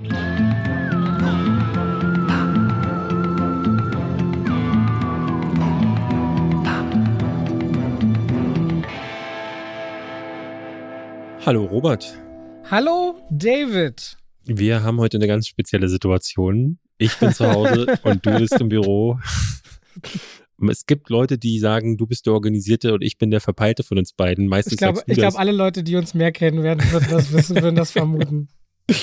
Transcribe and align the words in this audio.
Hallo 0.00 0.04
Robert. 11.64 12.16
Hallo 12.70 13.16
David. 13.30 14.16
Wir 14.44 14.84
haben 14.84 15.00
heute 15.00 15.16
eine 15.16 15.26
ganz 15.26 15.48
spezielle 15.48 15.88
Situation. 15.88 16.78
Ich 16.98 17.16
bin 17.18 17.32
zu 17.32 17.50
Hause 17.50 17.98
und 18.04 18.24
du 18.24 18.38
bist 18.38 18.60
im 18.60 18.68
Büro. 18.68 19.18
Es 20.70 20.86
gibt 20.86 21.10
Leute, 21.10 21.38
die 21.38 21.58
sagen, 21.58 21.96
du 21.96 22.06
bist 22.06 22.26
der 22.26 22.34
Organisierte 22.34 22.94
und 22.94 23.02
ich 23.02 23.18
bin 23.18 23.32
der 23.32 23.40
Verpeilte 23.40 23.82
von 23.82 23.98
uns 23.98 24.12
beiden. 24.12 24.46
Meistens 24.46 24.74
ich 24.74 24.78
glaube, 24.78 25.02
ich 25.06 25.24
alle 25.24 25.50
Leute, 25.50 25.82
die 25.82 25.96
uns 25.96 26.14
mehr 26.14 26.30
kennen, 26.30 26.62
werden 26.62 26.84
das 27.10 27.32
wissen, 27.32 27.56
würden 27.60 27.74
das 27.74 27.90
vermuten. 27.90 28.48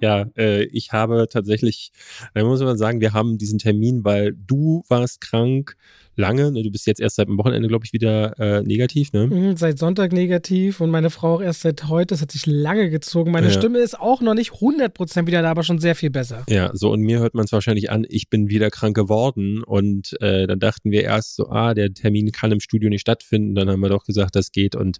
Ja, 0.00 0.26
äh, 0.36 0.64
ich 0.64 0.92
habe 0.92 1.28
tatsächlich, 1.30 1.92
da 2.34 2.44
muss 2.44 2.60
man 2.60 2.76
sagen, 2.76 3.00
wir 3.00 3.12
haben 3.12 3.38
diesen 3.38 3.58
Termin, 3.58 4.04
weil 4.04 4.32
du 4.32 4.82
warst 4.88 5.20
krank, 5.20 5.76
lange. 6.16 6.52
Ne? 6.52 6.62
Du 6.62 6.70
bist 6.70 6.86
jetzt 6.86 7.00
erst 7.00 7.16
seit 7.16 7.28
dem 7.28 7.38
Wochenende, 7.38 7.68
glaube 7.68 7.84
ich, 7.84 7.92
wieder 7.92 8.38
äh, 8.38 8.62
negativ, 8.62 9.12
ne? 9.12 9.26
Mhm, 9.26 9.56
seit 9.56 9.78
Sonntag 9.78 10.12
negativ 10.12 10.80
und 10.80 10.90
meine 10.90 11.10
Frau 11.10 11.36
auch 11.36 11.42
erst 11.42 11.62
seit 11.62 11.88
heute. 11.88 12.14
Das 12.14 12.22
hat 12.22 12.30
sich 12.32 12.46
lange 12.46 12.90
gezogen. 12.90 13.30
Meine 13.30 13.48
ja. 13.48 13.52
Stimme 13.52 13.78
ist 13.78 13.98
auch 13.98 14.20
noch 14.20 14.34
nicht 14.34 14.52
100% 14.52 15.26
wieder 15.26 15.42
da, 15.42 15.50
aber 15.50 15.62
schon 15.62 15.78
sehr 15.78 15.94
viel 15.94 16.10
besser. 16.10 16.44
Ja, 16.48 16.70
so 16.74 16.92
und 16.92 17.00
mir 17.00 17.18
hört 17.18 17.34
man 17.34 17.44
es 17.44 17.52
wahrscheinlich 17.52 17.90
an, 17.90 18.06
ich 18.08 18.28
bin 18.28 18.48
wieder 18.48 18.70
krank 18.70 18.96
geworden 18.96 19.62
und 19.62 20.20
äh, 20.20 20.46
dann 20.46 20.60
dachten 20.60 20.90
wir 20.90 21.02
erst 21.02 21.36
so, 21.36 21.48
ah, 21.48 21.74
der 21.74 21.92
Termin 21.92 22.30
kann 22.32 22.52
im 22.52 22.60
Studio 22.60 22.88
nicht 22.88 23.02
stattfinden. 23.02 23.54
Dann 23.54 23.68
haben 23.68 23.80
wir 23.80 23.88
doch 23.88 24.04
gesagt, 24.04 24.36
das 24.36 24.52
geht 24.52 24.76
und 24.76 24.98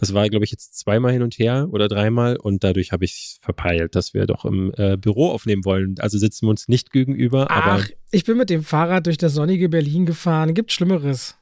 das 0.00 0.14
war, 0.14 0.26
glaube 0.30 0.46
ich, 0.46 0.50
jetzt 0.50 0.78
zweimal 0.78 1.12
hin 1.12 1.20
und 1.20 1.38
her 1.38 1.68
oder 1.72 1.86
dreimal 1.86 2.36
und 2.38 2.64
dadurch 2.64 2.90
habe 2.90 3.04
ich 3.04 3.36
verpeilt, 3.42 3.94
dass 3.94 4.14
wir 4.14 4.24
doch 4.24 4.46
im 4.46 4.72
äh, 4.78 4.96
Büro 4.96 5.28
aufnehmen 5.28 5.62
wollen. 5.66 5.96
Also 5.98 6.16
sitzen 6.16 6.46
wir 6.46 6.50
uns 6.50 6.68
nicht 6.68 6.90
gegenüber. 6.90 7.48
Ach, 7.50 7.66
aber 7.66 7.84
ich 8.10 8.24
bin 8.24 8.38
mit 8.38 8.48
dem 8.48 8.62
Fahrrad 8.62 9.04
durch 9.04 9.18
das 9.18 9.34
sonnige 9.34 9.68
Berlin 9.68 10.06
gefahren. 10.06 10.54
Gibt 10.54 10.72
Schlimmeres. 10.72 11.36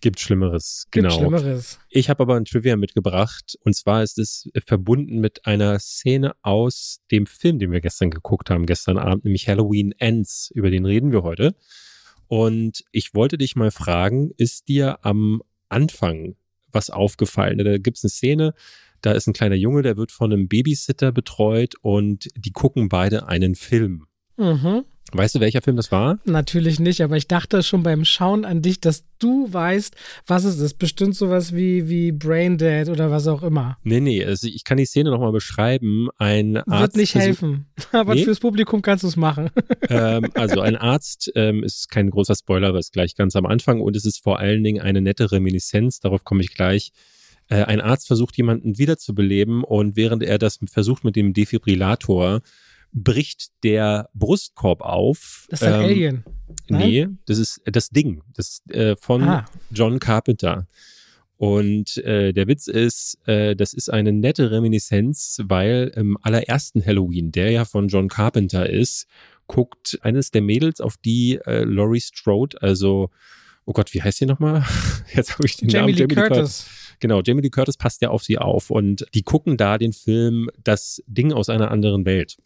Gibt 0.00 0.20
Schlimmeres, 0.20 0.86
genau. 0.90 1.08
Gibt 1.08 1.20
Schlimmeres. 1.20 1.80
Ich 1.90 2.08
habe 2.08 2.22
aber 2.22 2.36
ein 2.36 2.46
Trivia 2.46 2.76
mitgebracht 2.76 3.58
und 3.60 3.76
zwar 3.76 4.02
ist 4.02 4.18
es 4.18 4.48
verbunden 4.64 5.18
mit 5.18 5.44
einer 5.44 5.78
Szene 5.78 6.32
aus 6.40 7.00
dem 7.10 7.26
Film, 7.26 7.58
den 7.58 7.72
wir 7.72 7.82
gestern 7.82 8.10
geguckt 8.10 8.48
haben, 8.48 8.64
gestern 8.64 8.96
Abend, 8.96 9.24
nämlich 9.24 9.48
Halloween 9.48 9.92
Ends. 9.98 10.50
Über 10.54 10.70
den 10.70 10.86
reden 10.86 11.12
wir 11.12 11.24
heute. 11.24 11.54
Und 12.26 12.84
ich 12.90 13.12
wollte 13.12 13.36
dich 13.36 13.54
mal 13.54 13.70
fragen, 13.70 14.30
ist 14.38 14.68
dir 14.68 14.98
am 15.02 15.42
Anfang 15.68 16.36
was 16.72 16.90
aufgefallen. 16.90 17.58
Da 17.58 17.78
gibt 17.78 17.98
es 17.98 18.04
eine 18.04 18.10
Szene, 18.10 18.54
da 19.00 19.12
ist 19.12 19.26
ein 19.26 19.32
kleiner 19.32 19.54
Junge, 19.54 19.82
der 19.82 19.96
wird 19.96 20.12
von 20.12 20.32
einem 20.32 20.48
Babysitter 20.48 21.12
betreut 21.12 21.74
und 21.82 22.28
die 22.36 22.52
gucken 22.52 22.88
beide 22.88 23.28
einen 23.28 23.54
Film. 23.54 24.06
Mhm. 24.36 24.84
Weißt 25.12 25.34
du, 25.34 25.40
welcher 25.40 25.62
Film 25.62 25.76
das 25.76 25.90
war? 25.90 26.18
Natürlich 26.26 26.80
nicht, 26.80 27.00
aber 27.00 27.16
ich 27.16 27.28
dachte 27.28 27.62
schon 27.62 27.82
beim 27.82 28.04
Schauen 28.04 28.44
an 28.44 28.60
dich, 28.60 28.80
dass 28.80 29.04
du 29.18 29.50
weißt, 29.50 29.94
was 30.26 30.44
es 30.44 30.58
ist. 30.58 30.74
Bestimmt 30.74 31.16
sowas 31.16 31.54
wie, 31.54 31.88
wie 31.88 32.12
Braindead 32.12 32.90
oder 32.90 33.10
was 33.10 33.26
auch 33.26 33.42
immer. 33.42 33.78
Nee, 33.84 34.00
nee, 34.00 34.24
also 34.24 34.46
ich 34.46 34.64
kann 34.64 34.76
die 34.76 34.84
Szene 34.84 35.10
nochmal 35.10 35.32
beschreiben. 35.32 36.08
Ein 36.18 36.58
Arzt. 36.58 36.80
Wird 36.80 36.96
nicht 36.96 37.14
helfen, 37.14 37.66
aber 37.92 38.14
nee? 38.14 38.24
fürs 38.24 38.40
Publikum 38.40 38.82
kannst 38.82 39.04
du 39.04 39.08
es 39.08 39.16
machen. 39.16 39.50
Ähm, 39.90 40.26
also 40.34 40.60
ein 40.60 40.76
Arzt 40.76 41.32
ähm, 41.34 41.62
ist 41.62 41.88
kein 41.90 42.10
großer 42.10 42.34
Spoiler, 42.34 42.68
aber 42.68 42.78
ist 42.78 42.92
gleich 42.92 43.14
ganz 43.14 43.36
am 43.36 43.46
Anfang 43.46 43.80
und 43.80 43.96
es 43.96 44.04
ist 44.04 44.22
vor 44.22 44.38
allen 44.38 44.62
Dingen 44.62 44.82
eine 44.82 45.00
nette 45.00 45.32
Reminiszenz, 45.32 46.00
darauf 46.00 46.24
komme 46.24 46.42
ich 46.42 46.52
gleich. 46.52 46.90
Äh, 47.48 47.62
ein 47.64 47.80
Arzt 47.80 48.06
versucht 48.06 48.36
jemanden 48.36 48.76
wiederzubeleben 48.76 49.64
und 49.64 49.96
während 49.96 50.22
er 50.22 50.38
das 50.38 50.58
versucht 50.70 51.04
mit 51.04 51.16
dem 51.16 51.32
Defibrillator, 51.32 52.40
bricht 52.92 53.48
der 53.62 54.08
Brustkorb 54.14 54.80
auf. 54.80 55.46
Das 55.50 55.62
ist 55.62 55.68
ein 55.68 55.74
ähm, 55.74 55.86
Alien. 55.86 56.24
Nein? 56.68 56.88
Nee, 56.88 57.08
das 57.26 57.38
ist 57.38 57.60
das 57.64 57.90
Ding. 57.90 58.22
Das 58.34 58.62
äh, 58.68 58.96
von 58.96 59.22
ah. 59.24 59.44
John 59.70 59.98
Carpenter. 59.98 60.66
Und 61.38 61.98
äh, 61.98 62.32
der 62.32 62.48
Witz 62.48 62.66
ist, 62.66 63.16
äh, 63.26 63.54
das 63.54 63.72
ist 63.72 63.90
eine 63.90 64.12
nette 64.12 64.50
Reminiszenz, 64.50 65.40
weil 65.44 65.92
im 65.94 66.18
allerersten 66.20 66.84
Halloween, 66.84 67.30
der 67.30 67.52
ja 67.52 67.64
von 67.64 67.86
John 67.86 68.08
Carpenter 68.08 68.68
ist, 68.68 69.06
guckt 69.46 69.98
eines 70.02 70.32
der 70.32 70.42
Mädels, 70.42 70.80
auf 70.80 70.96
die 70.96 71.38
äh, 71.46 71.62
Laurie 71.62 72.00
Strode, 72.00 72.60
also, 72.60 73.10
oh 73.66 73.72
Gott, 73.72 73.94
wie 73.94 74.02
heißt 74.02 74.18
sie 74.18 74.26
nochmal? 74.26 74.64
Jetzt 75.14 75.34
habe 75.34 75.46
ich 75.46 75.56
den 75.56 75.68
Jamie 75.68 75.92
Namen. 75.92 76.08
Lee 76.08 76.14
Jamie 76.14 76.14
Curtis. 76.14 76.36
Curtis. 76.36 76.66
Genau, 76.98 77.22
Jamie 77.24 77.42
Lee 77.42 77.50
Curtis 77.50 77.76
passt 77.76 78.02
ja 78.02 78.10
auf 78.10 78.24
sie 78.24 78.38
auf 78.38 78.70
und 78.70 79.06
die 79.14 79.22
gucken 79.22 79.56
da 79.56 79.78
den 79.78 79.92
Film 79.92 80.50
Das 80.64 81.00
Ding 81.06 81.32
aus 81.32 81.48
einer 81.48 81.70
anderen 81.70 82.04
Welt. 82.04 82.36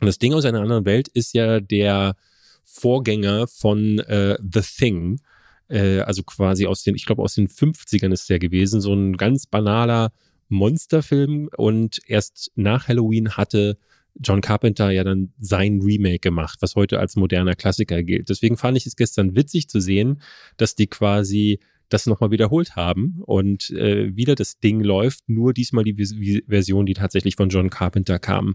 Und 0.00 0.06
das 0.06 0.18
Ding 0.18 0.34
aus 0.34 0.44
einer 0.44 0.60
anderen 0.60 0.84
Welt 0.84 1.08
ist 1.08 1.34
ja 1.34 1.60
der 1.60 2.16
Vorgänger 2.64 3.46
von 3.46 3.98
äh, 4.00 4.36
The 4.40 4.60
Thing. 4.60 5.20
Äh, 5.68 6.00
also 6.00 6.22
quasi 6.22 6.66
aus 6.66 6.82
den, 6.82 6.94
ich 6.94 7.06
glaube, 7.06 7.22
aus 7.22 7.34
den 7.34 7.48
50ern 7.48 8.12
ist 8.12 8.28
der 8.28 8.38
gewesen. 8.38 8.80
So 8.80 8.92
ein 8.94 9.16
ganz 9.16 9.46
banaler 9.46 10.12
Monsterfilm. 10.48 11.48
Und 11.56 12.00
erst 12.06 12.50
nach 12.54 12.88
Halloween 12.88 13.36
hatte 13.36 13.78
John 14.20 14.40
Carpenter 14.40 14.90
ja 14.90 15.04
dann 15.04 15.32
sein 15.38 15.80
Remake 15.82 16.20
gemacht, 16.20 16.58
was 16.60 16.76
heute 16.76 17.00
als 17.00 17.16
moderner 17.16 17.54
Klassiker 17.54 18.02
gilt. 18.02 18.28
Deswegen 18.28 18.56
fand 18.56 18.76
ich 18.76 18.86
es 18.86 18.96
gestern 18.96 19.34
witzig 19.34 19.68
zu 19.68 19.80
sehen, 19.80 20.22
dass 20.56 20.74
die 20.74 20.86
quasi 20.86 21.58
das 21.88 22.06
nochmal 22.06 22.30
wiederholt 22.30 22.76
haben 22.76 23.20
und 23.24 23.70
äh, 23.70 24.16
wieder 24.16 24.34
das 24.34 24.58
Ding 24.58 24.80
läuft, 24.80 25.28
nur 25.28 25.52
diesmal 25.52 25.84
die 25.84 26.42
Version, 26.48 26.86
die 26.86 26.94
tatsächlich 26.94 27.36
von 27.36 27.48
John 27.48 27.70
Carpenter 27.70 28.18
kam. 28.18 28.54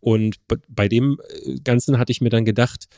Und 0.00 0.36
bei 0.68 0.88
dem 0.88 1.18
äh, 1.44 1.56
Ganzen 1.62 1.98
hatte 1.98 2.12
ich 2.12 2.20
mir 2.20 2.30
dann 2.30 2.44
gedacht, 2.44 2.88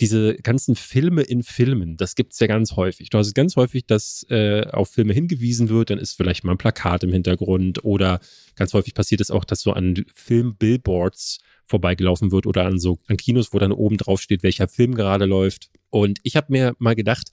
diese 0.00 0.36
ganzen 0.36 0.76
Filme 0.76 1.22
in 1.22 1.42
Filmen, 1.42 1.96
das 1.96 2.14
gibt 2.14 2.32
es 2.32 2.38
ja 2.38 2.46
ganz 2.46 2.76
häufig. 2.76 3.10
Du 3.10 3.18
hast 3.18 3.26
es 3.28 3.34
ganz 3.34 3.56
häufig, 3.56 3.86
dass 3.86 4.24
äh, 4.30 4.64
auf 4.66 4.90
Filme 4.90 5.12
hingewiesen 5.12 5.68
wird, 5.68 5.90
dann 5.90 5.98
ist 5.98 6.12
vielleicht 6.12 6.44
mal 6.44 6.52
ein 6.52 6.58
Plakat 6.58 7.02
im 7.02 7.12
Hintergrund 7.12 7.84
oder 7.84 8.20
ganz 8.54 8.74
häufig 8.74 8.94
passiert 8.94 9.20
es 9.20 9.30
auch, 9.30 9.44
dass 9.44 9.60
so 9.60 9.72
an 9.72 10.04
Film-Billboards 10.14 11.38
vorbeigelaufen 11.66 12.30
wird 12.30 12.46
oder 12.46 12.64
an 12.64 12.78
so 12.78 12.98
an 13.08 13.16
Kinos, 13.16 13.52
wo 13.52 13.58
dann 13.58 13.72
oben 13.72 13.96
drauf 13.96 14.20
steht, 14.20 14.42
welcher 14.42 14.68
Film 14.68 14.94
gerade 14.94 15.26
läuft. 15.26 15.68
Und 15.90 16.18
ich 16.22 16.36
habe 16.36 16.46
mir 16.50 16.74
mal 16.78 16.94
gedacht, 16.94 17.30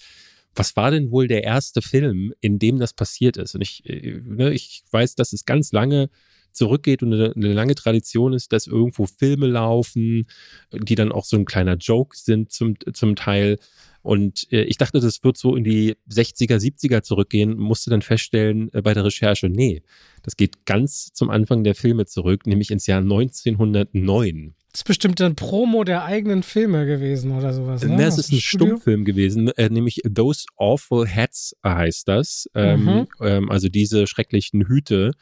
was 0.55 0.75
war 0.75 0.91
denn 0.91 1.11
wohl 1.11 1.27
der 1.27 1.43
erste 1.43 1.81
Film, 1.81 2.33
in 2.41 2.59
dem 2.59 2.79
das 2.79 2.93
passiert 2.93 3.38
ist? 3.38 3.55
Und 3.55 3.61
ich, 3.61 3.85
äh, 3.85 4.21
ne, 4.23 4.53
ich 4.53 4.83
weiß, 4.91 5.16
dass 5.16 5.33
es 5.33 5.45
ganz 5.45 5.71
lange 5.71 6.09
zurückgeht 6.51 7.03
und 7.03 7.13
eine, 7.13 7.33
eine, 7.35 7.53
lange 7.53 7.75
Tradition 7.75 8.33
ist, 8.33 8.53
dass 8.53 8.65
irgendwo 8.65 9.05
Filme 9.05 9.47
laufen, 9.47 10.27
die 10.71 10.95
dann 10.95 11.11
auch 11.11 11.25
so 11.25 11.35
ein 11.35 11.45
kleiner 11.45 11.75
Joke 11.75 12.15
sind 12.15 12.51
zum, 12.51 12.75
zum 12.94 13.15
Teil. 13.15 13.57
Und 14.05 14.45
äh, 14.51 14.61
ich 14.66 14.77
dachte, 14.77 14.99
das 14.99 15.23
wird 15.23 15.35
so 15.35 15.55
in 15.55 15.63
die 15.63 15.95
60er, 16.07 16.57
70er 16.57 17.01
zurückgehen, 17.01 17.57
musste 17.57 17.89
dann 17.89 18.03
feststellen 18.03 18.71
äh, 18.71 18.83
bei 18.83 18.93
der 18.93 19.03
Recherche, 19.03 19.49
nee, 19.49 19.81
das 20.21 20.38
geht 20.38 20.67
ganz 20.67 21.11
zum 21.11 21.31
Anfang 21.31 21.63
der 21.63 21.73
Filme 21.73 22.05
zurück, 22.05 22.45
nämlich 22.45 22.69
ins 22.69 22.85
Jahr 22.85 23.01
1909. 23.01 24.53
Das 24.71 24.81
ist 24.81 24.83
bestimmt 24.83 25.19
ein 25.21 25.35
Promo 25.35 25.83
der 25.83 26.05
eigenen 26.05 26.44
Filme 26.44 26.85
gewesen 26.85 27.31
oder 27.31 27.51
sowas. 27.51 27.83
Ne? 27.83 28.03
Es 28.05 28.19
ist 28.19 28.31
ein 28.31 28.39
Studio? 28.39 28.67
Stummfilm 28.75 29.05
gewesen, 29.05 29.47
äh, 29.47 29.69
nämlich 29.69 30.01
Those 30.13 30.45
Awful 30.57 31.07
Hats 31.07 31.55
heißt 31.65 32.07
das. 32.07 32.47
Ähm, 32.53 32.85
mhm. 32.85 33.07
ähm, 33.21 33.49
also 33.49 33.69
diese 33.69 34.05
schrecklichen 34.05 34.67
Hüte 34.67 35.13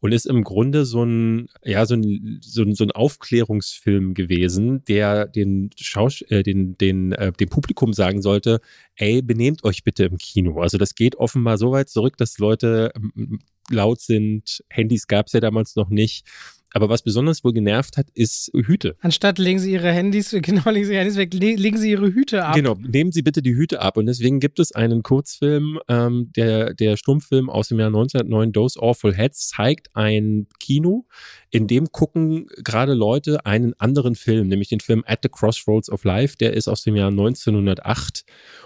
und 0.00 0.12
ist 0.12 0.26
im 0.26 0.44
Grunde 0.44 0.84
so 0.84 1.04
ein, 1.04 1.48
ja, 1.64 1.84
so 1.86 1.94
ein, 1.94 2.38
so 2.40 2.62
ein, 2.62 2.74
so 2.74 2.84
ein 2.84 2.90
Aufklärungsfilm 2.92 4.14
gewesen, 4.14 4.84
der 4.84 5.26
den 5.26 5.70
Schaus 5.76 6.22
äh, 6.22 6.42
den, 6.42 6.78
den, 6.78 7.12
äh, 7.12 7.32
dem 7.32 7.48
Publikum 7.48 7.92
sagen 7.92 8.22
sollte, 8.22 8.60
ey, 8.96 9.22
benehmt 9.22 9.64
euch 9.64 9.82
bitte 9.84 10.04
im 10.04 10.18
Kino. 10.18 10.60
Also 10.60 10.78
das 10.78 10.94
geht 10.94 11.16
offenbar 11.16 11.58
so 11.58 11.72
weit 11.72 11.88
zurück, 11.88 12.16
dass 12.16 12.38
Leute 12.38 12.92
ähm, 12.94 13.40
laut 13.70 14.00
sind. 14.00 14.62
Handys 14.70 15.06
gab 15.06 15.26
es 15.26 15.32
ja 15.32 15.40
damals 15.40 15.76
noch 15.76 15.88
nicht. 15.88 16.26
Aber 16.74 16.88
was 16.88 17.02
besonders 17.02 17.44
wohl 17.44 17.52
genervt 17.52 17.96
hat, 17.96 18.08
ist 18.14 18.50
Hüte. 18.54 18.96
Anstatt 19.00 19.38
legen 19.38 19.58
Sie 19.58 19.72
Ihre 19.72 19.90
Handys, 19.90 20.30
genau, 20.42 20.70
legen 20.70 20.86
Sie 20.86 20.92
Ihre 20.92 21.00
Handys 21.00 21.16
weg, 21.16 21.32
legen 21.32 21.78
Sie 21.78 21.90
Ihre 21.90 22.12
Hüte 22.12 22.44
ab. 22.44 22.54
Genau, 22.54 22.74
nehmen 22.74 23.12
Sie 23.12 23.22
bitte 23.22 23.42
die 23.42 23.54
Hüte 23.54 23.80
ab. 23.80 23.96
Und 23.96 24.06
deswegen 24.06 24.40
gibt 24.40 24.58
es 24.58 24.72
einen 24.72 25.02
Kurzfilm, 25.02 25.78
ähm, 25.88 26.30
der, 26.36 26.74
der 26.74 26.96
Stummfilm 26.96 27.48
aus 27.48 27.68
dem 27.68 27.78
Jahr 27.78 27.88
1909, 27.88 28.52
Those 28.52 28.80
Awful 28.80 29.14
Heads, 29.14 29.48
zeigt 29.48 29.88
ein 29.94 30.46
Kino, 30.60 31.06
in 31.50 31.66
dem 31.66 31.90
gucken 31.90 32.46
gerade 32.62 32.92
Leute 32.92 33.46
einen 33.46 33.72
anderen 33.78 34.14
Film, 34.14 34.48
nämlich 34.48 34.68
den 34.68 34.80
Film 34.80 35.02
At 35.06 35.20
the 35.22 35.28
Crossroads 35.30 35.90
of 35.90 36.04
Life, 36.04 36.36
der 36.36 36.52
ist 36.52 36.68
aus 36.68 36.82
dem 36.82 36.96
Jahr 36.96 37.08
1908. 37.08 38.24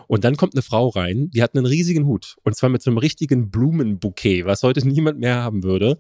Und 0.09 0.25
dann 0.25 0.37
kommt 0.37 0.55
eine 0.55 0.63
Frau 0.63 0.89
rein, 0.89 1.31
die 1.31 1.43
hat 1.43 1.55
einen 1.55 1.67
riesigen 1.67 2.07
Hut. 2.07 2.37
Und 2.43 2.57
zwar 2.57 2.71
mit 2.71 2.83
so 2.83 2.91
einem 2.91 2.99
richtigen 2.99 3.51
Blumenbouquet, 3.51 4.45
was 4.45 4.63
heute 4.63 4.87
niemand 4.87 5.21
mehr 5.21 5.37
haben 5.37 5.63
würde. 5.63 5.99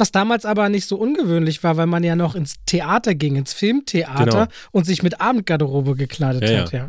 Was 0.00 0.12
damals 0.12 0.46
aber 0.46 0.70
nicht 0.70 0.86
so 0.86 0.96
ungewöhnlich 0.96 1.62
war, 1.62 1.76
weil 1.76 1.86
man 1.86 2.02
ja 2.02 2.16
noch 2.16 2.34
ins 2.34 2.54
Theater 2.64 3.14
ging, 3.14 3.36
ins 3.36 3.52
Filmtheater 3.52 4.24
genau. 4.24 4.46
und 4.70 4.86
sich 4.86 5.02
mit 5.02 5.20
Abendgarderobe 5.20 5.94
gekleidet 5.94 6.48
ja, 6.48 6.60
hat, 6.62 6.72
ja. 6.72 6.88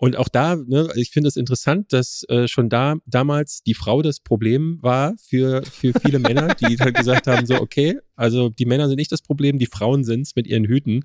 Und 0.00 0.16
auch 0.16 0.28
da, 0.28 0.54
ne, 0.54 0.88
ich 0.94 1.10
finde 1.10 1.28
es 1.28 1.36
interessant, 1.36 1.92
dass 1.92 2.24
äh, 2.28 2.46
schon 2.46 2.68
da 2.68 2.94
damals 3.04 3.64
die 3.64 3.74
Frau 3.74 4.00
das 4.00 4.20
Problem 4.20 4.78
war 4.80 5.14
für, 5.20 5.64
für 5.64 5.92
viele 6.00 6.20
Männer, 6.20 6.54
die 6.54 6.76
halt 6.78 6.94
gesagt 6.94 7.26
haben, 7.26 7.46
so, 7.46 7.56
okay, 7.56 7.98
also 8.14 8.48
die 8.48 8.64
Männer 8.64 8.86
sind 8.88 8.96
nicht 8.96 9.10
das 9.10 9.22
Problem, 9.22 9.58
die 9.58 9.66
Frauen 9.66 10.04
sind's 10.04 10.36
mit 10.36 10.46
ihren 10.46 10.64
Hüten. 10.64 11.04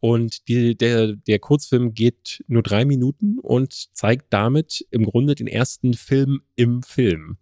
Und 0.00 0.48
die, 0.48 0.76
der, 0.76 1.14
der 1.14 1.38
Kurzfilm 1.38 1.94
geht 1.94 2.44
nur 2.46 2.62
drei 2.62 2.84
Minuten 2.84 3.38
und 3.38 3.72
zeigt 3.96 4.26
damit 4.30 4.86
im 4.90 5.04
Grunde 5.04 5.34
den 5.34 5.46
ersten 5.46 5.94
Film 5.94 6.42
im 6.56 6.82
Film. 6.82 7.38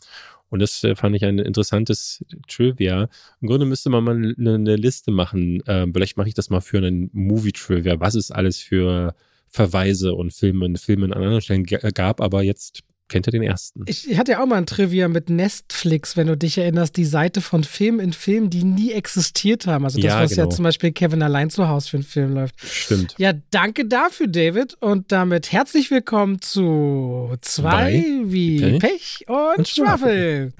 Und 0.48 0.60
das 0.60 0.84
äh, 0.84 0.94
fand 0.94 1.16
ich 1.16 1.24
ein 1.24 1.40
interessantes 1.40 2.24
Trivia. 2.46 3.08
Im 3.40 3.48
Grunde 3.48 3.66
müsste 3.66 3.90
man 3.90 4.04
mal 4.04 4.14
eine, 4.14 4.54
eine 4.54 4.76
Liste 4.76 5.10
machen. 5.10 5.60
Ähm, 5.66 5.92
vielleicht 5.92 6.16
mache 6.16 6.28
ich 6.28 6.34
das 6.34 6.50
mal 6.50 6.60
für 6.60 6.78
einen 6.78 7.10
Movie-Trivia. 7.12 7.98
Was 7.98 8.14
es 8.14 8.30
alles 8.30 8.58
für 8.58 9.16
Verweise 9.54 10.14
und 10.14 10.32
Filme, 10.32 10.76
Filme 10.78 11.06
an 11.06 11.12
anderen 11.12 11.40
Stellen 11.40 11.62
gab, 11.64 12.20
aber 12.20 12.42
jetzt 12.42 12.82
Kennt 13.08 13.28
ihr 13.28 13.32
den 13.32 13.42
ersten? 13.42 13.84
Ich 13.86 14.16
hatte 14.16 14.32
ja 14.32 14.42
auch 14.42 14.46
mal 14.46 14.56
ein 14.56 14.66
Trivia 14.66 15.08
mit 15.08 15.28
Netflix, 15.28 16.16
wenn 16.16 16.26
du 16.26 16.38
dich 16.38 16.56
erinnerst, 16.56 16.96
die 16.96 17.04
Seite 17.04 17.42
von 17.42 17.62
Film 17.62 18.00
in 18.00 18.14
Film, 18.14 18.48
die 18.48 18.64
nie 18.64 18.92
existiert 18.92 19.66
haben. 19.66 19.84
Also 19.84 19.98
das, 19.98 20.06
ja, 20.06 20.22
was 20.22 20.30
genau. 20.30 20.44
ja 20.44 20.50
zum 20.50 20.62
Beispiel 20.62 20.90
Kevin 20.90 21.22
allein 21.22 21.50
zu 21.50 21.68
Hause 21.68 21.90
für 21.90 21.96
einen 21.98 22.04
Film 22.04 22.34
läuft. 22.34 22.54
Stimmt. 22.64 23.14
Ja, 23.18 23.32
danke 23.50 23.86
dafür, 23.86 24.26
David. 24.26 24.76
Und 24.80 25.12
damit 25.12 25.52
herzlich 25.52 25.90
willkommen 25.90 26.40
zu 26.40 27.34
zwei 27.42 27.70
Bei 27.70 28.04
wie 28.24 28.78
Pech, 28.78 28.80
Pech 28.80 29.24
und, 29.28 29.58
und 29.58 29.68
Schwafel. 29.68 30.54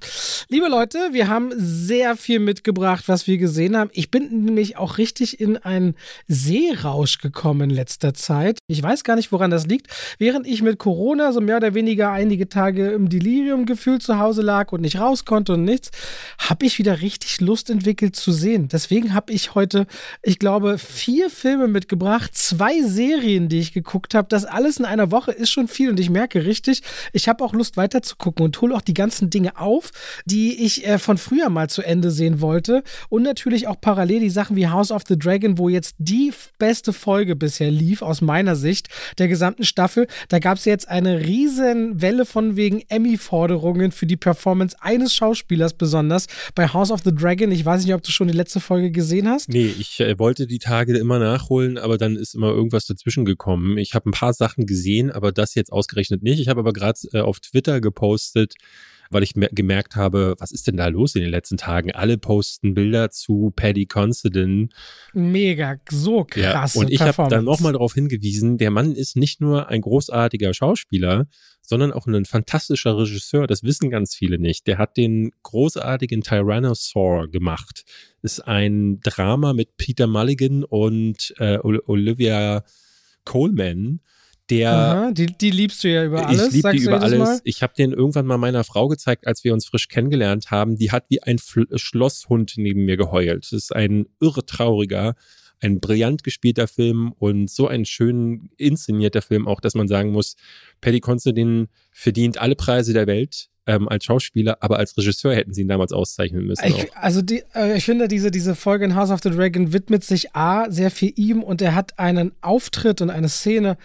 Liebe 0.51 0.69
Leute, 0.69 0.99
wir 1.13 1.29
haben 1.29 1.51
sehr 1.57 2.15
viel 2.17 2.41
mitgebracht, 2.41 3.05
was 3.07 3.27
wir 3.27 3.39
gesehen 3.39 3.77
haben. 3.77 3.91
Ich 3.95 4.11
bin 4.11 4.45
nämlich 4.45 4.77
auch 4.77 4.99
richtig 4.99 5.41
in 5.41 5.57
einen 5.57 5.95
Seerausch 6.29 7.19
gekommen 7.19 7.71
in 7.71 7.71
letzter 7.71 8.13
Zeit. 8.13 8.59
Ich 8.67 8.83
weiß 8.83 9.03
gar 9.03 9.17
nicht, 9.17 9.33
woran 9.33 9.51
das 9.51 9.67
liegt. 9.67 9.89
Während 10.19 10.47
ich 10.47 10.61
mit 10.63 10.79
Corona 10.79 11.33
so 11.33 11.41
mehr 11.41 11.57
oder 11.57 11.75
weniger 11.75 12.11
einige 12.11 12.44
einige 12.45 12.49
Tage 12.49 12.91
im 12.91 13.09
Delirium 13.09 13.65
gefühlt 13.67 14.03
zu 14.03 14.19
Hause 14.19 14.43
lag 14.43 14.73
und 14.73 14.83
nicht 14.83 14.99
raus 14.99 15.25
konnte 15.25 15.55
und 15.55 15.65
nichts, 15.65 15.91
habe 16.39 16.67
ich 16.67 16.79
wieder 16.79 17.01
richtig 17.01 17.41
Lust 17.41 17.71
entwickelt 17.71 18.17
zu 18.17 18.33
sehen. 18.33 18.69
Deswegen 18.69 19.15
habe 19.15 19.33
ich 19.33 19.55
heute, 19.55 19.87
ich 20.23 20.39
glaube, 20.39 20.79
vier 20.79 21.31
Filme 21.31 21.69
mitgebracht, 21.69 22.33
zwei 22.35 22.83
Serien, 22.83 23.49
die 23.49 23.61
ich 23.61 23.73
geguckt 23.73 24.15
habe. 24.15 24.29
Das 24.29 24.45
alles 24.45 24.79
in 24.79 24.85
einer 24.85 25.11
Woche 25.11 25.33
ist 25.33 25.51
schon 25.51 25.69
viel 25.69 25.91
und 25.91 26.01
ich 26.01 26.11
merke 26.11 26.45
richtig, 26.45 26.83
ich 27.13 27.29
habe 27.29 27.43
auch 27.45 27.55
Lust 27.55 27.77
weiter 27.77 28.03
zu 28.03 28.17
gucken 28.17 28.45
und 28.45 28.61
hole 28.61 28.75
auch 28.75 28.83
die 28.83 28.95
ganzen 28.95 29.31
Dinge 29.31 29.59
auf, 29.59 29.91
die 30.25 30.65
ich 30.65 30.87
äh, 30.87 30.99
von 30.99 31.19
früher 31.19 31.49
mal 31.49 31.69
zu 31.69 31.83
Ende 31.83 32.11
sehen 32.11 32.41
wollte. 32.41 32.83
Und 33.09 33.23
natürlich 33.23 33.69
auch 33.69 33.81
parallel 33.81 34.21
die 34.21 34.31
Sachen 34.31 34.57
wie 34.57 34.69
House 34.69 34.91
of 34.91 35.03
the 35.09 35.19
Dragon, 35.19 35.59
wo 35.59 35.69
jetzt 35.69 35.95
die 35.99 36.33
beste 36.59 36.93
Folge 36.93 37.37
bisher 37.37 37.71
lief, 37.71 38.03
aus 38.03 38.21
meiner 38.21 38.57
Sicht, 38.57 38.89
der 39.19 39.29
gesamten 39.29 39.65
Staffel. 39.65 40.07
Da 40.29 40.39
gab 40.39 40.59
es 40.59 40.65
jetzt 40.65 40.89
eine 40.89 41.21
riesen 41.21 42.01
Welle 42.03 42.24
von 42.25 42.57
wegen 42.57 42.83
Emmy-Forderungen 42.89 43.93
für 43.93 44.07
die 44.07 44.17
Performance 44.17 44.77
eines 44.81 45.15
Schauspielers 45.15 45.75
besonders 45.75 46.27
bei 46.55 46.69
House 46.69 46.91
of 46.91 47.03
the 47.05 47.15
Dragon. 47.15 47.51
Ich 47.53 47.65
weiß 47.65 47.85
nicht, 47.85 47.95
ob 47.95 48.03
du 48.03 48.11
schon 48.11 48.29
die 48.29 48.35
letzte 48.35 48.61
Folge 48.61 48.91
gesehen 48.91 49.29
hast. 49.29 49.49
Nee, 49.49 49.75
ich 49.79 50.01
äh, 50.01 50.19
wollte 50.19 50.47
die 50.47 50.59
Tage 50.59 50.97
immer 50.97 51.19
nachholen, 51.19 51.79
aber 51.79 51.99
dann 51.99 52.17
ist 52.17 52.35
immer 52.35 52.49
irgendwas 52.49 52.87
dazwischen 52.87 53.25
gekommen. 53.25 53.79
Ich 53.79 53.95
habe 53.95 54.09
ein 54.09 54.13
paar 54.13 54.33
Sachen 54.33 54.67
gesehen, 54.67 55.11
aber 55.11 55.33
das 55.33 55.55
jetzt 55.55 55.73
ausgerechnet 55.73 56.23
nicht. 56.23 56.41
Ich 56.41 56.49
habe 56.49 56.61
aber 56.61 56.73
gerade 56.73 56.99
äh, 57.13 57.21
auf 57.21 57.41
Twitter 57.41 57.81
gepostet, 57.81 58.55
weil 59.15 59.23
ich 59.23 59.35
gemerkt 59.35 59.97
habe, 59.97 60.35
was 60.39 60.51
ist 60.51 60.67
denn 60.67 60.77
da 60.77 60.89
los 60.89 61.15
in 61.15 61.23
den 61.23 61.31
letzten 61.31 61.57
Tagen? 61.57 61.93
Alle 61.93 62.19
posten 62.19 62.75
Bilder 62.75 63.11
zu 63.11 63.53
Paddy 63.55 63.87
Considine. 63.87 64.69
Mega, 65.13 65.77
so 65.89 66.25
krass. 66.25 66.75
Ja, 66.75 66.81
und 66.81 66.91
ich 66.91 67.01
habe 67.01 67.29
dann 67.31 67.45
nochmal 67.45 67.73
darauf 67.73 67.95
hingewiesen, 67.95 68.59
der 68.59 68.71
Mann 68.71 68.93
ist 68.93 69.17
nicht 69.17 69.41
nur 69.41 69.69
ein 69.69 69.81
großartiger 69.81 70.53
Schauspieler, 70.53 71.27
sondern 71.63 71.93
auch 71.93 72.07
ein 72.07 72.25
fantastischer 72.25 72.99
Regisseur. 72.99 73.47
Das 73.47 73.63
wissen 73.63 73.89
ganz 73.89 74.15
viele 74.15 74.39
nicht. 74.39 74.67
Der 74.67 74.79
hat 74.79 74.97
den 74.97 75.31
großartigen 75.43 76.23
Tyrannosaur 76.23 77.29
gemacht. 77.29 77.85
Ist 78.21 78.41
ein 78.41 79.01
Drama 79.01 79.53
mit 79.53 79.77
Peter 79.77 80.07
Mulligan 80.07 80.65
und 80.65 81.35
äh, 81.39 81.59
Olivia 81.59 82.65
Coleman 83.25 84.01
der. 84.51 84.73
Aha, 84.73 85.11
die, 85.13 85.27
die 85.27 85.51
liebst 85.51 85.83
du 85.85 85.89
ja 85.89 86.05
über 86.05 86.27
alles. 86.27 86.49
Ich 86.49 86.53
liebe 86.55 86.73
die 86.73 86.83
über 86.83 87.01
alles. 87.01 87.19
Mal? 87.19 87.41
Ich 87.45 87.63
habe 87.63 87.75
den 87.77 87.93
irgendwann 87.93 88.27
mal 88.27 88.39
meiner 88.39 88.65
Frau 88.65 88.89
gezeigt, 88.89 89.27
als 89.27 89.45
wir 89.45 89.53
uns 89.53 89.67
frisch 89.67 89.89
kennengelernt 89.89 90.51
haben. 90.51 90.77
Die 90.77 90.91
hat 90.91 91.05
wie 91.09 91.23
ein 91.23 91.39
Fl 91.39 91.67
Schlosshund 91.77 92.55
neben 92.57 92.85
mir 92.85 92.97
geheult. 92.97 93.45
Das 93.45 93.53
ist 93.53 93.75
ein 93.75 94.07
irre 94.21 94.45
trauriger, 94.45 95.15
ein 95.61 95.81
brillant 95.81 96.25
gespielter 96.25 96.69
Film 96.69 97.13
und 97.19 97.51
so 97.51 97.69
ein 97.69 97.85
schön 97.85 98.51
inszenierter 98.57 99.23
Film 99.23 99.49
auch, 99.49 99.61
dass 99.61 99.75
man 99.75 99.89
sagen 99.89 100.13
muss, 100.13 100.37
Paddy 100.81 101.01
Considine 101.01 101.69
verdient 101.93 102.39
alle 102.39 102.57
Preise 102.57 102.93
der 102.93 103.07
Welt. 103.07 103.49
Ähm, 103.67 103.89
als 103.89 104.05
Schauspieler, 104.05 104.59
aber 104.61 104.77
als 104.77 104.95
Regisseur 104.95 105.35
hätten 105.35 105.55
sie 105.55 105.63
ihn 105.63 105.69
damals 105.69 105.91
auszeichnen 105.91 106.45
müssen. 106.45 106.67
Ich, 106.67 106.95
also 106.95 107.23
die, 107.23 107.45
äh, 107.55 107.79
ich 107.79 107.87
finde, 107.87 108.09
diese, 108.09 108.31
diese 108.31 108.55
Folge 108.55 108.85
in 108.85 108.95
House 108.95 109.11
of 109.11 109.21
the 109.23 109.31
Dragon 109.31 109.73
widmet 109.73 110.05
sich 110.05 110.37
A, 110.37 110.71
sehr 110.71 110.91
viel 110.91 111.15
ihm 111.17 111.43
und 111.43 111.63
er 111.63 111.75
hat 111.75 111.99
einen 111.99 112.33
Auftritt 112.43 113.01
und 113.01 113.09
eine 113.09 113.31
Szene, 113.31 113.79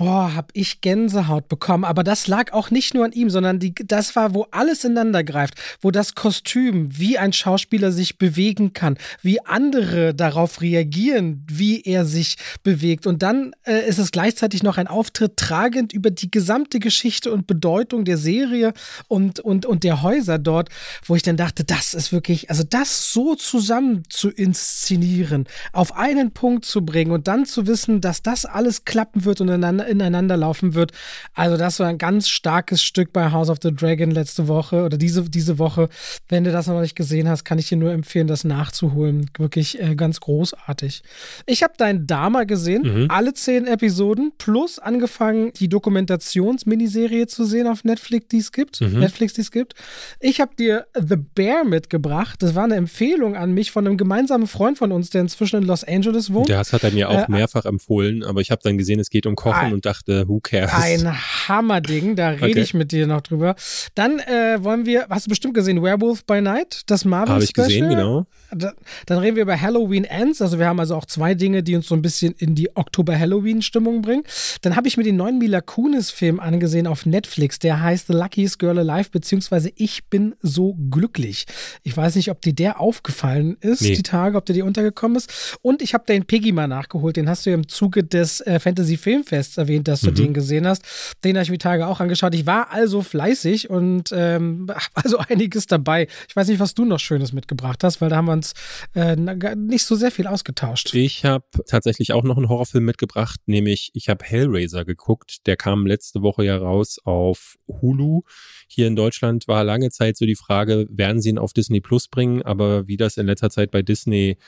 boah, 0.00 0.34
hab 0.34 0.50
ich 0.54 0.80
Gänsehaut 0.80 1.46
bekommen. 1.48 1.84
Aber 1.84 2.02
das 2.02 2.26
lag 2.26 2.54
auch 2.54 2.70
nicht 2.70 2.94
nur 2.94 3.04
an 3.04 3.12
ihm, 3.12 3.28
sondern 3.28 3.58
die, 3.58 3.74
das 3.74 4.16
war, 4.16 4.32
wo 4.32 4.46
alles 4.50 4.82
ineinander 4.82 5.22
greift, 5.22 5.56
wo 5.82 5.90
das 5.90 6.14
Kostüm, 6.14 6.88
wie 6.98 7.18
ein 7.18 7.34
Schauspieler 7.34 7.92
sich 7.92 8.16
bewegen 8.16 8.72
kann, 8.72 8.96
wie 9.20 9.44
andere 9.44 10.14
darauf 10.14 10.62
reagieren, 10.62 11.44
wie 11.50 11.82
er 11.82 12.06
sich 12.06 12.38
bewegt. 12.62 13.06
Und 13.06 13.22
dann 13.22 13.52
äh, 13.66 13.86
ist 13.86 13.98
es 13.98 14.10
gleichzeitig 14.10 14.62
noch 14.62 14.78
ein 14.78 14.86
Auftritt 14.86 15.36
tragend 15.36 15.92
über 15.92 16.10
die 16.10 16.30
gesamte 16.30 16.78
Geschichte 16.78 17.30
und 17.30 17.46
Bedeutung 17.46 18.06
der 18.06 18.16
Serie 18.16 18.72
und, 19.06 19.38
und, 19.38 19.66
und 19.66 19.84
der 19.84 20.00
Häuser 20.00 20.38
dort, 20.38 20.70
wo 21.04 21.14
ich 21.14 21.22
dann 21.22 21.36
dachte, 21.36 21.62
das 21.62 21.92
ist 21.92 22.10
wirklich, 22.10 22.48
also 22.48 22.62
das 22.62 23.12
so 23.12 23.34
zusammen 23.34 24.04
zu 24.08 24.30
inszenieren, 24.30 25.44
auf 25.74 25.94
einen 25.94 26.30
Punkt 26.30 26.64
zu 26.64 26.86
bringen 26.86 27.12
und 27.12 27.28
dann 27.28 27.44
zu 27.44 27.66
wissen, 27.66 28.00
dass 28.00 28.22
das 28.22 28.46
alles 28.46 28.86
klappen 28.86 29.26
wird 29.26 29.42
und 29.42 29.48
ineinander 29.48 29.89
ineinander 29.90 30.36
laufen 30.36 30.74
wird. 30.74 30.92
Also 31.34 31.56
das 31.56 31.80
war 31.80 31.88
ein 31.88 31.98
ganz 31.98 32.28
starkes 32.28 32.82
Stück 32.82 33.12
bei 33.12 33.30
House 33.32 33.50
of 33.50 33.58
the 33.62 33.74
Dragon 33.74 34.10
letzte 34.10 34.48
Woche 34.48 34.84
oder 34.84 34.96
diese, 34.96 35.28
diese 35.28 35.58
Woche. 35.58 35.88
Wenn 36.28 36.44
du 36.44 36.52
das 36.52 36.66
noch 36.66 36.80
nicht 36.80 36.96
gesehen 36.96 37.28
hast, 37.28 37.44
kann 37.44 37.58
ich 37.58 37.68
dir 37.68 37.76
nur 37.76 37.92
empfehlen, 37.92 38.26
das 38.26 38.44
nachzuholen. 38.44 39.30
Wirklich 39.36 39.80
äh, 39.80 39.94
ganz 39.94 40.20
großartig. 40.20 41.02
Ich 41.46 41.62
habe 41.62 41.74
dein 41.76 42.06
Dama 42.06 42.44
gesehen, 42.44 42.82
mhm. 42.82 43.10
alle 43.10 43.34
zehn 43.34 43.66
Episoden, 43.66 44.32
plus 44.38 44.78
angefangen, 44.78 45.52
die 45.58 45.68
Dokumentationsminiserie 45.68 47.26
zu 47.26 47.44
sehen 47.44 47.66
auf 47.66 47.84
Netflix, 47.84 48.28
die 48.28 48.38
es 48.38 48.52
gibt. 48.52 48.80
Mhm. 48.80 49.00
Netflix, 49.00 49.34
die 49.34 49.40
es 49.42 49.50
gibt. 49.50 49.74
Ich 50.20 50.40
habe 50.40 50.54
dir 50.56 50.86
The 50.94 51.16
Bear 51.16 51.64
mitgebracht. 51.64 52.42
Das 52.42 52.54
war 52.54 52.64
eine 52.64 52.76
Empfehlung 52.76 53.36
an 53.36 53.52
mich 53.52 53.70
von 53.70 53.86
einem 53.86 53.96
gemeinsamen 53.96 54.46
Freund 54.46 54.78
von 54.78 54.92
uns, 54.92 55.10
der 55.10 55.22
inzwischen 55.22 55.56
in 55.56 55.64
Los 55.64 55.84
Angeles 55.84 56.32
wohnt. 56.32 56.48
Ja, 56.48 56.58
das 56.58 56.72
hat 56.72 56.84
er 56.84 56.92
mir 56.92 57.08
auch 57.08 57.28
äh, 57.28 57.30
mehrfach 57.30 57.64
empfohlen, 57.64 58.22
aber 58.22 58.40
ich 58.40 58.50
habe 58.50 58.60
dann 58.62 58.78
gesehen, 58.78 59.00
es 59.00 59.10
geht 59.10 59.26
um 59.26 59.34
Kochen 59.36 59.69
und 59.72 59.80
und 59.80 59.86
dachte, 59.86 60.28
who 60.28 60.40
cares? 60.40 60.72
Ein 60.74 61.10
Hammerding, 61.48 62.14
da 62.14 62.30
rede 62.30 62.44
okay. 62.44 62.60
ich 62.60 62.74
mit 62.74 62.92
dir 62.92 63.06
noch 63.06 63.22
drüber. 63.22 63.54
Dann 63.94 64.18
äh, 64.18 64.62
wollen 64.62 64.84
wir, 64.84 65.06
hast 65.08 65.24
du 65.24 65.30
bestimmt 65.30 65.54
gesehen, 65.54 65.82
Werewolf 65.82 66.24
by 66.26 66.42
Night, 66.42 66.82
das 66.86 67.06
Marvel 67.06 67.34
Habe 67.34 67.44
ich 67.44 67.54
gesehen, 67.54 67.88
genau. 67.88 68.26
Da, 68.54 68.74
dann 69.06 69.18
reden 69.18 69.36
wir 69.36 69.44
über 69.44 69.58
Halloween 69.58 70.04
Ends, 70.04 70.42
also 70.42 70.58
wir 70.58 70.66
haben 70.66 70.80
also 70.80 70.96
auch 70.96 71.06
zwei 71.06 71.34
Dinge, 71.34 71.62
die 71.62 71.76
uns 71.76 71.86
so 71.86 71.94
ein 71.94 72.02
bisschen 72.02 72.34
in 72.36 72.54
die 72.54 72.76
Oktober-Halloween-Stimmung 72.76 74.02
bringen. 74.02 74.24
Dann 74.60 74.76
habe 74.76 74.86
ich 74.88 74.96
mir 74.96 75.04
den 75.04 75.16
neuen 75.16 75.38
Mila 75.38 75.60
Kunis-Film 75.60 76.40
angesehen 76.40 76.86
auf 76.86 77.06
Netflix, 77.06 77.58
der 77.58 77.80
heißt 77.80 78.08
The 78.08 78.12
Luckiest 78.12 78.58
Girl 78.58 78.78
Alive, 78.78 79.10
beziehungsweise 79.10 79.72
Ich 79.76 80.04
bin 80.08 80.34
so 80.42 80.76
glücklich. 80.90 81.46
Ich 81.84 81.96
weiß 81.96 82.16
nicht, 82.16 82.30
ob 82.30 82.42
dir 82.42 82.52
der 82.52 82.80
aufgefallen 82.80 83.56
ist, 83.60 83.82
nee. 83.82 83.94
die 83.94 84.02
Tage, 84.02 84.36
ob 84.36 84.44
der 84.44 84.54
dir 84.54 84.66
untergekommen 84.66 85.16
ist. 85.16 85.58
Und 85.62 85.80
ich 85.80 85.94
habe 85.94 86.04
den 86.06 86.26
Piggy 86.26 86.52
mal 86.52 86.68
nachgeholt, 86.68 87.16
den 87.16 87.28
hast 87.28 87.46
du 87.46 87.50
ja 87.50 87.54
im 87.54 87.68
Zuge 87.68 88.04
des 88.04 88.40
äh, 88.42 88.58
Fantasy 88.58 88.96
Filmfests 88.96 89.56
erwähnt 89.60 89.86
dass 89.86 90.00
du 90.00 90.10
mhm. 90.10 90.14
den 90.14 90.34
gesehen 90.34 90.66
hast. 90.66 90.82
Den 91.24 91.36
habe 91.36 91.44
ich 91.44 91.50
mir 91.50 91.58
Tage 91.58 91.86
auch 91.86 92.00
angeschaut. 92.00 92.34
Ich 92.34 92.46
war 92.46 92.70
also 92.70 93.02
fleißig 93.02 93.70
und 93.70 94.10
ähm, 94.12 94.70
also 94.94 95.18
einiges 95.18 95.66
dabei. 95.66 96.08
Ich 96.28 96.36
weiß 96.36 96.48
nicht, 96.48 96.60
was 96.60 96.74
du 96.74 96.84
noch 96.84 96.98
Schönes 96.98 97.32
mitgebracht 97.32 97.84
hast, 97.84 98.00
weil 98.00 98.08
da 98.08 98.16
haben 98.16 98.26
wir 98.26 98.32
uns 98.32 98.54
äh, 98.94 99.16
nicht 99.16 99.84
so 99.84 99.94
sehr 99.94 100.10
viel 100.10 100.26
ausgetauscht. 100.26 100.94
Ich 100.94 101.24
habe 101.24 101.44
tatsächlich 101.66 102.12
auch 102.12 102.24
noch 102.24 102.36
einen 102.36 102.48
Horrorfilm 102.48 102.84
mitgebracht, 102.84 103.40
nämlich 103.46 103.90
ich 103.94 104.08
habe 104.08 104.24
Hellraiser 104.24 104.84
geguckt. 104.84 105.46
Der 105.46 105.56
kam 105.56 105.86
letzte 105.86 106.22
Woche 106.22 106.44
ja 106.44 106.56
raus 106.56 106.98
auf 107.04 107.56
Hulu. 107.68 108.22
Hier 108.66 108.86
in 108.86 108.96
Deutschland 108.96 109.48
war 109.48 109.64
lange 109.64 109.90
Zeit 109.90 110.16
so 110.16 110.26
die 110.26 110.36
Frage, 110.36 110.86
werden 110.90 111.20
sie 111.20 111.30
ihn 111.30 111.38
auf 111.38 111.52
Disney 111.52 111.80
Plus 111.80 112.08
bringen? 112.08 112.42
Aber 112.42 112.86
wie 112.86 112.96
das 112.96 113.16
in 113.16 113.26
letzter 113.26 113.50
Zeit 113.50 113.70
bei 113.70 113.82
Disney 113.82 114.38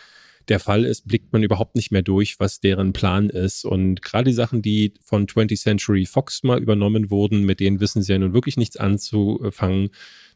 der 0.48 0.60
Fall 0.60 0.84
ist, 0.84 1.06
blickt 1.06 1.32
man 1.32 1.42
überhaupt 1.42 1.76
nicht 1.76 1.90
mehr 1.90 2.02
durch, 2.02 2.40
was 2.40 2.60
deren 2.60 2.92
Plan 2.92 3.28
ist. 3.28 3.64
Und 3.64 4.02
gerade 4.02 4.30
die 4.30 4.34
Sachen, 4.34 4.62
die 4.62 4.94
von 5.02 5.26
20th 5.26 5.60
Century 5.60 6.06
Fox 6.06 6.42
mal 6.42 6.60
übernommen 6.60 7.10
wurden, 7.10 7.44
mit 7.44 7.60
denen 7.60 7.80
wissen 7.80 8.02
sie 8.02 8.12
ja 8.12 8.18
nun 8.18 8.34
wirklich 8.34 8.56
nichts 8.56 8.76
anzufangen. 8.76 9.90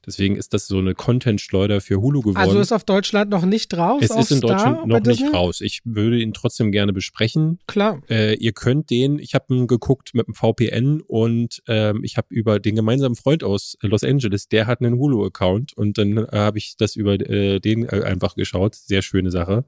Deswegen 0.04 0.36
ist 0.36 0.52
das 0.54 0.66
so 0.66 0.78
eine 0.78 0.94
Content-Schleuder 0.94 1.80
für 1.80 2.00
Hulu 2.00 2.20
geworden. 2.20 2.36
Also 2.36 2.58
ist 2.58 2.72
auf 2.72 2.84
Deutschland 2.84 3.30
noch 3.30 3.44
nicht 3.44 3.76
raus? 3.76 4.02
Es 4.02 4.10
ist 4.10 4.30
in 4.30 4.38
Star 4.38 4.50
Deutschland 4.50 4.86
noch 4.86 5.00
nicht 5.00 5.34
raus. 5.34 5.60
Ich 5.60 5.80
würde 5.84 6.18
ihn 6.20 6.32
trotzdem 6.32 6.72
gerne 6.72 6.92
besprechen. 6.92 7.58
Klar. 7.66 8.02
Äh, 8.08 8.34
ihr 8.34 8.52
könnt 8.52 8.90
den, 8.90 9.18
ich 9.18 9.34
habe 9.34 9.54
ihn 9.54 9.66
geguckt 9.66 10.14
mit 10.14 10.26
dem 10.26 10.34
VPN 10.34 11.00
und 11.00 11.62
ähm, 11.68 12.02
ich 12.04 12.16
habe 12.16 12.28
über 12.30 12.60
den 12.60 12.76
gemeinsamen 12.76 13.16
Freund 13.16 13.44
aus 13.44 13.76
Los 13.80 14.04
Angeles, 14.04 14.48
der 14.48 14.66
hat 14.66 14.80
einen 14.80 14.98
Hulu-Account 14.98 15.76
und 15.76 15.98
dann 15.98 16.18
äh, 16.18 16.26
habe 16.32 16.58
ich 16.58 16.76
das 16.76 16.96
über 16.96 17.14
äh, 17.14 17.60
den 17.60 17.84
äh, 17.84 18.02
einfach 18.04 18.34
geschaut. 18.34 18.74
Sehr 18.74 19.02
schöne 19.02 19.30
Sache. 19.30 19.64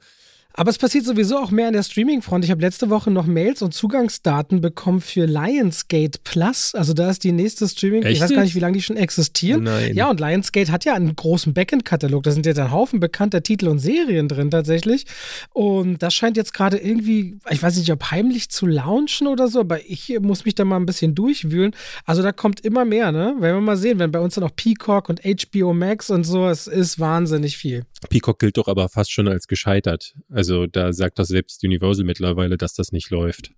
Aber 0.55 0.71
es 0.71 0.79
passiert 0.79 1.05
sowieso 1.05 1.39
auch 1.39 1.53
mehr 1.53 1.69
an 1.69 1.73
der 1.73 1.85
Streaming-Front. 1.85 2.45
Ich 2.45 2.51
habe 2.51 2.61
letzte 2.61 2.91
Woche 2.91 3.13
noch 3.13 3.27
Mails 3.27 3.63
und 3.63 3.75
Zugangsdaten 3.75 4.61
bekommen 4.61 5.01
für 5.01 5.25
Lionsgate 5.25 6.19
Plus. 6.25 6.75
Also 6.75 6.95
da 6.95 7.11
ist 7.11 7.23
die 7.23 7.31
nächste 7.31 7.69
Streaming. 7.69 8.03
Echt? 8.03 8.17
Ich 8.17 8.21
weiß 8.21 8.31
gar 8.31 8.43
nicht, 8.43 8.57
wie 8.57 8.61
lange 8.61 8.73
die 8.73 8.83
schon 8.83 8.97
existieren. 8.97 9.63
Nein. 9.63 9.95
Ja, 9.95 10.11
und 10.11 10.19
Lionsgate 10.19 10.73
hat 10.73 10.85
ja 10.85 10.95
einen 10.95 11.15
großen 11.15 11.55
Backend-Katalog. 11.55 12.25
Da 12.25 12.33
sind 12.33 12.45
jetzt 12.45 12.59
ein 12.59 12.73
Haufen 12.73 12.99
bekannter 12.99 13.41
Titel 13.45 13.69
und 13.69 13.79
Serien 13.79 14.27
drin 14.27 14.51
tatsächlich. 14.51 15.07
Und 15.53 16.03
das 16.03 16.13
scheint 16.15 16.37
jetzt 16.37 16.55
gerade 16.55 16.79
irgendwie, 16.79 17.39
ich 17.51 17.63
weiß 17.63 17.77
nicht, 17.77 17.93
ob 17.93 18.11
heimlich 18.11 18.49
zu 18.49 18.67
launchen 18.67 19.29
oder 19.29 19.47
so, 19.47 19.61
aber 19.61 19.89
ich 19.89 20.19
muss 20.21 20.45
mich 20.45 20.57
da 20.57 20.65
mal 20.65 20.77
ein 20.77 20.87
bisschen 20.87 21.15
durchwühlen. 21.15 21.73
Also 22.05 22.23
da 22.23 22.33
kommt 22.33 22.61
immer 22.61 22.85
mehr, 22.85 23.13
ne? 23.13 23.37
Werden 23.39 23.59
wir 23.59 23.61
mal 23.61 23.77
sehen, 23.77 24.01
wenn 24.01 24.11
bei 24.11 24.19
uns 24.19 24.35
dann 24.35 24.43
auch 24.43 24.57
Peacock 24.57 25.09
und 25.09 25.21
HBO 25.23 25.73
Max 25.73 26.11
und 26.11 26.25
so, 26.25 26.49
es 26.49 26.67
ist 26.67 26.99
wahnsinnig 26.99 27.57
viel. 27.57 27.85
Peacock 28.09 28.39
gilt 28.39 28.57
doch 28.57 28.69
aber 28.69 28.89
fast 28.89 29.13
schon 29.13 29.29
als 29.29 29.47
gescheitert. 29.49 30.15
Also 30.29 30.67
da 30.67 30.93
sagt 30.93 31.19
das 31.19 31.29
selbst 31.29 31.65
Universal 31.65 32.05
mittlerweile, 32.05 32.57
dass 32.57 32.75
das 32.75 32.93
nicht 32.93 33.11
läuft. 33.11 33.53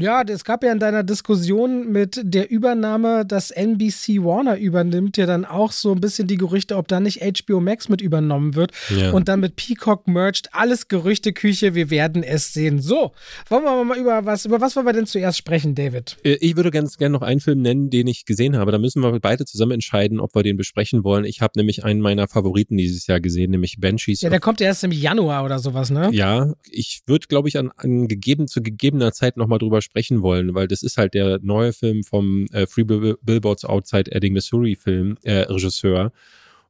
Ja, 0.00 0.22
es 0.22 0.44
gab 0.44 0.62
ja 0.64 0.72
in 0.72 0.78
deiner 0.78 1.02
Diskussion 1.04 1.90
mit 1.92 2.20
der 2.22 2.50
Übernahme, 2.50 3.24
dass 3.26 3.50
NBC 3.50 4.22
Warner 4.24 4.58
übernimmt, 4.58 5.16
ja 5.16 5.26
dann 5.26 5.44
auch 5.44 5.72
so 5.72 5.92
ein 5.92 6.00
bisschen 6.00 6.26
die 6.28 6.36
Gerüchte, 6.36 6.76
ob 6.76 6.88
da 6.88 7.00
nicht 7.00 7.20
HBO 7.22 7.60
Max 7.60 7.88
mit 7.88 8.00
übernommen 8.00 8.54
wird 8.54 8.72
Ja. 8.96 9.12
und 9.12 9.28
dann 9.28 9.40
mit 9.40 9.56
Peacock 9.56 10.06
merged. 10.08 10.48
Alles 10.52 10.88
Gerüchteküche, 10.88 11.74
wir 11.74 11.90
werden 11.90 12.22
es 12.22 12.52
sehen. 12.52 12.80
So, 12.80 13.12
wollen 13.48 13.64
wir 13.64 13.84
mal 13.84 13.98
über 13.98 14.24
was, 14.24 14.44
über 14.44 14.60
was 14.60 14.76
wollen 14.76 14.86
wir 14.86 14.92
denn 14.92 15.06
zuerst 15.06 15.38
sprechen, 15.38 15.74
David? 15.74 16.16
Äh, 16.24 16.36
Ich 16.40 16.56
würde 16.56 16.70
ganz 16.70 16.96
gerne 16.96 17.12
noch 17.12 17.22
einen 17.22 17.40
Film 17.40 17.60
nennen, 17.62 17.90
den 17.90 18.06
ich 18.06 18.24
gesehen 18.24 18.56
habe. 18.56 18.72
Da 18.72 18.78
müssen 18.78 19.02
wir 19.02 19.18
beide 19.20 19.44
zusammen 19.44 19.72
entscheiden, 19.72 20.20
ob 20.20 20.34
wir 20.34 20.42
den 20.42 20.56
besprechen 20.56 21.04
wollen. 21.04 21.24
Ich 21.24 21.40
habe 21.40 21.52
nämlich 21.56 21.84
einen 21.84 22.00
meiner 22.00 22.28
Favoriten 22.28 22.76
dieses 22.76 23.06
Jahr 23.06 23.20
gesehen, 23.20 23.50
nämlich 23.50 23.76
Banshees. 23.78 24.20
Ja, 24.22 24.30
der 24.30 24.40
kommt 24.40 24.60
ja 24.60 24.66
erst 24.66 24.84
im 24.84 24.92
Januar 24.92 25.44
oder 25.44 25.58
sowas, 25.58 25.90
ne? 25.90 26.08
Ja, 26.12 26.52
ich 26.70 27.00
würde, 27.06 27.26
glaube 27.28 27.48
ich, 27.48 27.58
an, 27.58 27.70
an 27.76 28.08
gegeben, 28.08 28.48
zu 28.48 28.62
gegebener 28.62 29.12
Zeit 29.12 29.36
nochmal 29.36 29.58
drüber 29.58 29.67
sprechen 29.80 30.22
wollen, 30.22 30.54
weil 30.54 30.68
das 30.68 30.82
ist 30.82 30.96
halt 30.98 31.14
der 31.14 31.38
neue 31.42 31.72
Film 31.72 32.02
vom 32.02 32.46
äh, 32.52 32.66
Free 32.66 32.84
Bill 32.84 33.16
Billboards 33.22 33.64
Outside 33.64 34.10
Edding, 34.12 34.32
Missouri 34.32 34.76
Film, 34.76 35.16
äh, 35.22 35.40
Regisseur. 35.40 36.12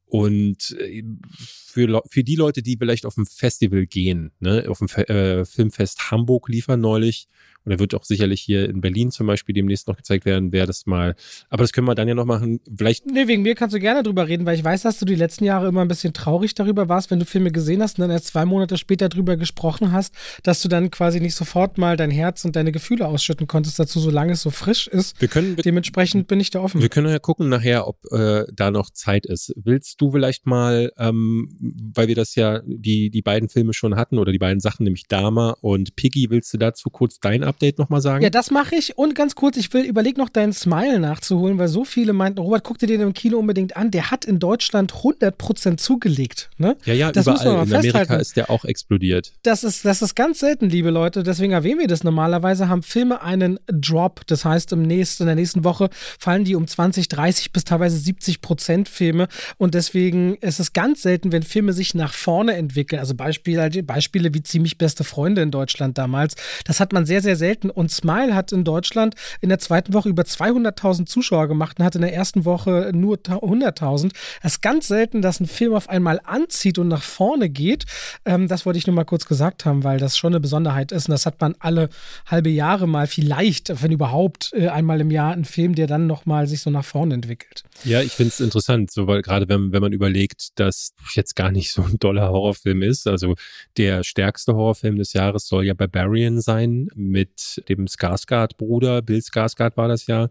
Und 0.06 0.76
äh, 0.80 1.02
für, 1.36 2.02
für 2.10 2.24
die 2.24 2.36
Leute, 2.36 2.62
die 2.62 2.76
vielleicht 2.76 3.04
auf 3.04 3.16
ein 3.16 3.26
Festival 3.26 3.86
gehen, 3.86 4.32
ne, 4.40 4.64
auf 4.68 4.78
dem 4.78 4.88
Fe 4.88 5.08
äh, 5.08 5.44
Filmfest 5.44 6.10
Hamburg 6.10 6.48
liefern 6.48 6.80
neulich, 6.80 7.28
und 7.68 7.72
er 7.74 7.78
wird 7.78 7.94
auch 7.94 8.04
sicherlich 8.04 8.40
hier 8.40 8.68
in 8.68 8.80
Berlin 8.80 9.10
zum 9.10 9.26
Beispiel 9.26 9.54
demnächst 9.54 9.88
noch 9.88 9.96
gezeigt 9.96 10.24
werden, 10.24 10.52
wäre 10.52 10.66
das 10.66 10.86
mal, 10.86 11.14
aber 11.50 11.62
das 11.62 11.72
können 11.72 11.86
wir 11.86 11.94
dann 11.94 12.08
ja 12.08 12.14
noch 12.14 12.24
machen, 12.24 12.60
vielleicht 12.74 13.04
Nee, 13.06 13.28
wegen 13.28 13.42
mir 13.42 13.54
kannst 13.54 13.74
du 13.74 13.80
gerne 13.80 14.02
drüber 14.02 14.26
reden, 14.26 14.46
weil 14.46 14.56
ich 14.56 14.64
weiß, 14.64 14.82
dass 14.82 14.98
du 14.98 15.04
die 15.04 15.14
letzten 15.14 15.44
Jahre 15.44 15.68
immer 15.68 15.82
ein 15.82 15.88
bisschen 15.88 16.12
traurig 16.12 16.54
darüber 16.54 16.88
warst, 16.88 17.10
wenn 17.10 17.18
du 17.18 17.26
Filme 17.26 17.52
gesehen 17.52 17.82
hast 17.82 17.98
und 17.98 18.02
dann 18.02 18.10
erst 18.10 18.28
zwei 18.28 18.44
Monate 18.44 18.78
später 18.78 19.08
drüber 19.08 19.36
gesprochen 19.36 19.92
hast, 19.92 20.14
dass 20.42 20.62
du 20.62 20.68
dann 20.68 20.90
quasi 20.90 21.20
nicht 21.20 21.34
sofort 21.34 21.78
mal 21.78 21.96
dein 21.96 22.10
Herz 22.10 22.44
und 22.44 22.56
deine 22.56 22.72
Gefühle 22.72 23.06
ausschütten 23.06 23.46
konntest 23.46 23.78
dazu, 23.78 24.00
solange 24.00 24.32
es 24.32 24.42
so 24.42 24.50
frisch 24.50 24.86
ist. 24.86 25.20
wir 25.20 25.28
können, 25.28 25.56
Dementsprechend 25.56 26.28
bin 26.28 26.40
ich 26.40 26.50
da 26.50 26.60
offen. 26.60 26.80
Wir 26.80 26.88
können 26.88 27.08
ja 27.08 27.18
gucken 27.18 27.48
nachher, 27.48 27.86
ob 27.86 27.98
äh, 28.12 28.44
da 28.54 28.70
noch 28.70 28.90
Zeit 28.90 29.26
ist. 29.26 29.52
Willst 29.56 30.00
du 30.00 30.12
vielleicht 30.12 30.46
mal, 30.46 30.92
ähm, 30.98 31.50
weil 31.94 32.08
wir 32.08 32.14
das 32.14 32.34
ja, 32.34 32.60
die, 32.64 33.10
die 33.10 33.22
beiden 33.22 33.48
Filme 33.48 33.74
schon 33.74 33.96
hatten 33.96 34.18
oder 34.18 34.32
die 34.32 34.38
beiden 34.38 34.60
Sachen, 34.60 34.84
nämlich 34.84 35.04
Dama 35.08 35.56
und 35.60 35.96
Piggy, 35.96 36.30
willst 36.30 36.52
du 36.54 36.58
dazu 36.58 36.90
kurz 36.90 37.20
dein 37.20 37.44
Update 37.58 37.78
nochmal 37.78 38.00
sagen? 38.00 38.22
Ja, 38.22 38.30
das 38.30 38.50
mache 38.50 38.76
ich. 38.76 38.96
Und 38.96 39.16
ganz 39.16 39.34
kurz, 39.34 39.56
ich 39.56 39.72
will 39.74 39.84
überleg 39.84 40.16
noch 40.16 40.28
deinen 40.28 40.52
Smile 40.52 41.00
nachzuholen, 41.00 41.58
weil 41.58 41.66
so 41.66 41.84
viele 41.84 42.12
meinten, 42.12 42.38
Robert, 42.38 42.62
guck 42.62 42.78
dir 42.78 42.86
den 42.86 43.00
im 43.00 43.12
Kino 43.12 43.38
unbedingt 43.38 43.76
an. 43.76 43.90
Der 43.90 44.12
hat 44.12 44.24
in 44.24 44.38
Deutschland 44.38 44.92
100% 44.92 45.76
zugelegt. 45.76 46.50
Ne? 46.56 46.76
ja, 46.84 46.94
ja 46.94 47.12
das 47.12 47.26
überall. 47.26 47.46
In 47.46 47.52
Amerika 47.52 47.98
festhalten. 47.98 48.20
ist 48.20 48.36
der 48.36 48.50
auch 48.50 48.64
explodiert. 48.64 49.32
Das 49.42 49.64
ist, 49.64 49.84
das 49.84 50.02
ist 50.02 50.14
ganz 50.14 50.38
selten, 50.38 50.70
liebe 50.70 50.90
Leute. 50.90 51.24
Deswegen 51.24 51.52
erwähnen 51.52 51.80
wir 51.80 51.88
das 51.88 52.04
normalerweise. 52.04 52.68
Haben 52.68 52.82
Filme 52.82 53.22
einen 53.22 53.58
Drop. 53.66 54.24
Das 54.28 54.44
heißt, 54.44 54.72
im 54.72 54.82
nächsten, 54.82 55.24
in 55.24 55.26
der 55.26 55.36
nächsten 55.36 55.64
Woche 55.64 55.90
fallen 55.92 56.44
die 56.44 56.54
um 56.54 56.66
20, 56.66 57.08
30 57.08 57.52
bis 57.52 57.64
teilweise 57.64 57.98
70 57.98 58.40
Prozent 58.40 58.88
Filme. 58.88 59.26
Und 59.56 59.74
deswegen 59.74 60.36
ist 60.36 60.60
es 60.60 60.72
ganz 60.72 61.02
selten, 61.02 61.32
wenn 61.32 61.42
Filme 61.42 61.72
sich 61.72 61.94
nach 61.94 62.14
vorne 62.14 62.54
entwickeln. 62.54 63.00
Also 63.00 63.14
Beispiele, 63.14 63.82
Beispiele 63.82 64.32
wie 64.32 64.42
ziemlich 64.44 64.78
beste 64.78 65.02
Freunde 65.02 65.42
in 65.42 65.50
Deutschland 65.50 65.98
damals. 65.98 66.36
Das 66.64 66.78
hat 66.78 66.92
man 66.92 67.04
sehr, 67.04 67.20
sehr 67.20 67.34
selten. 67.48 67.70
Und 67.70 67.90
Smile 67.90 68.34
hat 68.34 68.52
in 68.52 68.64
Deutschland 68.64 69.14
in 69.40 69.48
der 69.48 69.58
zweiten 69.58 69.94
Woche 69.94 70.08
über 70.08 70.22
200.000 70.22 71.06
Zuschauer 71.06 71.48
gemacht 71.48 71.78
und 71.78 71.84
hat 71.84 71.94
in 71.94 72.02
der 72.02 72.12
ersten 72.12 72.44
Woche 72.44 72.90
nur 72.94 73.22
ta- 73.22 73.36
100.000. 73.38 74.12
Das 74.42 74.52
ist 74.52 74.62
ganz 74.62 74.88
selten, 74.88 75.22
dass 75.22 75.40
ein 75.40 75.46
Film 75.46 75.72
auf 75.74 75.88
einmal 75.88 76.20
anzieht 76.24 76.78
und 76.78 76.88
nach 76.88 77.02
vorne 77.02 77.48
geht. 77.48 77.86
Ähm, 78.24 78.48
das 78.48 78.66
wollte 78.66 78.78
ich 78.78 78.86
nur 78.86 78.94
mal 78.94 79.04
kurz 79.04 79.24
gesagt 79.24 79.64
haben, 79.64 79.82
weil 79.84 79.98
das 79.98 80.18
schon 80.18 80.32
eine 80.32 80.40
Besonderheit 80.40 80.92
ist. 80.92 81.08
Und 81.08 81.12
das 81.12 81.24
hat 81.24 81.40
man 81.40 81.54
alle 81.58 81.88
halbe 82.26 82.50
Jahre 82.50 82.86
mal 82.86 83.06
vielleicht, 83.06 83.82
wenn 83.82 83.92
überhaupt, 83.92 84.52
äh, 84.52 84.68
einmal 84.68 85.00
im 85.00 85.10
Jahr 85.10 85.32
einen 85.32 85.46
Film, 85.46 85.74
der 85.74 85.86
dann 85.86 86.06
nochmal 86.06 86.46
sich 86.46 86.60
so 86.60 86.70
nach 86.70 86.84
vorne 86.84 87.14
entwickelt. 87.14 87.62
Ja, 87.84 88.02
ich 88.02 88.12
finde 88.12 88.28
es 88.28 88.40
interessant, 88.40 88.90
so, 88.90 89.06
weil 89.06 89.22
gerade 89.22 89.48
wenn, 89.48 89.72
wenn 89.72 89.80
man 89.80 89.92
überlegt, 89.92 90.58
dass 90.58 90.92
jetzt 91.14 91.34
gar 91.34 91.50
nicht 91.50 91.72
so 91.72 91.82
ein 91.82 91.98
doller 91.98 92.28
Horrorfilm 92.28 92.82
ist. 92.82 93.06
Also 93.06 93.34
der 93.76 94.04
stärkste 94.04 94.54
Horrorfilm 94.54 94.96
des 94.96 95.12
Jahres 95.14 95.46
soll 95.46 95.64
ja 95.64 95.74
Barbarian 95.74 96.40
sein 96.40 96.88
mit 96.94 97.27
dem 97.68 97.86
Skarsgård-Bruder, 97.86 99.02
Bill 99.02 99.20
Skarsgård 99.20 99.76
war 99.76 99.88
das 99.88 100.06
ja, 100.06 100.28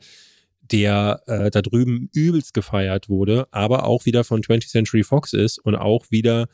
der 0.62 1.22
äh, 1.28 1.50
da 1.50 1.62
drüben 1.62 2.10
übelst 2.14 2.54
gefeiert 2.54 3.10
wurde, 3.10 3.48
aber 3.52 3.86
auch 3.86 4.06
wieder 4.06 4.24
von 4.24 4.42
20th 4.42 4.70
Century 4.70 5.04
Fox 5.04 5.34
ist 5.34 5.60
und 5.60 5.76
auch 5.76 6.06
wieder 6.10 6.48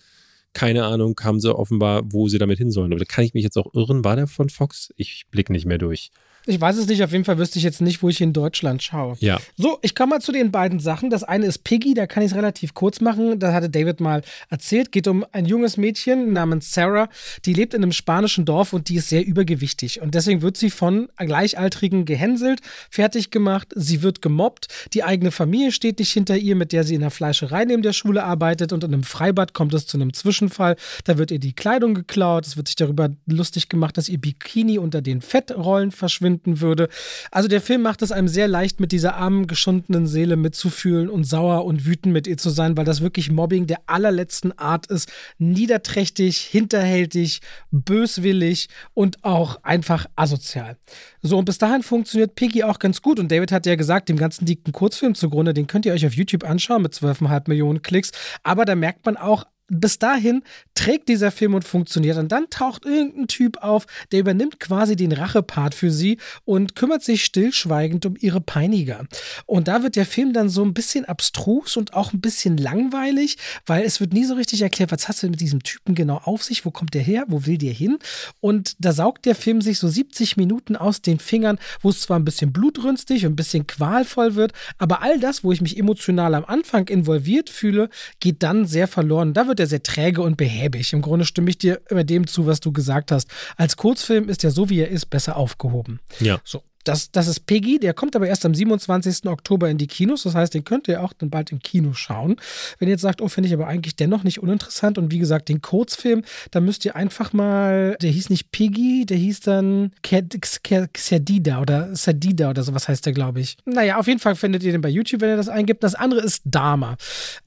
keine 0.54 0.86
Ahnung, 0.86 1.20
haben 1.22 1.40
sie 1.40 1.54
offenbar, 1.54 2.04
wo 2.06 2.28
sie 2.28 2.38
damit 2.38 2.60
hin 2.60 2.72
sollen. 2.72 2.92
Aber 2.92 3.00
da 3.00 3.06
kann 3.06 3.26
ich 3.26 3.34
mich 3.34 3.44
jetzt 3.44 3.58
auch 3.58 3.74
irren. 3.74 4.04
War 4.04 4.16
der 4.16 4.28
von 4.28 4.50
Fox? 4.50 4.94
Ich 4.98 5.26
blick 5.32 5.50
nicht 5.50 5.66
mehr 5.66 5.80
durch. 5.80 6.12
Ich 6.46 6.60
weiß 6.60 6.76
es 6.76 6.88
nicht, 6.88 7.02
auf 7.02 7.14
jeden 7.14 7.24
Fall 7.24 7.38
wüsste 7.38 7.58
ich 7.58 7.64
jetzt 7.64 7.80
nicht, 7.80 8.04
wo 8.04 8.10
ich 8.10 8.20
in 8.20 8.34
Deutschland 8.34 8.84
schaue. 8.84 9.16
Ja. 9.20 9.40
So, 9.56 9.80
ich 9.82 9.96
komme 9.96 10.16
mal 10.16 10.20
zu 10.20 10.34
den 10.34 10.52
beiden 10.52 10.80
Sachen. 10.80 11.10
Das 11.10 11.24
eine 11.24 11.46
ist 11.46 11.64
Piggy, 11.64 11.94
da 11.94 12.06
kann 12.06 12.22
ich 12.22 12.32
es 12.32 12.38
relativ 12.38 12.74
kurz 12.74 13.00
machen. 13.00 13.40
Da 13.40 13.54
hatte 13.54 13.70
David 13.70 14.02
mal 14.02 14.24
erzählt. 14.50 14.92
Geht 14.92 15.08
um 15.08 15.26
ein 15.32 15.46
junges 15.46 15.78
Mädchen 15.78 16.34
namens 16.34 16.74
Sarah. 16.74 17.08
Die 17.46 17.54
lebt 17.54 17.74
in 17.74 17.82
einem 17.82 17.94
spanischen 17.94 18.44
Dorf 18.44 18.74
und 18.74 18.90
die 18.90 18.96
ist 18.96 19.08
sehr 19.08 19.26
übergewichtig. 19.26 20.02
Und 20.02 20.16
deswegen 20.16 20.42
wird 20.42 20.58
sie 20.58 20.70
von 20.70 21.08
Gleichaltrigen 21.16 22.04
gehänselt, 22.04 22.60
fertig 22.90 23.32
gemacht. 23.32 23.70
Sie 23.76 24.02
wird 24.02 24.22
gemobbt. 24.22 24.68
Die 24.94 25.06
eigene 25.06 25.32
Familie 25.32 25.72
steht 25.72 26.00
nicht 26.00 26.12
hinter 26.12 26.36
ihr, 26.36 26.58
mit 26.58 26.74
der 26.74 26.84
sie 26.84 26.96
in 26.96 27.02
der 27.02 27.12
Fleischerei 27.12 27.64
neben 27.64 27.84
der 27.84 27.94
Schule 27.94 28.26
arbeitet. 28.26 28.74
Und 28.74 28.84
in 28.84 28.94
einem 28.94 29.04
Freibad 29.04 29.54
kommt 29.54 29.74
es 29.74 29.88
zu 29.88 29.96
einem 29.96 30.12
Zwischenfall. 30.14 30.76
Da 31.06 31.18
wird 31.18 31.32
ihr 31.32 31.40
die 31.40 31.54
Kleidung 31.54 31.94
geklaut. 31.94 32.46
Es 32.46 32.58
wird 32.58 32.68
sich 32.68 32.76
darüber 32.76 33.12
lustig 33.28 33.70
gemacht, 33.70 33.98
dass 33.98 34.10
ihr 34.10 34.18
Bikini 34.18 34.78
unter 34.78 35.02
den 35.02 35.22
Fettrollen 35.22 35.92
verschwindet 35.92 36.33
würde. 36.46 36.90
Also 37.32 37.48
der 37.48 37.62
Film 37.62 37.82
macht 37.82 38.02
es 38.02 38.12
einem 38.12 38.28
sehr 38.28 38.48
leicht, 38.48 38.80
mit 38.80 38.92
dieser 38.92 39.16
armen, 39.16 39.48
geschundenen 39.48 40.08
Seele 40.08 40.36
mitzufühlen 40.36 41.10
und 41.10 41.24
sauer 41.24 41.66
und 41.66 41.86
wütend 41.86 42.14
mit 42.14 42.28
ihr 42.28 42.38
zu 42.38 42.50
sein, 42.50 42.78
weil 42.78 42.86
das 42.86 43.02
wirklich 43.02 43.32
Mobbing 43.32 43.68
der 43.68 43.82
allerletzten 43.88 44.58
Art 44.58 44.88
ist. 44.88 45.12
Niederträchtig, 45.38 46.38
hinterhältig, 46.38 47.42
böswillig 47.72 48.70
und 48.94 49.24
auch 49.24 49.64
einfach 49.64 50.08
asozial. 50.16 50.78
So, 51.22 51.38
und 51.38 51.46
bis 51.46 51.58
dahin 51.58 51.84
funktioniert 51.84 52.36
Piggy 52.36 52.64
auch 52.64 52.80
ganz 52.80 53.02
gut. 53.02 53.20
Und 53.20 53.32
David 53.32 53.52
hat 53.52 53.66
ja 53.66 53.76
gesagt, 53.76 54.10
dem 54.10 54.18
ganzen 54.18 54.46
liegt 54.46 54.68
ein 54.68 54.74
Kurzfilm 54.74 55.16
zugrunde, 55.16 55.54
den 55.54 55.68
könnt 55.68 55.86
ihr 55.86 55.94
euch 55.94 56.06
auf 56.06 56.14
YouTube 56.14 56.44
anschauen 56.44 56.82
mit 56.82 56.94
12,5 56.94 57.44
Millionen 57.48 57.82
Klicks. 57.82 58.12
Aber 58.44 58.66
da 58.66 58.76
merkt 58.76 59.06
man 59.06 59.18
auch, 59.18 59.46
bis 59.68 60.00
dahin 60.00 60.44
trägt 60.76 61.10
dieser 61.10 61.32
Film 61.32 61.54
und 61.54 61.64
funktioniert. 61.64 62.18
Und 62.18 62.32
dann 62.32 62.50
taucht 62.50 62.86
irgendein 62.86 63.28
Typ 63.28 63.58
auf, 63.58 63.86
der 64.12 64.20
übernimmt 64.20 64.60
quasi 64.60 64.96
den 64.96 65.12
Rachepart 65.12 65.74
für 65.74 65.92
sie 65.92 66.18
und 66.46 66.76
kümmert 66.76 67.04
sich 67.04 67.24
stillschweigend 67.24 68.06
um 68.06 68.16
ihre 68.20 68.42
Peiniger. 68.42 69.06
Und 69.46 69.68
da 69.68 69.84
wird 69.84 69.96
der 69.96 70.06
Film 70.06 70.34
dann 70.34 70.50
so 70.50 70.64
ein 70.64 70.74
bisschen 70.74 71.06
abstrus 71.06 71.78
und 71.78 71.94
auch 71.94 72.14
ein 72.14 72.22
bisschen 72.22 72.58
langweilig, 72.58 73.38
weil 73.66 73.84
es 73.84 74.00
wird 74.00 74.14
nie 74.14 74.26
so 74.26 74.36
richtig 74.36 74.62
erklärt, 74.62 74.92
was 74.92 75.08
hast 75.08 75.24
du 75.24 75.30
mit 75.30 75.42
diesem 75.42 75.64
Typen 75.64 75.96
genau 75.96 76.18
auf 76.18 76.44
sich, 76.44 76.66
wo 76.66 76.72
kommt 76.72 76.94
der 76.94 77.02
her, 77.02 77.26
wo 77.28 77.46
will 77.46 77.58
der 77.58 77.74
hin? 77.74 77.98
Und 78.40 78.76
da 78.80 78.92
saugt 78.92 79.26
der 79.26 79.36
Film 79.36 79.62
sich 79.62 79.80
so 79.80 79.88
70 79.88 80.38
Minuten 80.38 80.76
aus 80.76 81.02
den 81.02 81.20
Fingern, 81.20 81.58
wo 81.82 81.90
es 81.90 82.02
zwar 82.02 82.20
ein 82.20 82.26
bisschen 82.26 82.52
blutrünstig 82.52 83.26
und 83.26 83.34
ein 83.34 83.36
bisschen 83.36 83.68
qualvoll 83.68 84.36
wird, 84.36 84.54
aber 84.78 85.02
all 85.02 85.20
das, 85.20 85.44
wo 85.44 85.52
ich 85.52 85.62
mich 85.62 85.78
emotional 85.78 86.36
am 86.36 86.46
Anfang 86.46 86.88
involviert 86.88 87.50
fühle, 87.50 87.90
geht 88.20 88.44
dann 88.44 88.66
sehr 88.66 88.88
verloren. 88.88 89.34
Da 89.34 89.48
wird 89.48 89.53
er 89.60 89.68
sehr 89.68 89.84
träge 89.84 90.22
und 90.22 90.38
behäbig. 90.38 90.94
Im 90.94 91.02
Grunde 91.02 91.26
stimme 91.26 91.50
ich 91.50 91.58
dir 91.58 91.82
über 91.90 92.04
dem 92.04 92.28
zu, 92.28 92.46
was 92.46 92.60
du 92.60 92.72
gesagt 92.72 93.12
hast. 93.12 93.30
Als 93.58 93.78
Kurzfilm 93.78 94.30
ist 94.30 94.44
er 94.44 94.52
so, 94.52 94.70
wie 94.70 94.80
er 94.80 94.90
ist, 94.90 95.10
besser 95.10 95.38
aufgehoben. 95.38 96.00
Ja. 96.20 96.40
So. 96.44 96.64
Das, 96.84 97.12
das 97.12 97.28
ist 97.28 97.46
Piggy, 97.46 97.80
der 97.80 97.94
kommt 97.94 98.16
aber 98.16 98.28
erst 98.28 98.46
am 98.46 98.54
27. 98.54 99.28
Oktober 99.28 99.70
in 99.70 99.78
die 99.78 99.88
Kinos. 99.88 100.24
Das 100.24 100.36
heißt, 100.36 100.54
den 100.54 100.64
könnt 100.64 100.88
ihr 100.88 101.04
auch 101.04 101.14
dann 101.14 101.30
bald 101.30 101.52
im 101.52 101.60
Kino 101.60 101.94
schauen. 101.94 102.36
Wenn 102.80 102.88
ihr 102.88 102.94
jetzt 102.94 103.02
sagt, 103.02 103.22
oh, 103.22 103.28
finde 103.28 103.48
ich 103.48 103.54
aber 103.54 103.68
eigentlich 103.68 103.96
dennoch 103.96 104.24
nicht 104.24 104.42
uninteressant. 104.42 104.98
Und 104.98 105.12
wie 105.12 105.20
gesagt, 105.20 105.50
den 105.50 105.62
Kurzfilm, 105.62 106.24
da 106.52 106.60
müsst 106.60 106.86
ihr 106.86 106.96
einfach 106.96 107.34
mal, 107.34 107.98
der 108.02 108.12
hieß 108.12 108.30
nicht 108.30 108.52
Piggy, 108.52 109.06
der 109.06 109.18
hieß 109.18 109.42
dann 109.42 109.92
Xerdida 110.02 111.62
oder 111.62 111.96
Sadida 111.96 112.50
oder 112.50 112.64
sowas 112.64 112.88
heißt 112.88 113.06
der, 113.06 113.14
glaube 113.14 113.40
ich. 113.40 113.58
Naja, 113.66 113.98
auf 113.98 114.08
jeden 114.08 114.20
Fall 114.20 114.36
findet 114.36 114.64
ihr 114.64 114.72
den 114.72 114.82
bei 114.82 114.90
YouTube, 114.90 115.22
wenn 115.22 115.30
ihr 115.30 115.38
das 115.38 115.50
eingibt. 115.50 115.84
Das 115.84 115.96
andere 115.96 116.22
ist 116.22 116.42
Dama. 116.46 116.98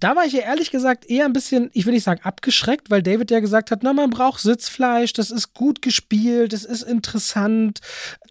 Da 0.01 0.17
war 0.17 0.25
ich 0.25 0.33
ja 0.33 0.41
ehrlich 0.41 0.71
gesagt 0.71 1.09
eher 1.09 1.25
ein 1.27 1.33
bisschen, 1.33 1.71
ich 1.73 1.87
will 1.87 1.93
nicht 1.93 2.05
sagen 2.05 2.21
abgeschreckt, 2.23 2.91
weil 2.91 3.03
David 3.03 3.31
ja 3.31 3.41
gesagt 3.41 3.71
hat, 3.71 3.83
na, 3.83 3.93
man 3.93 4.11
braucht 4.11 4.41
Sitzfleisch, 4.41 5.13
das 5.13 5.31
ist 5.31 5.55
gut 5.55 5.83
gespielt, 5.83 6.53
das 6.53 6.65
ist 6.65 6.83
interessant, 6.83 7.81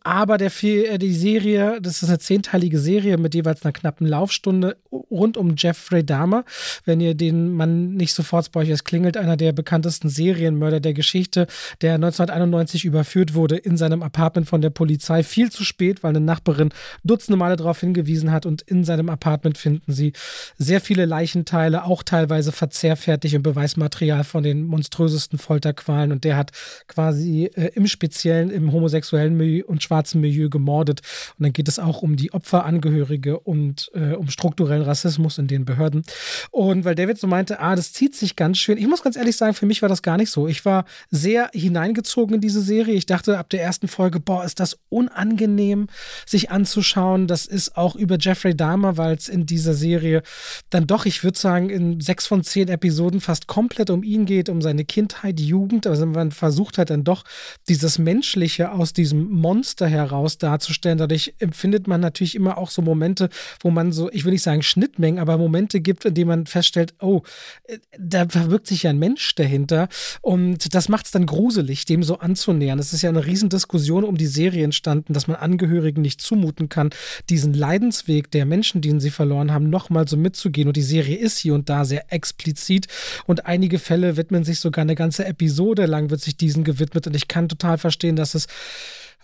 aber 0.04 0.38
der 0.38 0.52
Film 0.52 0.95
die 0.98 1.14
Serie, 1.14 1.80
das 1.82 2.02
ist 2.02 2.10
eine 2.10 2.20
zehnteilige 2.20 2.80
Serie 2.80 3.18
mit 3.18 3.36
jeweils 3.36 3.64
einer 3.64 3.74
knappen 3.74 4.08
Laufstunde 4.08 4.78
rund 4.92 5.38
um 5.38 5.56
Jeffrey 5.58 6.06
Dahmer. 6.06 6.46
Wenn 6.86 7.02
ihr 7.02 7.16
den 7.16 7.52
Mann 7.52 7.94
nicht 7.96 8.14
sofort 8.14 8.52
bei 8.52 8.62
euch 8.62 8.70
es 8.70 8.84
klingelt, 8.84 9.18
einer 9.18 9.38
der 9.38 9.54
bekanntesten 9.54 10.10
Serienmörder 10.10 10.80
der 10.80 10.94
Geschichte, 10.94 11.48
der 11.82 11.96
1991 11.96 12.86
überführt 12.86 13.34
wurde 13.34 13.58
in 13.58 13.78
seinem 13.78 14.04
Apartment 14.04 14.48
von 14.48 14.62
der 14.62 14.70
Polizei. 14.70 15.24
Viel 15.24 15.52
zu 15.52 15.64
spät, 15.64 16.04
weil 16.04 16.10
eine 16.10 16.22
Nachbarin 16.22 16.70
dutzende 17.04 17.38
Male 17.38 17.56
darauf 17.56 17.80
hingewiesen 17.80 18.32
hat 18.32 18.46
und 18.46 18.62
in 18.64 18.84
seinem 18.84 19.10
Apartment 19.10 19.58
finden 19.58 19.92
sie 19.92 20.14
sehr 20.58 20.82
viele 20.82 21.06
Leichenteile, 21.06 21.86
auch 21.86 22.04
teilweise 22.04 22.52
verzehrfertig 22.52 23.36
und 23.36 23.44
Beweismaterial 23.44 24.24
von 24.24 24.44
den 24.44 24.64
monströsesten 24.64 25.40
Folterqualen 25.40 26.12
und 26.12 26.24
der 26.24 26.38
hat 26.38 26.52
quasi 26.88 27.46
äh, 27.56 27.72
im 27.76 27.88
Speziellen 27.88 28.50
im 28.50 28.72
homosexuellen 28.72 29.36
Milieu 29.38 29.66
und 29.66 29.84
schwarzen 29.84 30.22
Milieu 30.22 30.50
gemordet 30.50 30.85
ermordet. 30.86 31.02
Und 31.38 31.44
dann 31.44 31.54
geht 31.54 31.68
es 31.68 31.80
auch 31.80 32.02
um 32.02 32.16
die 32.16 32.34
Opferangehörige 32.34 33.40
und 33.40 33.92
äh, 33.94 34.14
um 34.14 34.30
strukturellen 34.30 34.84
Rassismus 34.84 35.38
in 35.38 35.48
den 35.48 35.66
Behörden. 35.66 36.04
Und 36.52 36.86
weil 36.86 36.96
David 36.96 37.18
so 37.18 37.28
meinte, 37.28 37.60
ah, 37.60 37.76
das 37.76 37.94
zieht 37.94 38.16
sich 38.16 38.36
ganz 38.36 38.58
schön. 38.58 38.78
Ich 38.78 38.88
muss 38.88 39.04
ganz 39.04 39.16
ehrlich 39.16 39.36
sagen, 39.36 39.54
für 39.54 39.66
mich 39.66 39.82
war 39.82 39.90
das 39.90 40.02
gar 40.02 40.18
nicht 40.18 40.30
so. 40.30 40.48
Ich 40.48 40.66
war 40.66 40.86
sehr 41.10 41.50
hineingezogen 41.54 42.36
in 42.36 42.42
diese 42.42 42.62
Serie. 42.62 42.96
Ich 42.96 43.06
dachte 43.06 43.38
ab 43.38 43.50
der 43.50 43.62
ersten 43.62 43.88
Folge, 43.88 44.20
boah, 44.20 44.44
ist 44.44 44.60
das 44.60 44.78
unangenehm, 44.90 45.88
sich 46.26 46.52
anzuschauen. 46.52 47.28
Das 47.28 47.46
ist 47.46 47.78
auch 47.78 47.96
über 47.96 48.18
Jeffrey 48.20 48.56
Dahmer, 48.56 48.98
weil 48.98 49.16
es 49.16 49.30
in 49.30 49.46
dieser 49.46 49.74
Serie 49.74 50.22
dann 50.70 50.88
doch, 50.88 51.06
ich 51.06 51.24
würde 51.24 51.38
sagen, 51.38 51.70
in 51.70 52.00
sechs 52.02 52.28
von 52.28 52.44
zehn 52.44 52.68
Episoden 52.70 53.22
fast 53.22 53.48
komplett 53.48 53.90
um 53.90 54.04
ihn 54.04 54.26
geht, 54.26 54.50
um 54.50 54.62
seine 54.62 54.86
Kindheit, 54.86 55.40
Jugend. 55.40 55.88
Also 55.88 56.06
man 56.06 56.32
versucht 56.32 56.78
halt 56.78 56.90
dann 56.90 57.04
doch 57.04 57.24
dieses 57.68 57.98
Menschliche 57.98 58.72
aus 58.72 58.94
diesem 58.94 59.30
Monster 59.30 59.88
heraus 59.88 60.38
darzustellen 60.38 60.75
darzustellen. 60.76 60.98
Dadurch 60.98 61.34
empfindet 61.40 61.88
man 61.88 62.02
natürlich 62.02 62.36
immer 62.36 62.58
auch 62.58 62.70
so 62.70 62.82
Momente, 62.82 63.30
wo 63.62 63.72
man 63.72 63.92
so, 63.92 64.10
ich 64.12 64.26
will 64.26 64.32
nicht 64.32 64.44
sagen 64.44 64.62
Schnittmengen, 64.62 65.20
aber 65.20 65.38
Momente 65.38 65.82
gibt, 65.82 66.06
in 66.06 66.14
denen 66.14 66.28
man 66.28 66.46
feststellt, 66.46 66.94
oh, 67.00 67.22
äh, 67.66 67.78
da 67.98 68.28
verbirgt 68.28 68.68
sich 68.68 68.84
ja 68.84 68.90
ein 68.90 69.00
Mensch 69.00 69.36
dahinter. 69.36 69.88
Und 70.22 70.74
das 70.74 70.90
macht 70.90 71.06
es 71.06 71.12
dann 71.12 71.26
gruselig, 71.26 71.86
dem 71.86 72.04
so 72.04 72.20
anzunähern. 72.20 72.80
Es 72.80 72.94
ist 72.94 73.02
ja 73.02 73.10
eine 73.10 73.26
Riesendiskussion 73.26 74.04
um 74.04 74.18
die 74.18 74.28
Serie 74.28 74.64
entstanden, 74.64 75.14
dass 75.14 75.28
man 75.28 75.38
Angehörigen 75.38 76.02
nicht 76.02 76.22
zumuten 76.22 76.70
kann, 76.70 76.90
diesen 77.30 77.54
Leidensweg 77.54 78.32
der 78.32 78.46
Menschen, 78.46 78.82
den 78.82 79.00
sie 79.00 79.12
verloren 79.12 79.52
haben, 79.52 79.70
nochmal 79.70 80.08
so 80.08 80.18
mitzugehen. 80.18 80.68
Und 80.68 80.78
die 80.78 80.82
Serie 80.82 81.18
ist 81.18 81.38
hier 81.38 81.54
und 81.54 81.70
da 81.70 81.86
sehr 81.86 82.12
explizit. 82.14 82.88
Und 83.26 83.46
einige 83.46 83.80
Fälle 83.80 84.18
widmen 84.18 84.44
sich 84.44 84.60
sogar 84.60 84.84
eine 84.84 84.96
ganze 84.96 85.26
Episode 85.26 85.86
lang, 85.86 86.10
wird 86.10 86.22
sich 86.22 86.38
diesen 86.38 86.64
gewidmet. 86.64 87.08
Und 87.08 87.16
ich 87.16 87.28
kann 87.28 87.50
total 87.50 87.78
verstehen, 87.78 88.16
dass 88.16 88.36
es 88.36 88.48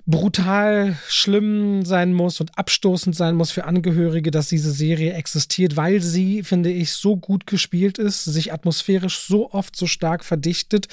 brutal 0.06 0.98
schlimm 1.08 1.86
sein 1.86 2.14
muss 2.14 2.42
und 2.42 2.58
abstoßend 2.58 3.16
sein 3.16 3.36
muss 3.36 3.52
für 3.52 3.66
Angehörige, 3.66 4.32
dass 4.32 4.50
diese 4.50 4.72
Serie 4.72 5.14
existiert, 5.14 5.78
weil 5.78 6.02
sie, 6.02 6.44
finde 6.44 6.72
ich, 6.72 6.94
so 6.94 7.18
gut 7.18 7.46
gespielt 7.46 7.98
ist, 7.98 8.24
sich 8.24 8.52
atmosphärisch 8.52 9.20
so 9.20 9.52
oft 9.52 9.76
so 9.76 9.86
stark 9.86 10.26
verdichtet, 10.26 10.88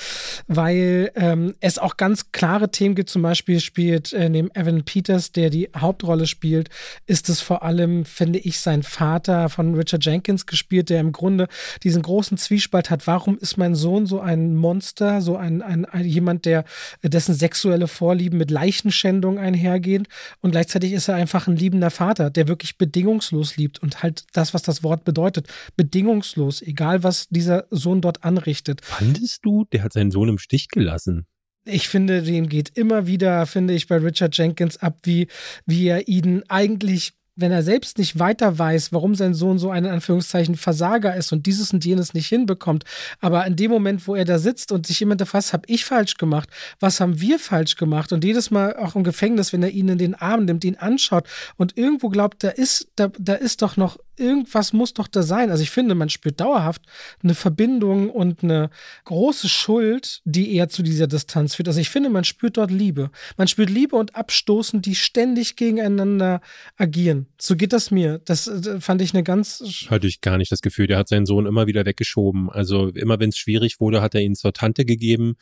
weil 0.47 1.11
ähm, 1.15 1.55
es 1.61 1.79
auch 1.79 1.97
ganz 1.97 2.33
klare 2.33 2.71
Themen 2.71 2.95
gibt. 2.95 3.09
Zum 3.09 3.23
Beispiel 3.23 3.61
spielt 3.61 4.13
äh, 4.13 4.29
neben 4.29 4.51
Evan 4.55 4.85
Peters, 4.85 5.33
der 5.33 5.51
die 5.51 5.71
Hauptrolle 5.77 6.27
spielt, 6.27 6.69
ist 7.07 7.29
es 7.29 7.41
vor 7.41 7.63
allem, 7.63 8.05
finde 8.05 8.39
ich, 8.39 8.61
sein 8.61 8.83
Vater 8.83 9.49
von 9.49 9.75
Richard 9.75 10.05
Jenkins 10.05 10.47
gespielt, 10.47 10.91
der 10.91 11.01
im 11.01 11.13
Grunde 11.13 11.49
diesen 11.83 12.03
großen 12.03 12.37
Zwiespalt 12.37 12.91
hat. 12.91 13.07
Warum 13.07 13.39
ist 13.39 13.57
mein 13.57 13.75
Sohn 13.75 14.07
so 14.07 14.21
ein 14.21 14.55
Monster, 14.55 15.23
so 15.23 15.37
ein, 15.37 15.63
ein, 15.63 15.87
ein 15.87 16.05
jemand, 16.05 16.45
der 16.45 16.65
dessen 17.03 17.35
sexuelle 17.35 17.89
Vorlieben 17.89 18.39
mit 18.39 18.51
Leichen 18.51 18.93
Menschenschändung 18.99 19.39
einhergehen 19.39 20.07
und 20.41 20.51
gleichzeitig 20.53 20.93
ist 20.93 21.09
er 21.09 21.15
einfach 21.15 21.47
ein 21.47 21.57
liebender 21.57 21.91
Vater, 21.91 22.31
der 22.31 22.49
wirklich 22.49 22.79
bedingungslos 22.79 23.57
liebt 23.57 23.81
und 23.83 24.03
halt 24.03 24.25
das, 24.33 24.55
was 24.55 24.63
das 24.63 24.83
Wort 24.83 25.05
bedeutet, 25.05 25.47
bedingungslos, 25.77 26.63
egal 26.63 27.03
was 27.03 27.29
dieser 27.29 27.67
Sohn 27.71 28.01
dort 28.01 28.25
anrichtet. 28.25 28.85
Fandest 28.85 29.45
du, 29.45 29.65
der 29.73 29.83
hat 29.83 29.93
seinen 29.93 30.11
Sohn 30.11 30.29
im 30.29 30.39
Stich 30.39 30.69
gelassen? 30.69 31.27
ich 31.65 31.89
finde, 31.89 32.23
dem 32.23 32.49
geht 32.49 32.79
immer 32.79 33.07
wieder, 33.07 33.45
finde 33.45 33.75
ich, 33.75 33.89
bei 33.89 33.99
Richard 33.99 34.35
Jenkins 34.35 34.79
ab, 34.79 35.01
wie, 35.03 35.29
wie 35.67 35.89
er 35.89 36.09
ihn 36.09 36.43
eigentlich 36.49 37.13
wenn 37.39 37.53
er 37.53 37.63
selbst 37.63 37.99
nicht 37.99 38.19
weiter 38.19 38.59
weiß, 38.59 38.93
warum 38.93 39.15
sein 39.15 39.33
Sohn 39.33 39.59
so 39.59 39.71
ein 39.71 39.85
in 39.85 39.91
Anführungszeichen 39.91 40.57
Versager 40.57 41.15
ist 41.15 41.33
und 41.33 41.47
dieses 41.47 41.73
und 41.73 41.85
jenes 41.85 42.13
nicht 42.13 42.27
hinbekommt, 42.27 42.85
aber 43.21 43.47
in 43.47 43.57
dem 43.57 43.71
Moment, 43.71 44.07
wo 44.09 44.15
er 44.15 44.25
da 44.25 44.39
sitzt 44.39 44.73
und 44.73 44.87
sich 44.87 44.99
jemand 45.01 45.19
was 45.33 45.53
habe 45.53 45.65
ich 45.67 45.85
falsch 45.85 46.17
gemacht, 46.17 46.49
was 46.81 47.01
haben 47.01 47.21
wir 47.21 47.39
falsch 47.39 47.77
gemacht? 47.77 48.13
Und 48.13 48.25
jedes 48.25 48.51
Mal 48.51 48.77
auch 48.77 48.97
im 48.97 49.05
Gefängnis, 49.05 49.53
wenn 49.53 49.63
er 49.63 49.71
ihn 49.71 49.89
in 49.89 49.99
den 49.99 50.15
Arm 50.15 50.45
nimmt, 50.45 50.65
ihn 50.65 50.77
anschaut 50.77 51.27
und 51.57 51.77
irgendwo 51.77 52.09
glaubt, 52.09 52.43
da 52.43 52.51
ist 52.51 52.89
da, 52.97 53.09
da 53.19 53.35
ist 53.35 53.63
doch 53.63 53.77
noch 53.77 53.99
irgendwas 54.19 54.73
muss 54.73 54.95
doch 54.95 55.09
da 55.09 55.23
sein. 55.23 55.51
Also 55.51 55.63
ich 55.63 55.71
finde, 55.71 55.95
man 55.95 56.09
spürt 56.09 56.41
dauerhaft 56.41 56.83
eine 57.23 57.35
Verbindung 57.35 58.11
und 58.11 58.43
eine 58.43 58.71
große 59.05 59.49
Schuld, 59.49 60.21
die 60.25 60.55
eher 60.55 60.69
zu 60.69 60.83
dieser 60.83 61.07
Distanz 61.07 61.55
führt. 61.55 61.69
Also 61.69 61.81
ich 61.81 61.91
finde, 61.91 62.11
man 62.11 62.25
spürt 62.25 62.57
dort 62.57 62.71
Liebe. 62.71 63.11
Man 63.37 63.49
spürt 63.49 63.71
Liebe 63.71 63.97
und 63.97 64.17
Abstoßen, 64.17 64.83
die 64.83 64.95
ständig 64.95 65.57
gegeneinander 65.57 66.41
agieren. 66.77 67.27
So 67.41 67.57
geht 67.57 67.73
das 67.73 67.91
mir. 67.91 68.21
Das 68.25 68.47
äh, 68.47 68.81
fand 68.81 69.03
ich 69.03 69.15
eine 69.15 69.23
ganz. 69.23 69.87
Hatte 69.89 70.07
ich 70.07 70.21
gar 70.21 70.39
nicht 70.39 70.53
das 70.53 70.61
Gefühl. 70.61 70.87
Der 70.87 70.99
hat 70.99 71.09
seinen 71.09 71.27
Sohn 71.27 71.47
immer 71.47 71.67
wieder 71.67 71.87
weggeschoben. 71.87 72.51
Also 72.51 72.89
immer 72.89 73.21
wenn 73.21 73.31
es 73.31 73.39
schwierig 73.39 73.81
wurde, 73.81 74.01
hat 74.01 74.15
er 74.15 74.23
ihn 74.23 74.35
zur 74.35 74.53
Tante 74.53 74.85
gegeben. 74.85 75.37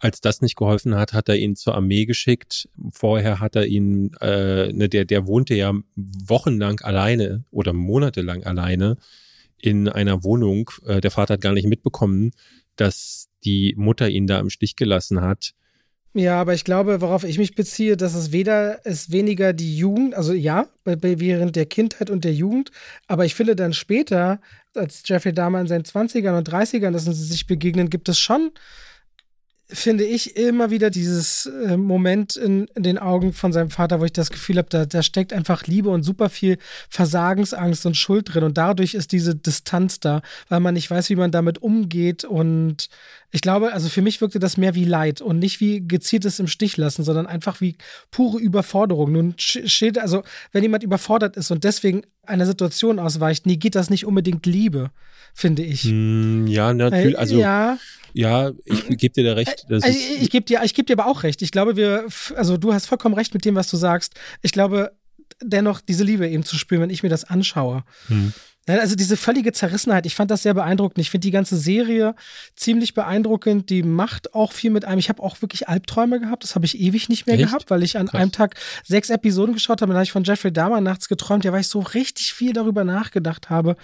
Als 0.00 0.22
das 0.22 0.40
nicht 0.40 0.56
geholfen 0.56 0.94
hat, 0.94 1.12
hat 1.12 1.28
er 1.28 1.36
ihn 1.36 1.56
zur 1.56 1.74
Armee 1.74 2.06
geschickt. 2.06 2.68
Vorher 2.90 3.38
hat 3.38 3.54
er 3.54 3.66
ihn, 3.66 4.12
äh, 4.20 4.72
ne, 4.72 4.88
der, 4.88 5.04
der 5.04 5.26
wohnte 5.26 5.54
ja 5.54 5.74
wochenlang 5.94 6.80
alleine 6.80 7.44
oder 7.50 7.74
monatelang 7.74 8.42
alleine 8.44 8.96
in 9.58 9.90
einer 9.90 10.24
Wohnung. 10.24 10.70
Äh, 10.86 11.02
der 11.02 11.10
Vater 11.10 11.34
hat 11.34 11.42
gar 11.42 11.52
nicht 11.52 11.68
mitbekommen, 11.68 12.30
dass 12.76 13.28
die 13.44 13.74
Mutter 13.76 14.08
ihn 14.08 14.26
da 14.26 14.38
im 14.38 14.48
Stich 14.48 14.74
gelassen 14.74 15.20
hat. 15.20 15.52
Ja, 16.12 16.40
aber 16.40 16.54
ich 16.54 16.64
glaube, 16.64 17.00
worauf 17.02 17.22
ich 17.22 17.38
mich 17.38 17.54
beziehe, 17.54 17.96
dass 17.96 18.14
es 18.14 18.32
weder 18.32 18.84
ist 18.84 19.12
weniger 19.12 19.52
die 19.52 19.76
Jugend, 19.76 20.14
also 20.14 20.32
ja, 20.32 20.66
während 20.84 21.54
der 21.54 21.66
Kindheit 21.66 22.10
und 22.10 22.24
der 22.24 22.34
Jugend, 22.34 22.72
aber 23.06 23.26
ich 23.26 23.36
finde 23.36 23.54
dann 23.54 23.72
später, 23.72 24.40
als 24.74 25.02
Jeffrey 25.06 25.32
Dahmer 25.32 25.60
in 25.60 25.68
seinen 25.68 25.84
20ern 25.84 26.36
und 26.36 26.48
30ern, 26.48 26.90
dass 26.90 27.04
sie 27.04 27.12
sich 27.12 27.46
begegnen, 27.46 27.90
gibt 27.90 28.08
es 28.08 28.18
schon 28.18 28.50
finde 29.72 30.04
ich 30.04 30.36
immer 30.36 30.70
wieder 30.70 30.90
dieses 30.90 31.46
äh, 31.46 31.76
Moment 31.76 32.36
in, 32.36 32.66
in, 32.74 32.82
den 32.82 32.98
Augen 32.98 33.32
von 33.32 33.52
seinem 33.52 33.70
Vater, 33.70 34.00
wo 34.00 34.04
ich 34.04 34.12
das 34.12 34.30
Gefühl 34.30 34.58
habe, 34.58 34.68
da, 34.70 34.86
da 34.86 35.02
steckt 35.02 35.32
einfach 35.32 35.66
Liebe 35.66 35.90
und 35.90 36.02
super 36.02 36.28
viel 36.28 36.58
Versagensangst 36.88 37.86
und 37.86 37.96
Schuld 37.96 38.34
drin. 38.34 38.44
Und 38.44 38.58
dadurch 38.58 38.94
ist 38.94 39.12
diese 39.12 39.34
Distanz 39.34 40.00
da, 40.00 40.22
weil 40.48 40.60
man 40.60 40.74
nicht 40.74 40.90
weiß, 40.90 41.10
wie 41.10 41.16
man 41.16 41.30
damit 41.30 41.62
umgeht. 41.62 42.24
Und 42.24 42.88
ich 43.30 43.40
glaube, 43.40 43.72
also 43.72 43.88
für 43.88 44.02
mich 44.02 44.20
wirkte 44.20 44.38
das 44.38 44.56
mehr 44.56 44.74
wie 44.74 44.84
Leid 44.84 45.20
und 45.20 45.38
nicht 45.38 45.60
wie 45.60 45.86
gezieltes 45.86 46.40
im 46.40 46.48
Stich 46.48 46.76
lassen, 46.76 47.04
sondern 47.04 47.26
einfach 47.26 47.60
wie 47.60 47.76
pure 48.10 48.38
Überforderung. 48.38 49.12
Nun 49.12 49.34
steht, 49.36 49.98
also 49.98 50.22
wenn 50.52 50.62
jemand 50.62 50.82
überfordert 50.82 51.36
ist 51.36 51.50
und 51.50 51.64
deswegen 51.64 52.02
einer 52.26 52.46
Situation 52.46 52.98
ausweicht, 52.98 53.46
nee, 53.46 53.56
geht 53.56 53.74
das 53.74 53.90
nicht 53.90 54.06
unbedingt 54.06 54.46
Liebe, 54.46 54.90
finde 55.34 55.62
ich. 55.62 55.84
Mm, 55.84 56.46
ja, 56.46 56.72
natürlich. 56.72 57.18
Also, 57.18 57.38
ja. 57.38 57.78
Ja, 58.12 58.50
ich 58.64 58.88
gebe 58.98 59.14
dir 59.14 59.24
da 59.24 59.32
recht. 59.34 59.66
also 59.68 59.86
ich, 59.88 60.22
ich 60.22 60.30
gebe 60.30 60.44
dir, 60.44 60.60
ich 60.64 60.74
geb 60.74 60.86
dir 60.86 60.98
aber 60.98 61.06
auch 61.06 61.22
recht. 61.22 61.42
Ich 61.42 61.52
glaube, 61.52 61.76
wir, 61.76 62.06
also 62.36 62.56
du 62.56 62.72
hast 62.72 62.86
vollkommen 62.86 63.14
recht 63.14 63.34
mit 63.34 63.44
dem, 63.44 63.54
was 63.54 63.68
du 63.68 63.76
sagst. 63.76 64.14
Ich 64.42 64.52
glaube, 64.52 64.92
dennoch 65.42 65.80
diese 65.80 66.04
Liebe 66.04 66.28
eben 66.28 66.44
zu 66.44 66.56
spüren, 66.56 66.82
wenn 66.82 66.90
ich 66.90 67.02
mir 67.02 67.08
das 67.08 67.24
anschaue. 67.24 67.84
Hm. 68.08 68.32
Also 68.66 68.94
diese 68.94 69.16
völlige 69.16 69.52
Zerrissenheit, 69.52 70.06
ich 70.06 70.14
fand 70.14 70.30
das 70.30 70.42
sehr 70.42 70.54
beeindruckend. 70.54 70.98
Ich 70.98 71.10
finde 71.10 71.26
die 71.26 71.32
ganze 71.32 71.56
Serie 71.56 72.14
ziemlich 72.54 72.94
beeindruckend. 72.94 73.68
Die 73.70 73.82
macht 73.82 74.34
auch 74.34 74.52
viel 74.52 74.70
mit 74.70 74.84
einem. 74.84 74.98
Ich 74.98 75.08
habe 75.08 75.22
auch 75.22 75.40
wirklich 75.42 75.68
Albträume 75.68 76.20
gehabt. 76.20 76.44
Das 76.44 76.54
habe 76.54 76.66
ich 76.66 76.78
ewig 76.78 77.08
nicht 77.08 77.26
mehr 77.26 77.36
Echt? 77.36 77.46
gehabt, 77.46 77.70
weil 77.70 77.82
ich 77.82 77.96
an 77.96 78.06
Krass. 78.06 78.20
einem 78.20 78.32
Tag 78.32 78.54
sechs 78.84 79.10
Episoden 79.10 79.54
geschaut 79.54 79.80
habe. 79.80 79.90
Dann 79.90 79.96
habe 79.96 80.04
ich 80.04 80.12
von 80.12 80.24
Jeffrey 80.24 80.52
Dahmer 80.52 80.80
nachts 80.80 81.08
geträumt, 81.08 81.44
ja, 81.44 81.52
weil 81.52 81.62
ich 81.62 81.68
so 81.68 81.80
richtig 81.80 82.32
viel 82.32 82.52
darüber 82.52 82.84
nachgedacht 82.84 83.50
habe 83.50 83.76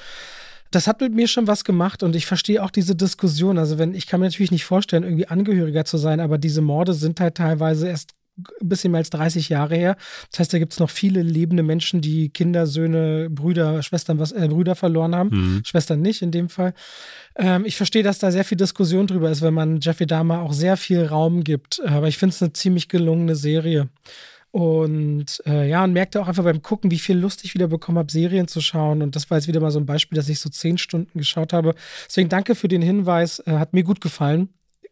das 0.70 0.86
hat 0.86 1.00
mit 1.00 1.14
mir 1.14 1.28
schon 1.28 1.46
was 1.46 1.64
gemacht 1.64 2.02
und 2.02 2.16
ich 2.16 2.26
verstehe 2.26 2.62
auch 2.62 2.70
diese 2.70 2.96
Diskussion. 2.96 3.58
Also 3.58 3.78
wenn, 3.78 3.94
ich 3.94 4.06
kann 4.06 4.20
mir 4.20 4.26
natürlich 4.26 4.50
nicht 4.50 4.64
vorstellen, 4.64 5.04
irgendwie 5.04 5.28
Angehöriger 5.28 5.84
zu 5.84 5.98
sein, 5.98 6.20
aber 6.20 6.38
diese 6.38 6.60
Morde 6.60 6.94
sind 6.94 7.20
halt 7.20 7.36
teilweise 7.36 7.88
erst 7.88 8.14
ein 8.38 8.68
bisschen 8.68 8.90
mehr 8.90 8.98
als 8.98 9.10
30 9.10 9.48
Jahre 9.48 9.76
her. 9.76 9.96
Das 10.30 10.40
heißt, 10.40 10.52
da 10.52 10.58
gibt 10.58 10.72
es 10.74 10.78
noch 10.80 10.90
viele 10.90 11.22
lebende 11.22 11.62
Menschen, 11.62 12.00
die 12.00 12.28
Kinder, 12.28 12.66
Söhne, 12.66 13.28
Brüder, 13.30 13.82
Schwestern, 13.82 14.18
was, 14.18 14.32
äh, 14.32 14.48
Brüder 14.48 14.74
verloren 14.74 15.14
haben. 15.14 15.30
Mhm. 15.30 15.62
Schwestern 15.64 16.02
nicht 16.02 16.22
in 16.22 16.30
dem 16.30 16.48
Fall. 16.48 16.74
Ähm, 17.36 17.64
ich 17.64 17.76
verstehe, 17.76 18.02
dass 18.02 18.18
da 18.18 18.30
sehr 18.30 18.44
viel 18.44 18.58
Diskussion 18.58 19.06
drüber 19.06 19.30
ist, 19.30 19.42
wenn 19.42 19.54
man 19.54 19.80
Jeffrey 19.80 20.06
Dahmer 20.06 20.42
auch 20.42 20.52
sehr 20.52 20.76
viel 20.76 21.04
Raum 21.04 21.44
gibt. 21.44 21.80
Aber 21.86 22.08
ich 22.08 22.18
finde 22.18 22.34
es 22.34 22.42
eine 22.42 22.52
ziemlich 22.52 22.88
gelungene 22.88 23.36
Serie. 23.36 23.88
Und 24.56 25.42
äh, 25.44 25.68
ja, 25.68 25.84
und 25.84 25.92
merkte 25.92 26.18
auch 26.18 26.28
einfach 26.28 26.44
beim 26.44 26.62
Gucken, 26.62 26.90
wie 26.90 26.98
viel 26.98 27.18
Lust 27.18 27.44
ich 27.44 27.52
wieder 27.52 27.68
bekommen 27.68 27.98
habe, 27.98 28.10
Serien 28.10 28.48
zu 28.48 28.62
schauen. 28.62 29.02
Und 29.02 29.14
das 29.14 29.28
war 29.28 29.36
jetzt 29.36 29.48
wieder 29.48 29.60
mal 29.60 29.70
so 29.70 29.78
ein 29.78 29.84
Beispiel, 29.84 30.16
dass 30.16 30.30
ich 30.30 30.40
so 30.40 30.48
zehn 30.48 30.78
Stunden 30.78 31.18
geschaut 31.18 31.52
habe. 31.52 31.74
Deswegen 32.08 32.30
danke 32.30 32.54
für 32.54 32.66
den 32.66 32.80
Hinweis. 32.80 33.40
Äh, 33.40 33.58
hat 33.58 33.74
mir 33.74 33.82
gut 33.82 34.00
gefallen. 34.00 34.48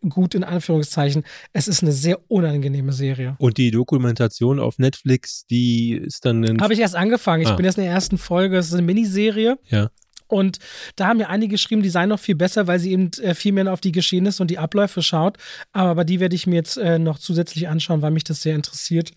Gut 0.06 0.34
in 0.34 0.44
Anführungszeichen. 0.44 1.24
Es 1.54 1.66
ist 1.66 1.82
eine 1.82 1.92
sehr 1.92 2.20
unangenehme 2.30 2.92
Serie. 2.92 3.36
Und 3.38 3.56
die 3.56 3.70
Dokumentation 3.70 4.60
auf 4.60 4.78
Netflix, 4.78 5.46
die 5.46 5.92
ist 5.92 6.26
dann. 6.26 6.60
Habe 6.60 6.74
ich 6.74 6.80
erst 6.80 6.94
angefangen. 6.94 7.42
Ich 7.42 7.48
ah. 7.48 7.56
bin 7.56 7.64
jetzt 7.64 7.78
in 7.78 7.84
der 7.84 7.92
ersten 7.94 8.18
Folge. 8.18 8.58
Es 8.58 8.66
ist 8.66 8.74
eine 8.74 8.82
Miniserie. 8.82 9.58
Ja. 9.68 9.88
Und 10.26 10.58
da 10.96 11.06
haben 11.06 11.20
ja 11.20 11.28
einige 11.28 11.52
geschrieben, 11.52 11.82
die 11.82 11.90
seien 11.90 12.08
noch 12.08 12.18
viel 12.18 12.34
besser, 12.34 12.66
weil 12.66 12.78
sie 12.78 12.92
eben 12.92 13.10
äh, 13.22 13.34
viel 13.34 13.52
mehr 13.52 13.72
auf 13.72 13.80
die 13.80 13.92
Geschehnisse 13.92 14.42
und 14.42 14.50
die 14.50 14.58
Abläufe 14.58 15.02
schaut. 15.02 15.38
Aber 15.72 16.04
die 16.04 16.20
werde 16.20 16.34
ich 16.34 16.46
mir 16.46 16.56
jetzt 16.56 16.76
äh, 16.76 16.98
noch 16.98 17.18
zusätzlich 17.18 17.68
anschauen, 17.68 18.02
weil 18.02 18.10
mich 18.10 18.24
das 18.24 18.42
sehr 18.42 18.54
interessiert. 18.54 19.12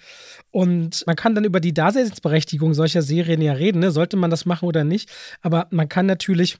Und 0.52 1.04
man 1.08 1.16
kann 1.16 1.36
dann 1.36 1.46
über 1.46 1.60
die 1.60 1.74
Daseinsberechtigung 1.74 2.74
solcher 2.74 3.02
Serien 3.02 3.42
ja 3.42 3.54
reden, 3.54 3.80
ne? 3.80 3.92
sollte 3.92 4.18
man 4.18 4.30
das 4.30 4.46
machen 4.46 4.68
oder 4.68 4.84
nicht. 4.84 5.10
Aber 5.42 5.68
man 5.72 5.90
kann 5.90 6.06
natürlich 6.06 6.58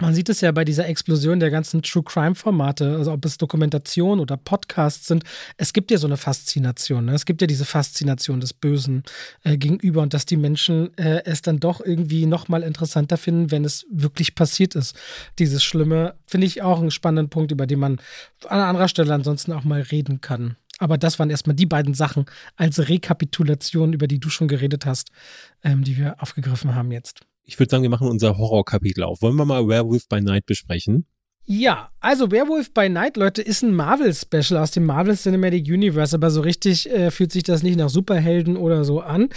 man 0.00 0.12
sieht 0.12 0.28
es 0.28 0.40
ja 0.40 0.50
bei 0.50 0.64
dieser 0.64 0.88
Explosion 0.88 1.38
der 1.38 1.50
ganzen 1.50 1.80
True 1.82 2.02
Crime 2.02 2.34
Formate, 2.34 2.96
also 2.96 3.12
ob 3.12 3.24
es 3.24 3.38
Dokumentation 3.38 4.18
oder 4.18 4.36
Podcasts 4.36 5.06
sind. 5.06 5.22
Es 5.56 5.72
gibt 5.72 5.92
ja 5.92 5.98
so 5.98 6.08
eine 6.08 6.16
Faszination. 6.16 7.04
Ne? 7.04 7.14
Es 7.14 7.26
gibt 7.26 7.40
ja 7.40 7.46
diese 7.46 7.64
Faszination 7.64 8.40
des 8.40 8.52
Bösen 8.52 9.04
äh, 9.44 9.56
gegenüber 9.56 10.02
und 10.02 10.12
dass 10.12 10.26
die 10.26 10.36
Menschen 10.36 10.96
äh, 10.98 11.22
es 11.24 11.42
dann 11.42 11.60
doch 11.60 11.80
irgendwie 11.80 12.26
nochmal 12.26 12.64
interessanter 12.64 13.16
finden, 13.16 13.52
wenn 13.52 13.64
es 13.64 13.86
wirklich 13.88 14.34
passiert 14.34 14.74
ist. 14.74 14.96
Dieses 15.38 15.62
Schlimme 15.62 16.16
finde 16.26 16.48
ich 16.48 16.62
auch 16.62 16.80
einen 16.80 16.90
spannenden 16.90 17.30
Punkt, 17.30 17.52
über 17.52 17.68
den 17.68 17.78
man 17.78 18.00
an 18.48 18.60
anderer 18.60 18.88
Stelle 18.88 19.14
ansonsten 19.14 19.52
auch 19.52 19.62
mal 19.62 19.80
reden 19.80 20.20
kann. 20.20 20.56
Aber 20.78 20.98
das 20.98 21.20
waren 21.20 21.30
erstmal 21.30 21.54
die 21.54 21.66
beiden 21.66 21.94
Sachen 21.94 22.26
als 22.56 22.88
Rekapitulation, 22.88 23.92
über 23.92 24.08
die 24.08 24.18
du 24.18 24.28
schon 24.28 24.48
geredet 24.48 24.86
hast, 24.86 25.12
ähm, 25.62 25.84
die 25.84 25.96
wir 25.96 26.20
aufgegriffen 26.20 26.74
haben 26.74 26.90
jetzt 26.90 27.20
ich 27.44 27.58
würde 27.58 27.70
sagen, 27.70 27.82
wir 27.82 27.90
machen 27.90 28.08
unser 28.08 28.38
Horrorkapitel 28.38 29.04
auf. 29.04 29.22
Wollen 29.22 29.36
wir 29.36 29.44
mal 29.44 29.68
Werewolf 29.68 30.08
by 30.08 30.20
Night 30.20 30.46
besprechen? 30.46 31.06
Ja, 31.46 31.90
also 32.00 32.30
Werewolf 32.30 32.72
by 32.72 32.88
Night, 32.88 33.18
Leute, 33.18 33.42
ist 33.42 33.62
ein 33.62 33.74
Marvel-Special 33.74 34.58
aus 34.58 34.70
dem 34.70 34.86
Marvel 34.86 35.14
Cinematic 35.14 35.66
Universe, 35.66 36.16
aber 36.16 36.30
so 36.30 36.40
richtig 36.40 36.90
äh, 36.90 37.10
fühlt 37.10 37.32
sich 37.32 37.42
das 37.42 37.62
nicht 37.62 37.76
nach 37.76 37.90
Superhelden 37.90 38.56
oder 38.56 38.82
so 38.84 39.00
an, 39.00 39.28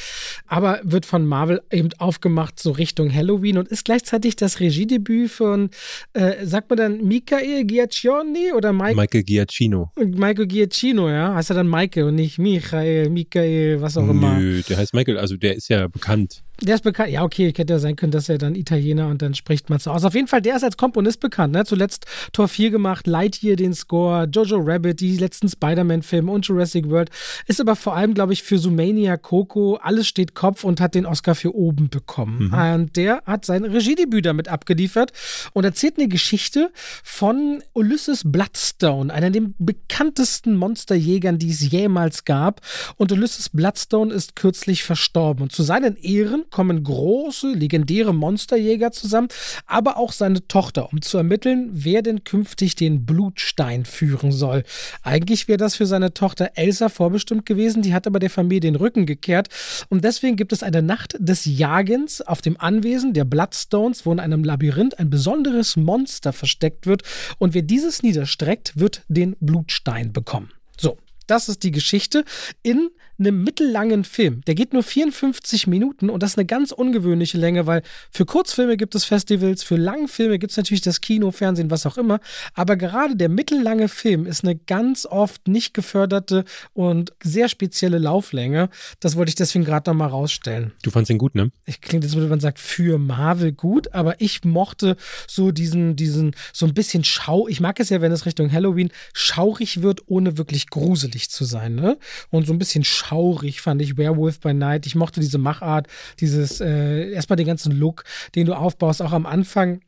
aber 0.46 0.80
wird 0.84 1.06
von 1.06 1.26
Marvel 1.26 1.62
eben 1.70 1.90
aufgemacht 1.98 2.62
so 2.62 2.72
Richtung 2.72 3.14
Halloween 3.14 3.58
und 3.58 3.68
ist 3.68 3.84
gleichzeitig 3.84 4.38
das 4.38 4.62
Regiedebüt 4.62 5.32
von, 5.32 5.70
äh, 6.14 6.46
sagt 6.46 6.70
man 6.70 6.78
dann 6.78 7.04
Michael 7.04 7.66
Giacchioni 7.66 8.54
oder 8.56 8.72
Mike? 8.72 8.96
Michael 8.96 9.24
Giacchino. 9.24 9.92
Michael 9.98 10.48
Giacchino, 10.48 11.10
ja, 11.10 11.36
heißt 11.36 11.50
er 11.50 11.58
dann 11.58 11.70
Michael 11.70 12.06
und 12.06 12.16
nicht 12.16 12.40
Michael, 12.40 13.10
Michael, 13.10 13.82
was 13.82 13.98
auch 13.98 14.08
immer. 14.08 14.40
Nö, 14.40 14.62
der 14.62 14.78
heißt 14.78 14.94
Michael, 14.94 15.18
also 15.18 15.36
der 15.36 15.58
ist 15.58 15.68
ja 15.68 15.90
bekannt. 15.90 16.46
Der 16.62 16.76
ist 16.76 16.84
bekannt. 16.84 17.12
Ja, 17.12 17.24
okay, 17.24 17.54
hätte 17.56 17.74
ja 17.74 17.80
sein 17.80 17.96
können, 17.96 18.12
dass 18.12 18.30
er 18.30 18.40
dann 18.40 18.56
Italiener 18.56 19.08
und 19.08 19.22
dann 19.22 19.36
spricht 19.36 19.70
man 19.70 19.78
so 19.78 19.92
aus. 19.92 20.04
Auf 20.04 20.16
jeden 20.16 20.28
Fall, 20.28 20.42
der 20.42 20.56
ist 20.56 20.64
als 20.64 20.76
Komponist 20.76 21.20
bekannt. 21.20 21.54
Ne? 21.54 21.66
Zuletzt 21.66 22.06
Tor 22.34 22.48
4 22.48 22.72
gemacht, 22.72 23.06
Lightyear 23.06 23.56
den 23.56 23.74
Score, 23.74 24.28
Jojo 24.32 24.58
Rabbit, 24.60 25.00
die 25.00 25.18
letzten 25.18 25.50
Spider-Man-Filme 25.50 26.32
und 26.32 26.48
Jurassic 26.48 26.90
World. 26.90 27.12
Ist 27.46 27.62
aber 27.62 27.76
vor 27.76 27.96
allem, 27.96 28.16
glaube 28.16 28.34
ich, 28.34 28.42
für 28.42 28.58
Sumania, 28.58 29.18
Coco, 29.18 29.76
alles 29.76 30.08
steht 30.08 30.34
Kopf 30.34 30.64
und 30.64 30.82
hat 30.82 30.96
den 30.96 31.06
Oscar 31.06 31.36
für 31.36 31.54
oben 31.54 31.90
bekommen. 31.90 32.48
Mhm. 32.48 32.54
Und 32.54 32.96
der 32.96 33.22
hat 33.26 33.46
sein 33.46 33.64
Regiedebüt 33.64 34.26
damit 34.26 34.48
abgeliefert 34.48 35.12
und 35.54 35.64
erzählt 35.64 35.98
eine 35.98 36.08
Geschichte 36.08 36.72
von 37.04 37.62
Ulysses 37.74 38.24
Bloodstone, 38.26 39.14
einer 39.14 39.30
der 39.30 39.44
bekanntesten 39.60 40.56
Monsterjägern, 40.56 41.38
die 41.38 41.52
es 41.52 41.70
jemals 41.70 42.26
gab. 42.26 42.62
Und 42.96 43.12
Ulysses 43.12 43.50
Bloodstone 43.50 44.12
ist 44.12 44.36
kürzlich 44.36 44.84
verstorben. 44.84 45.44
Und 45.44 45.52
zu 45.52 45.62
seinen 45.62 45.96
Ehren 45.98 46.46
kommen 46.50 46.84
große, 46.84 47.54
legendäre 47.54 48.14
Monsterjäger 48.14 48.92
zusammen, 48.92 49.28
aber 49.66 49.98
auch 49.98 50.12
seine 50.12 50.48
Tochter, 50.48 50.92
um 50.92 51.02
zu 51.02 51.18
ermitteln, 51.18 51.70
wer 51.72 52.02
denn 52.02 52.24
künftig 52.24 52.76
den 52.76 53.06
Blutstein 53.06 53.86
führen 53.86 54.32
soll. 54.32 54.64
Eigentlich 55.04 55.48
wäre 55.48 55.58
das 55.58 55.76
für 55.76 55.86
seine 55.86 56.14
Tochter 56.14 56.52
Elsa 56.56 56.90
vorbestimmt 56.90 57.46
gewesen, 57.46 57.82
die 57.82 57.94
hat 57.94 58.08
aber 58.08 58.20
der 58.20 58.30
Familie 58.30 58.60
den 58.60 58.76
Rücken 58.76 59.06
gekehrt 59.06 59.50
und 59.90 60.04
deswegen 60.04 60.36
gibt 60.36 60.54
es 60.54 60.64
eine 60.64 60.82
Nacht 60.82 61.16
des 61.20 61.46
Jagens 61.46 62.22
auf 62.22 62.42
dem 62.42 62.60
Anwesen 62.60 63.14
der 63.14 63.26
Bloodstones, 63.26 64.06
wo 64.06 64.12
in 64.12 64.20
einem 64.20 64.44
Labyrinth 64.44 65.00
ein 65.00 65.10
besonderes 65.10 65.76
Monster 65.76 66.34
versteckt 66.34 66.86
wird 66.88 67.04
und 67.38 67.54
wer 67.54 67.62
dieses 67.62 68.04
niederstreckt, 68.04 68.80
wird 68.80 69.04
den 69.08 69.36
Blutstein 69.40 70.14
bekommen. 70.14 70.52
So, 70.80 70.98
das 71.28 71.50
ist 71.50 71.64
die 71.64 71.72
Geschichte 71.72 72.24
in 72.64 72.90
einem 73.20 73.44
mittellangen 73.44 74.04
Film. 74.04 74.42
Der 74.46 74.56
geht 74.56 74.74
nur 74.74 74.84
54 74.84 75.68
Minuten 75.68 76.10
und 76.10 76.22
das 76.22 76.32
ist 76.32 76.38
eine 76.38 76.46
ganz 76.46 76.72
ungewöhnliche 76.72 77.38
Länge, 77.38 77.66
weil 77.66 77.82
für 78.12 78.26
Kurzfilme 78.26 78.78
gibt 78.78 78.96
es 78.96 79.06
Festivals, 79.06 79.64
für 79.64 79.76
Langfilme 79.76 80.38
gibt 80.40 80.52
es 80.52 80.58
natürlich 80.58 80.82
das 80.82 81.02
Kino, 81.02 81.32
Fernsehen, 81.32 81.72
was 81.72 81.86
auch 81.86 81.98
immer. 81.98 82.20
Aber 82.54 82.76
gerade 82.76 83.16
der 83.16 83.30
mittellange 83.30 83.90
Film 83.90 84.26
ist 84.26 84.44
eine 84.44 84.56
ganz 84.56 85.06
oft 85.06 85.48
nicht 85.48 85.74
geförderte 85.74 86.46
und 86.74 87.14
sehr 87.24 87.50
spezielle 87.50 87.98
Lauflänge. 87.98 88.70
Das 89.00 89.16
wollte 89.16 89.30
ich 89.30 89.36
deswegen 89.36 89.66
gerade 89.66 89.90
nochmal 89.90 90.10
rausstellen. 90.10 90.74
Du 90.84 90.92
fandst 90.92 91.10
ihn 91.10 91.18
gut, 91.18 91.34
ne? 91.34 91.52
Ich 91.66 91.82
klingt 91.82 92.04
jetzt, 92.04 92.16
würde 92.16 92.28
man 92.28 92.40
sagt, 92.40 92.60
für 92.60 93.00
Marvel 93.00 93.52
gut, 93.52 93.94
aber 93.94 94.22
ich 94.22 94.44
mochte 94.44 94.96
so 95.28 95.52
diesen, 95.52 95.96
diesen, 95.96 96.36
so 96.54 96.66
ein 96.66 96.74
bisschen 96.74 97.04
schau. 97.04 97.48
Ich 97.48 97.60
mag 97.60 97.80
es 97.80 97.90
ja, 97.90 98.02
wenn 98.02 98.12
es 98.12 98.26
Richtung 98.26 98.52
Halloween 98.52 98.90
schaurig 99.14 99.82
wird, 99.82 100.02
ohne 100.06 100.38
wirklich 100.38 100.70
gruselig 100.70 101.30
zu 101.30 101.46
sein, 101.46 101.76
ne? 101.76 101.98
Und 102.30 102.46
so 102.46 102.54
ein 102.54 102.60
bisschen 102.60 102.84
schaurig 102.84 103.07
schaurig, 103.08 103.62
fand 103.62 103.82
ich 103.82 103.98
Werewolf 103.98 104.40
by 104.40 104.54
Night. 104.54 104.86
Ich 104.86 104.96
mochte 104.96 105.20
diese 105.20 105.38
Machart, 105.38 105.88
dieses, 106.20 106.62
äh, 106.62 107.12
erstmal 107.12 107.38
den 107.38 107.48
ganzen 107.48 107.72
Look, 107.72 108.04
den 108.36 108.46
du 108.46 108.54
aufbaust, 108.54 109.02
auch 109.02 109.14
am 109.14 109.26
Anfang 109.26 109.82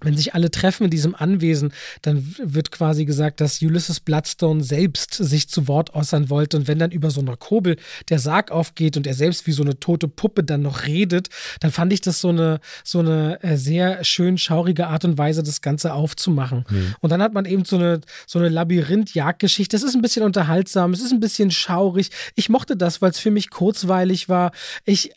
wenn 0.00 0.16
sich 0.16 0.34
alle 0.34 0.50
treffen 0.50 0.84
in 0.84 0.90
diesem 0.90 1.14
Anwesen, 1.14 1.72
dann 2.02 2.34
wird 2.38 2.70
quasi 2.70 3.06
gesagt, 3.06 3.40
dass 3.40 3.62
Ulysses 3.62 4.00
Bloodstone 4.00 4.62
selbst 4.62 5.14
sich 5.14 5.48
zu 5.48 5.68
Wort 5.68 5.94
äußern 5.94 6.28
wollte. 6.28 6.58
Und 6.58 6.68
wenn 6.68 6.78
dann 6.78 6.90
über 6.90 7.10
so 7.10 7.22
einer 7.22 7.36
Kurbel 7.36 7.76
der 8.10 8.18
Sarg 8.18 8.50
aufgeht 8.50 8.98
und 8.98 9.06
er 9.06 9.14
selbst 9.14 9.46
wie 9.46 9.52
so 9.52 9.62
eine 9.62 9.80
tote 9.80 10.06
Puppe 10.06 10.44
dann 10.44 10.60
noch 10.60 10.84
redet, 10.84 11.28
dann 11.60 11.72
fand 11.72 11.94
ich 11.94 12.02
das 12.02 12.20
so 12.20 12.28
eine, 12.28 12.60
so 12.84 12.98
eine 12.98 13.42
äh, 13.42 13.56
sehr 13.56 14.04
schön 14.04 14.36
schaurige 14.36 14.86
Art 14.88 15.06
und 15.06 15.16
Weise, 15.16 15.42
das 15.42 15.62
Ganze 15.62 15.94
aufzumachen. 15.94 16.66
Mhm. 16.68 16.94
Und 17.00 17.10
dann 17.10 17.22
hat 17.22 17.32
man 17.32 17.46
eben 17.46 17.64
so 17.64 17.76
eine, 17.76 18.02
so 18.26 18.38
eine 18.38 18.50
Labyrinth-Jagdgeschichte. 18.50 19.76
Es 19.76 19.82
ist 19.82 19.94
ein 19.94 20.02
bisschen 20.02 20.24
unterhaltsam, 20.24 20.92
es 20.92 21.00
ist 21.00 21.12
ein 21.12 21.20
bisschen 21.20 21.50
schaurig. 21.50 22.10
Ich 22.34 22.50
mochte 22.50 22.76
das, 22.76 23.00
weil 23.00 23.10
es 23.10 23.18
für 23.18 23.30
mich 23.30 23.48
kurzweilig 23.48 24.28
war. 24.28 24.52
Ich, 24.84 25.12
äh, 25.12 25.14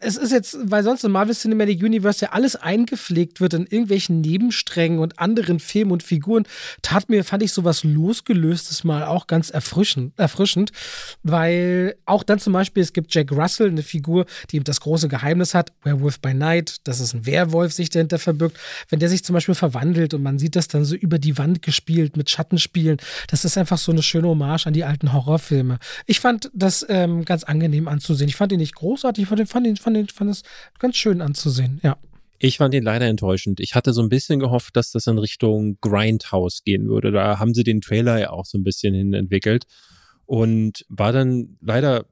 es 0.00 0.16
ist 0.16 0.32
jetzt, 0.32 0.56
weil 0.62 0.82
sonst 0.82 1.04
im 1.04 1.12
Marvel 1.12 1.34
Cinematic 1.34 1.82
Universe 1.82 2.24
ja 2.24 2.32
alles 2.32 2.56
eingepflegt 2.56 3.42
wird 3.42 3.52
in 3.52 3.66
irgendwelche 3.66 3.97
irgendwelchen 3.98 4.20
Nebensträngen 4.20 4.98
und 4.98 5.18
anderen 5.18 5.58
Filmen 5.58 5.90
und 5.90 6.02
Figuren 6.02 6.44
tat 6.82 7.08
mir, 7.08 7.24
fand 7.24 7.42
ich 7.42 7.52
sowas 7.52 7.84
losgelöstes 7.84 8.84
mal 8.84 9.04
auch 9.04 9.26
ganz 9.26 9.50
erfrischend, 9.50 10.12
erfrischend, 10.18 10.70
weil 11.22 11.96
auch 12.06 12.22
dann 12.22 12.38
zum 12.38 12.52
Beispiel, 12.52 12.82
es 12.82 12.92
gibt 12.92 13.12
Jack 13.14 13.32
Russell, 13.32 13.68
eine 13.68 13.82
Figur, 13.82 14.26
die 14.50 14.56
eben 14.56 14.64
das 14.64 14.80
große 14.80 15.08
Geheimnis 15.08 15.54
hat, 15.54 15.72
Werewolf 15.82 16.20
by 16.20 16.34
Night, 16.34 16.76
dass 16.84 17.00
es 17.00 17.12
ein 17.12 17.26
Werwolf 17.26 17.72
sich 17.72 17.90
dahinter 17.90 18.18
verbirgt. 18.18 18.56
Wenn 18.88 19.00
der 19.00 19.08
sich 19.08 19.24
zum 19.24 19.34
Beispiel 19.34 19.54
verwandelt 19.54 20.14
und 20.14 20.22
man 20.22 20.38
sieht 20.38 20.56
das 20.56 20.68
dann 20.68 20.84
so 20.84 20.94
über 20.94 21.18
die 21.18 21.36
Wand 21.38 21.62
gespielt 21.62 22.16
mit 22.16 22.30
Schattenspielen, 22.30 22.98
das 23.28 23.44
ist 23.44 23.58
einfach 23.58 23.78
so 23.78 23.92
eine 23.92 24.02
schöne 24.02 24.28
Hommage 24.28 24.66
an 24.66 24.72
die 24.72 24.84
alten 24.84 25.12
Horrorfilme. 25.12 25.78
Ich 26.06 26.20
fand 26.20 26.50
das 26.54 26.86
ähm, 26.88 27.24
ganz 27.24 27.44
angenehm 27.44 27.88
anzusehen. 27.88 28.28
Ich 28.28 28.36
fand 28.36 28.52
ihn 28.52 28.58
nicht 28.58 28.74
großartig, 28.74 29.22
ich 29.22 29.28
fand 29.28 29.40
ihn, 29.40 29.46
fand 29.46 29.66
ihn, 29.66 29.76
fand 29.76 29.96
ihn, 29.96 30.08
fand 30.08 30.30
es 30.30 30.42
ganz 30.78 30.96
schön 30.96 31.20
anzusehen, 31.20 31.80
ja. 31.82 31.96
Ich 32.38 32.58
fand 32.58 32.74
ihn 32.74 32.84
leider 32.84 33.06
enttäuschend. 33.06 33.60
Ich 33.60 33.74
hatte 33.74 33.92
so 33.92 34.00
ein 34.00 34.08
bisschen 34.08 34.38
gehofft, 34.38 34.76
dass 34.76 34.92
das 34.92 35.06
in 35.06 35.18
Richtung 35.18 35.78
Grindhouse 35.80 36.62
gehen 36.62 36.88
würde. 36.88 37.10
Da 37.10 37.38
haben 37.38 37.54
sie 37.54 37.64
den 37.64 37.80
Trailer 37.80 38.18
ja 38.18 38.30
auch 38.30 38.46
so 38.46 38.58
ein 38.58 38.64
bisschen 38.64 38.94
hin 38.94 39.12
entwickelt 39.12 39.66
und 40.26 40.84
war 40.88 41.12
dann 41.12 41.56
leider 41.60 42.06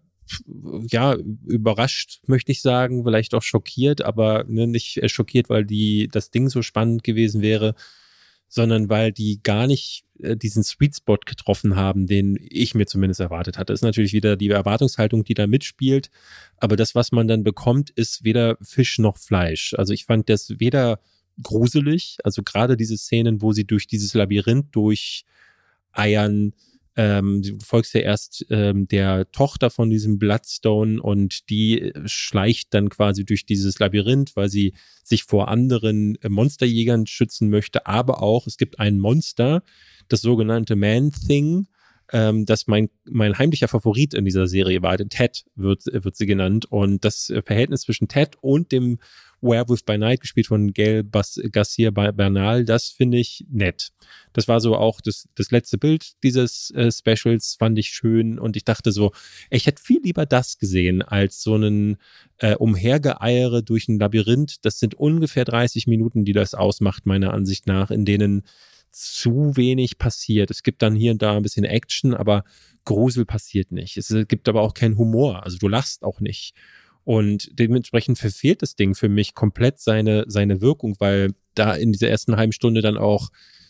ja, 0.88 1.14
überrascht, 1.46 2.20
möchte 2.26 2.50
ich 2.50 2.60
sagen, 2.60 3.04
vielleicht 3.04 3.34
auch 3.34 3.42
schockiert, 3.42 4.02
aber 4.02 4.44
ne, 4.48 4.66
nicht 4.66 5.00
schockiert, 5.10 5.48
weil 5.48 5.64
die, 5.64 6.08
das 6.10 6.30
Ding 6.30 6.48
so 6.48 6.62
spannend 6.62 7.04
gewesen 7.04 7.42
wäre, 7.42 7.74
sondern 8.48 8.88
weil 8.88 9.12
die 9.12 9.40
gar 9.42 9.66
nicht 9.66 10.04
äh, 10.20 10.36
diesen 10.36 10.62
Sweet 10.62 10.96
Spot 10.96 11.18
getroffen 11.24 11.76
haben, 11.76 12.06
den 12.06 12.38
ich 12.40 12.74
mir 12.74 12.86
zumindest 12.86 13.20
erwartet 13.20 13.58
hatte. 13.58 13.72
Das 13.72 13.80
ist 13.80 13.84
natürlich 13.84 14.12
wieder 14.12 14.36
die 14.36 14.48
Erwartungshaltung, 14.48 15.24
die 15.24 15.34
da 15.34 15.46
mitspielt. 15.46 16.10
Aber 16.58 16.76
das, 16.76 16.94
was 16.94 17.12
man 17.12 17.28
dann 17.28 17.44
bekommt, 17.44 17.90
ist 17.90 18.24
weder 18.24 18.56
Fisch 18.62 18.98
noch 18.98 19.18
Fleisch. 19.18 19.74
Also 19.76 19.92
ich 19.92 20.06
fand 20.06 20.28
das 20.28 20.58
weder 20.58 21.00
gruselig, 21.42 22.18
also 22.24 22.42
gerade 22.42 22.76
diese 22.76 22.96
Szenen, 22.96 23.42
wo 23.42 23.52
sie 23.52 23.66
durch 23.66 23.86
dieses 23.86 24.14
Labyrinth 24.14 24.74
durcheiern, 24.74 26.54
ähm, 26.96 27.42
du 27.42 27.58
folgst 27.64 27.94
ja 27.94 28.00
erst 28.00 28.46
ähm, 28.50 28.88
der 28.88 29.30
Tochter 29.30 29.70
von 29.70 29.90
diesem 29.90 30.18
Bloodstone 30.18 31.00
und 31.00 31.50
die 31.50 31.92
schleicht 32.06 32.72
dann 32.72 32.88
quasi 32.88 33.24
durch 33.24 33.44
dieses 33.44 33.78
Labyrinth, 33.78 34.34
weil 34.34 34.48
sie 34.48 34.72
sich 35.04 35.24
vor 35.24 35.48
anderen 35.48 36.16
äh, 36.22 36.30
Monsterjägern 36.30 37.06
schützen 37.06 37.50
möchte. 37.50 37.86
Aber 37.86 38.22
auch, 38.22 38.46
es 38.46 38.56
gibt 38.56 38.80
ein 38.80 38.98
Monster, 38.98 39.62
das 40.08 40.22
sogenannte 40.22 40.74
Man-Thing, 40.74 41.66
ähm, 42.12 42.46
das 42.46 42.66
mein, 42.66 42.88
mein 43.04 43.38
heimlicher 43.38 43.68
Favorit 43.68 44.14
in 44.14 44.24
dieser 44.24 44.46
Serie 44.46 44.82
war. 44.82 44.96
Ted 44.96 45.44
wird, 45.54 45.84
wird 45.86 46.16
sie 46.16 46.26
genannt. 46.26 46.66
Und 46.66 47.04
das 47.04 47.32
Verhältnis 47.44 47.82
zwischen 47.82 48.08
Ted 48.08 48.36
und 48.40 48.72
dem 48.72 48.98
Werewolf 49.42 49.84
by 49.84 49.98
Night, 49.98 50.20
gespielt 50.20 50.46
von 50.46 50.72
Gail 50.72 51.04
Bas 51.04 51.40
Garcia 51.52 51.90
Bernal, 51.90 52.64
das 52.64 52.88
finde 52.88 53.18
ich 53.18 53.44
nett. 53.50 53.92
Das 54.32 54.48
war 54.48 54.60
so 54.60 54.76
auch 54.76 55.00
das, 55.00 55.28
das 55.34 55.50
letzte 55.50 55.78
Bild 55.78 56.22
dieses 56.22 56.70
äh, 56.70 56.90
Specials, 56.90 57.56
fand 57.58 57.78
ich 57.78 57.88
schön 57.88 58.38
und 58.38 58.56
ich 58.56 58.64
dachte 58.64 58.92
so, 58.92 59.12
ich 59.50 59.66
hätte 59.66 59.82
viel 59.82 60.00
lieber 60.02 60.26
das 60.26 60.58
gesehen 60.58 61.02
als 61.02 61.42
so 61.42 61.54
einen 61.54 61.98
äh, 62.38 62.54
Umhergeeiere 62.56 63.62
durch 63.62 63.88
ein 63.88 63.98
Labyrinth. 63.98 64.64
Das 64.64 64.78
sind 64.78 64.94
ungefähr 64.94 65.44
30 65.44 65.86
Minuten, 65.86 66.24
die 66.24 66.32
das 66.32 66.54
ausmacht, 66.54 67.06
meiner 67.06 67.32
Ansicht 67.32 67.66
nach, 67.66 67.90
in 67.90 68.04
denen 68.04 68.42
zu 68.96 69.56
wenig 69.56 69.98
passiert. 69.98 70.50
Es 70.50 70.62
gibt 70.62 70.80
dann 70.80 70.94
hier 70.94 71.12
und 71.12 71.20
da 71.20 71.36
ein 71.36 71.42
bisschen 71.42 71.64
Action, 71.64 72.14
aber 72.14 72.44
Grusel 72.84 73.26
passiert 73.26 73.70
nicht. 73.70 73.96
Es 73.96 74.14
gibt 74.28 74.48
aber 74.48 74.62
auch 74.62 74.72
keinen 74.72 74.96
Humor. 74.96 75.44
Also 75.44 75.58
du 75.58 75.68
lachst 75.68 76.02
auch 76.02 76.20
nicht. 76.20 76.54
Und 77.04 77.50
dementsprechend 77.52 78.18
verfehlt 78.18 78.62
das 78.62 78.74
Ding 78.74 78.94
für 78.94 79.08
mich 79.08 79.34
komplett 79.34 79.80
seine, 79.80 80.24
seine 80.28 80.60
Wirkung, 80.60 80.96
weil 80.98 81.34
da 81.54 81.74
in 81.74 81.92
dieser 81.92 82.08
ersten 82.08 82.36
halben 82.36 82.52
Stunde 82.52 82.80
dann 82.80 82.96
auch 82.96 83.28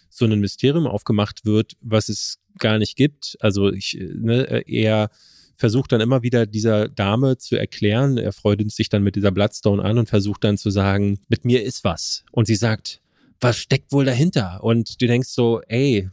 so 0.09 0.25
ein 0.25 0.39
Mysterium 0.39 0.87
aufgemacht 0.87 1.45
wird, 1.45 1.73
was 1.81 2.09
es 2.09 2.39
gar 2.59 2.79
nicht 2.79 2.97
gibt. 2.97 3.37
Also 3.41 3.73
ich, 3.73 3.99
ne, 4.01 4.65
er 4.67 5.11
versucht 5.57 5.93
dann 5.93 6.01
immer 6.01 6.23
wieder 6.23 6.47
dieser 6.47 6.89
Dame 6.89 7.37
zu 7.37 7.57
erklären, 7.57 8.17
er 8.17 8.33
freut 8.33 8.62
sich 8.71 8.89
dann 8.89 9.03
mit 9.03 9.17
dieser 9.17 9.33
Bloodstone 9.33 9.83
an 9.83 9.99
und 9.99 10.09
versucht 10.09 10.45
dann 10.45 10.57
zu 10.57 10.71
sagen, 10.71 11.19
mit 11.29 11.45
mir 11.45 11.65
ist 11.65 11.83
was. 11.83 12.25
Und 12.31 12.47
sie 12.47 12.57
sagt, 12.57 13.01
was 13.40 13.57
steckt 13.57 13.92
wohl 13.92 14.05
dahinter? 14.05 14.62
Und 14.62 15.01
du 15.01 15.07
denkst 15.07 15.29
so, 15.29 15.61
ey, 15.68 16.09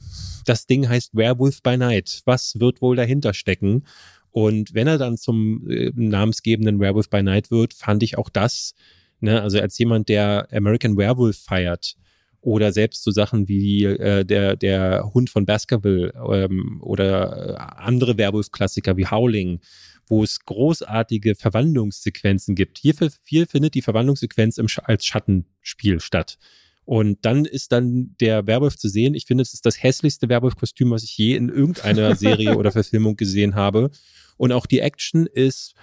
das 0.45 0.65
Ding 0.65 0.87
heißt 0.87 1.15
Werewolf 1.15 1.61
by 1.61 1.77
Night. 1.77 2.21
Was 2.25 2.59
wird 2.59 2.81
wohl 2.81 2.95
dahinter 2.95 3.33
stecken? 3.33 3.85
Und 4.31 4.73
wenn 4.73 4.87
er 4.87 4.97
dann 4.97 5.17
zum 5.17 5.69
äh, 5.69 5.91
namensgebenden 5.95 6.79
Werewolf 6.79 7.09
by 7.09 7.21
Night 7.21 7.51
wird, 7.51 7.73
fand 7.73 8.03
ich 8.03 8.17
auch 8.17 8.29
das, 8.29 8.73
ne, 9.19 9.41
also 9.41 9.59
als 9.59 9.77
jemand, 9.77 10.09
der 10.09 10.47
American 10.51 10.97
Werewolf 10.97 11.37
feiert 11.37 11.95
oder 12.41 12.73
selbst 12.73 13.03
so 13.03 13.11
Sachen 13.11 13.47
wie 13.47 13.85
äh, 13.85 14.25
der, 14.25 14.55
der 14.55 15.11
Hund 15.13 15.29
von 15.29 15.45
Baskerville 15.45 16.13
ähm, 16.29 16.81
oder 16.81 17.51
äh, 17.51 17.81
andere 17.81 18.17
Werwolf-Klassiker 18.17 18.97
wie 18.97 19.07
Howling, 19.07 19.61
wo 20.07 20.23
es 20.23 20.41
großartige 20.41 21.35
Verwandlungssequenzen 21.35 22.55
gibt. 22.55 22.79
Hier, 22.79 22.93
hier 23.23 23.47
findet 23.47 23.75
die 23.75 23.81
Verwandlungssequenz 23.81 24.57
im, 24.57 24.67
als 24.83 25.05
Schattenspiel 25.05 26.01
statt. 26.01 26.37
Und 26.85 27.19
dann 27.21 27.45
ist 27.45 27.71
dann 27.71 28.15
der 28.19 28.45
Werwolf 28.45 28.77
zu 28.77 28.89
sehen. 28.89 29.13
Ich 29.13 29.25
finde, 29.25 29.41
es 29.41 29.53
ist 29.53 29.65
das 29.65 29.81
hässlichste 29.81 30.29
Werwolf-Kostüm, 30.29 30.91
was 30.91 31.03
ich 31.03 31.17
je 31.17 31.35
in 31.35 31.49
irgendeiner 31.49 32.15
Serie 32.15 32.57
oder 32.57 32.71
Verfilmung 32.71 33.15
gesehen 33.15 33.55
habe. 33.55 33.89
Und 34.37 34.51
auch 34.51 34.65
die 34.65 34.79
Action 34.79 35.25
ist, 35.25 35.75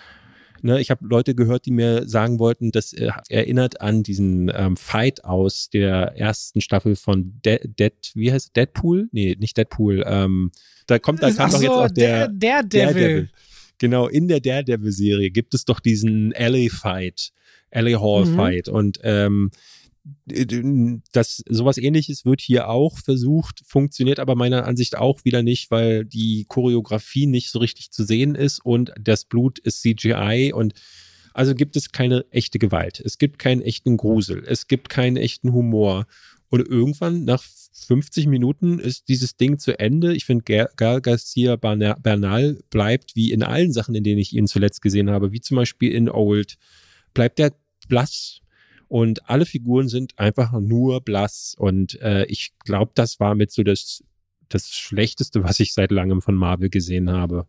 ne, 0.62 0.80
ich 0.80 0.90
habe 0.90 1.06
Leute 1.06 1.34
gehört, 1.34 1.64
die 1.66 1.70
mir 1.70 2.06
sagen 2.06 2.38
wollten, 2.38 2.70
das 2.70 2.92
äh, 2.92 3.10
erinnert 3.28 3.80
an 3.80 4.02
diesen 4.02 4.50
ähm, 4.54 4.76
Fight 4.76 5.24
aus 5.24 5.70
der 5.70 6.18
ersten 6.18 6.60
Staffel 6.60 6.96
von 6.96 7.40
De 7.44 7.66
Dead, 7.66 7.94
wie 8.14 8.32
heißt 8.32 8.48
es? 8.48 8.52
Deadpool? 8.52 9.08
Nee, 9.12 9.36
nicht 9.38 9.56
Deadpool. 9.56 10.04
Ähm, 10.06 10.50
da 10.86 10.98
kommt, 10.98 11.22
da 11.22 11.30
kam 11.30 11.50
doch 11.50 11.62
jetzt 11.62 11.70
auch 11.70 11.90
der, 11.90 12.28
der, 12.28 12.62
der 12.62 12.92
Devil. 12.92 13.30
Genau, 13.80 14.08
in 14.08 14.28
der 14.28 14.40
Daredevil-Serie 14.40 15.30
gibt 15.30 15.54
es 15.54 15.64
doch 15.64 15.80
diesen 15.80 16.32
LA-Fight, 16.32 17.32
LA 17.72 17.98
Hall-Fight. 17.98 18.66
Mhm. 18.68 18.74
Und 18.74 18.98
ähm, 19.02 19.50
das 21.12 21.42
sowas 21.48 21.76
ähnliches 21.76 22.24
wird 22.24 22.40
hier 22.40 22.68
auch 22.68 22.98
versucht, 22.98 23.60
funktioniert 23.66 24.18
aber 24.18 24.34
meiner 24.34 24.66
Ansicht 24.66 24.96
auch 24.96 25.24
wieder 25.24 25.42
nicht, 25.42 25.70
weil 25.70 26.04
die 26.04 26.46
Choreografie 26.48 27.26
nicht 27.26 27.50
so 27.50 27.58
richtig 27.58 27.90
zu 27.90 28.04
sehen 28.04 28.34
ist 28.34 28.64
und 28.64 28.92
das 28.98 29.24
Blut 29.24 29.58
ist 29.58 29.82
CGI 29.82 30.52
und 30.54 30.74
also 31.34 31.54
gibt 31.54 31.76
es 31.76 31.92
keine 31.92 32.24
echte 32.30 32.58
Gewalt. 32.58 33.00
Es 33.00 33.18
gibt 33.18 33.38
keinen 33.38 33.62
echten 33.62 33.96
Grusel. 33.96 34.42
Es 34.46 34.66
gibt 34.66 34.88
keinen 34.88 35.16
echten 35.16 35.52
Humor. 35.52 36.06
Und 36.48 36.66
irgendwann 36.66 37.24
nach 37.24 37.44
50 37.86 38.26
Minuten 38.26 38.80
ist 38.80 39.08
dieses 39.08 39.36
Ding 39.36 39.58
zu 39.58 39.78
Ende. 39.78 40.14
Ich 40.14 40.24
finde, 40.24 40.68
Gal 40.76 41.00
Garcia 41.00 41.54
Bernal 41.56 42.58
bleibt 42.70 43.14
wie 43.14 43.30
in 43.30 43.44
allen 43.44 43.72
Sachen, 43.72 43.94
in 43.94 44.02
denen 44.02 44.18
ich 44.18 44.34
ihn 44.34 44.48
zuletzt 44.48 44.82
gesehen 44.82 45.10
habe, 45.10 45.30
wie 45.32 45.40
zum 45.40 45.56
Beispiel 45.56 45.92
in 45.92 46.08
Old, 46.08 46.56
bleibt 47.14 47.38
er 47.38 47.54
blass, 47.88 48.39
und 48.90 49.30
alle 49.30 49.46
Figuren 49.46 49.88
sind 49.88 50.18
einfach 50.18 50.50
nur 50.50 51.00
blass. 51.00 51.54
Und 51.56 52.00
äh, 52.02 52.24
ich 52.24 52.52
glaube, 52.64 52.90
das 52.96 53.20
war 53.20 53.36
mit 53.36 53.52
so 53.52 53.62
das, 53.62 54.02
das 54.48 54.70
Schlechteste, 54.70 55.44
was 55.44 55.60
ich 55.60 55.74
seit 55.74 55.92
langem 55.92 56.20
von 56.20 56.34
Marvel 56.34 56.70
gesehen 56.70 57.08
habe. 57.08 57.46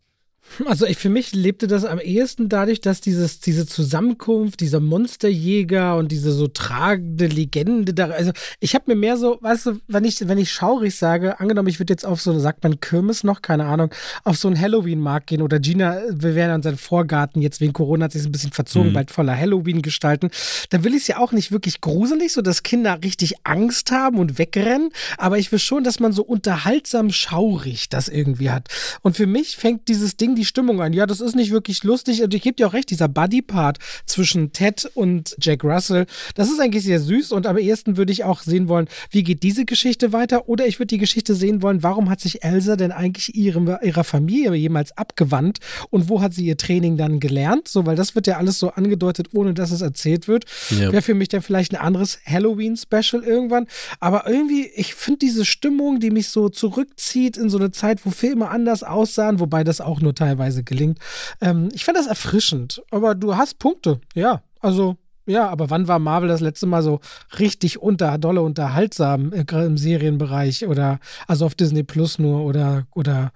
Also 0.66 0.86
ich, 0.86 0.98
für 0.98 1.10
mich 1.10 1.34
lebte 1.34 1.68
das 1.68 1.86
am 1.86 2.00
ehesten 2.00 2.50
dadurch, 2.50 2.82
dass 2.82 3.00
dieses, 3.00 3.40
diese 3.40 3.66
Zusammenkunft, 3.66 4.60
dieser 4.60 4.80
Monsterjäger 4.80 5.96
und 5.96 6.12
diese 6.12 6.32
so 6.32 6.48
tragende 6.48 7.28
Legende 7.28 7.94
da, 7.94 8.10
also 8.10 8.32
ich 8.60 8.76
habe 8.76 8.86
mir 8.88 8.96
mehr 8.96 9.18
so, 9.18 9.38
weißt 9.42 9.66
du, 9.68 9.80
wenn 9.88 10.04
ich, 10.04 10.28
wenn 10.28 10.38
ich 10.38 10.52
schaurig 10.52 10.96
sage, 10.96 11.40
angenommen, 11.40 11.70
ich 11.70 11.80
würde 11.80 11.94
jetzt 11.94 12.06
auf 12.06 12.22
so, 12.22 12.38
sagt 12.38 12.64
man 12.64 12.80
Kirmes 12.82 13.24
noch, 13.24 13.42
keine 13.42 13.66
Ahnung, 13.66 13.92
auf 14.24 14.38
so 14.38 14.48
einen 14.48 14.60
Halloween-Markt 14.60 15.28
gehen 15.28 15.42
oder 15.42 15.60
Gina, 15.60 16.02
wir 16.10 16.36
werden 16.36 16.52
an 16.52 16.64
seinen 16.64 16.78
Vorgarten, 16.78 17.42
jetzt 17.42 17.62
wegen 17.62 17.74
Corona 17.74 18.06
hat 18.06 18.12
sich 18.12 18.26
ein 18.26 18.32
bisschen 18.32 18.52
verzogen, 18.52 18.90
mhm. 18.90 18.94
bald 18.94 19.12
voller 19.12 19.38
Halloween 19.38 19.82
gestalten, 19.82 20.30
dann 20.70 20.84
will 20.84 20.94
ich 20.94 21.04
es 21.04 21.08
ja 21.08 21.18
auch 21.18 21.32
nicht 21.32 21.52
wirklich 21.52 21.82
gruselig, 21.82 22.34
so 22.34 22.42
dass 22.42 22.64
Kinder 22.64 23.00
richtig 23.04 23.36
Angst 23.44 23.92
haben 23.92 24.20
und 24.20 24.38
wegrennen, 24.38 24.90
aber 25.18 25.38
ich 25.38 25.52
will 25.52 25.60
schon, 25.60 25.84
dass 25.84 26.00
man 26.00 26.12
so 26.12 26.24
unterhaltsam 26.24 27.12
schaurig 27.12 27.90
das 27.90 28.10
irgendwie 28.10 28.50
hat. 28.50 28.68
Und 29.02 29.16
für 29.16 29.28
mich 29.28 29.56
fängt 29.56 29.88
dieses 29.88 30.18
Ding 30.18 30.31
die 30.36 30.46
Stimmung 30.46 30.82
ein. 30.82 30.94
Ja, 30.94 31.06
das 31.06 31.22
ist 31.22 31.36
nicht 31.36 31.52
wirklich 31.52 31.84
lustig. 31.84 32.22
Also 32.22 32.36
ich 32.36 32.42
gebe 32.42 32.56
dir 32.56 32.68
auch 32.68 32.74
recht, 32.74 32.90
dieser 32.90 33.08
Buddy-Part 33.08 33.80
zwischen 34.06 34.52
Ted 34.52 34.90
und 34.94 35.36
Jack 35.40 35.64
Russell, 35.64 36.06
das 36.36 36.50
ist 36.50 36.60
eigentlich 36.60 36.84
sehr 36.84 37.00
süß 37.00 37.32
und 37.32 37.48
am 37.48 37.58
ehesten 37.58 37.98
würde 37.98 38.12
ich 38.12 38.24
auch 38.24 38.42
sehen 38.42 38.68
wollen, 38.68 38.88
wie 39.10 39.24
geht 39.24 39.44
diese 39.44 39.66
Geschichte 39.66 40.14
weiter? 40.14 40.48
Oder 40.50 40.68
ich 40.68 40.80
würde 40.80 40.88
die 40.88 40.98
Geschichte 40.98 41.36
sehen 41.36 41.62
wollen, 41.62 41.84
warum 41.84 42.10
hat 42.10 42.20
sich 42.20 42.44
Elsa 42.44 42.76
denn 42.76 42.92
eigentlich 42.92 43.36
ihrem, 43.36 43.76
ihrer 43.82 44.04
Familie 44.04 44.54
jemals 44.54 44.98
abgewandt 44.98 45.60
und 45.90 46.10
wo 46.10 46.22
hat 46.22 46.34
sie 46.34 46.46
ihr 46.46 46.58
Training 46.58 46.98
dann 46.98 47.20
gelernt? 47.20 47.68
So, 47.68 47.86
weil 47.86 47.96
das 47.96 48.16
wird 48.16 48.28
ja 48.28 48.38
alles 48.38 48.60
so 48.60 48.70
angedeutet, 48.72 49.30
ohne 49.34 49.54
dass 49.54 49.72
es 49.72 49.82
erzählt 49.82 50.28
wird. 50.28 50.46
Ja. 50.70 50.92
Wäre 50.92 51.02
für 51.02 51.14
mich 51.14 51.30
dann 51.30 51.42
vielleicht 51.42 51.74
ein 51.74 51.82
anderes 51.82 52.20
Halloween-Special 52.26 53.24
irgendwann. 53.24 53.68
Aber 54.00 54.28
irgendwie, 54.28 54.70
ich 54.76 54.96
finde 54.96 55.20
diese 55.20 55.46
Stimmung, 55.46 56.00
die 56.00 56.12
mich 56.12 56.30
so 56.30 56.50
zurückzieht 56.50 57.38
in 57.38 57.50
so 57.50 57.58
eine 57.58 57.72
Zeit, 57.72 58.06
wo 58.06 58.12
Filme 58.12 58.50
anders 58.50 58.84
aussahen, 58.84 59.40
wobei 59.40 59.64
das 59.64 59.82
auch 59.82 60.02
nur 60.02 60.14
teilweise 60.22 60.64
gelingt. 60.64 61.00
Ähm, 61.42 61.70
ich 61.74 61.84
fand 61.84 61.98
das 61.98 62.06
erfrischend, 62.06 62.82
aber 62.92 63.16
du 63.16 63.36
hast 63.36 63.58
Punkte, 63.58 64.00
ja. 64.14 64.44
Also, 64.60 64.98
ja, 65.26 65.50
aber 65.50 65.72
wann 65.72 65.88
war 65.88 65.98
Marvel 65.98 66.30
das 66.30 66.42
letzte 66.42 66.68
Mal 66.68 66.84
so 66.84 67.00
richtig 67.40 67.82
unter, 67.82 68.20
dolle 68.20 68.42
unterhaltsam, 68.42 69.34
äh, 69.34 69.46
gerade 69.46 69.66
im 69.66 69.78
Serienbereich 69.78 70.68
oder 70.68 71.00
also 71.28 71.46
auf 71.46 71.56
Disney 71.56 71.82
Plus 71.82 72.20
nur 72.20 72.44
oder, 72.44 72.86
oder, 72.94 73.32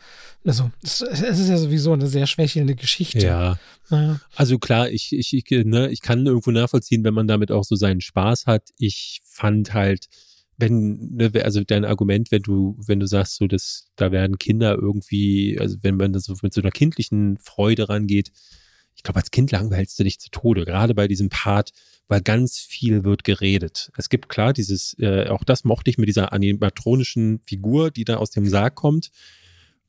also, 0.45 0.69
es, 0.84 1.02
es 1.02 1.39
ist 1.39 1.50
ja 1.50 1.58
sowieso 1.58 1.93
eine 1.93 2.06
sehr 2.06 2.28
schwächelnde 2.28 2.76
Geschichte. 2.76 3.26
Ja. 3.26 3.58
ja. 3.89 4.19
Also 4.36 4.60
klar, 4.60 4.89
ich, 4.89 5.12
ich, 5.12 5.34
ich, 5.34 5.65
ne, 5.65 5.89
ich 5.89 6.02
kann 6.02 6.26
irgendwo 6.26 6.52
nachvollziehen, 6.52 7.04
wenn 7.04 7.15
man 7.15 7.28
damit 7.28 7.52
auch 7.52 7.63
so 7.63 7.76
seinen 7.76 8.02
Spaß 8.02 8.45
hat. 8.45 8.63
Ich 8.78 9.21
fand 9.24 9.74
halt, 9.74 10.06
wenn, 10.58 11.15
ne, 11.15 11.32
also 11.44 11.63
dein 11.63 11.86
Argument, 11.86 12.32
wenn 12.32 12.41
du, 12.41 12.78
wenn 12.86 13.00
du 13.00 13.08
sagst, 13.08 13.38
so, 13.38 13.48
dass 13.48 13.91
da 13.96 14.12
werden 14.12 14.38
Kinder 14.38 14.76
irgendwie, 14.76 15.58
also 15.60 15.78
wenn 15.82 15.98
man 15.98 16.13
das 16.13 16.24
so 16.24 16.36
mit 16.41 16.54
so 16.54 16.62
einer 16.62 16.72
kindlichen 16.72 17.38
Freude 17.38 17.89
rangeht, 17.89 18.32
ich 18.96 19.04
glaube, 19.04 19.20
als 19.20 19.32
Kind 19.32 19.52
langweilst 19.52 20.00
du 20.00 20.04
dich 20.04 20.20
zu 20.20 20.30
Tode, 20.30 20.65
gerade 20.65 20.96
bei 20.96 21.08
diesem 21.08 21.30
Part, 21.30 21.72
weil 22.08 22.22
ganz 22.22 22.60
viel 22.60 23.04
wird 23.04 23.24
geredet. 23.24 23.91
Es 23.98 24.10
gibt 24.10 24.30
klar 24.30 24.54
dieses, 24.54 24.96
äh, 25.00 25.28
auch 25.28 25.44
das 25.44 25.63
mochte 25.63 25.89
ich 25.89 25.98
mit 25.98 26.08
dieser 26.08 26.32
animatronischen 26.32 27.39
Figur, 27.46 27.91
die 27.91 28.06
da 28.06 28.18
aus 28.18 28.32
dem 28.32 28.48
Sarg 28.48 28.76
kommt. 28.76 29.12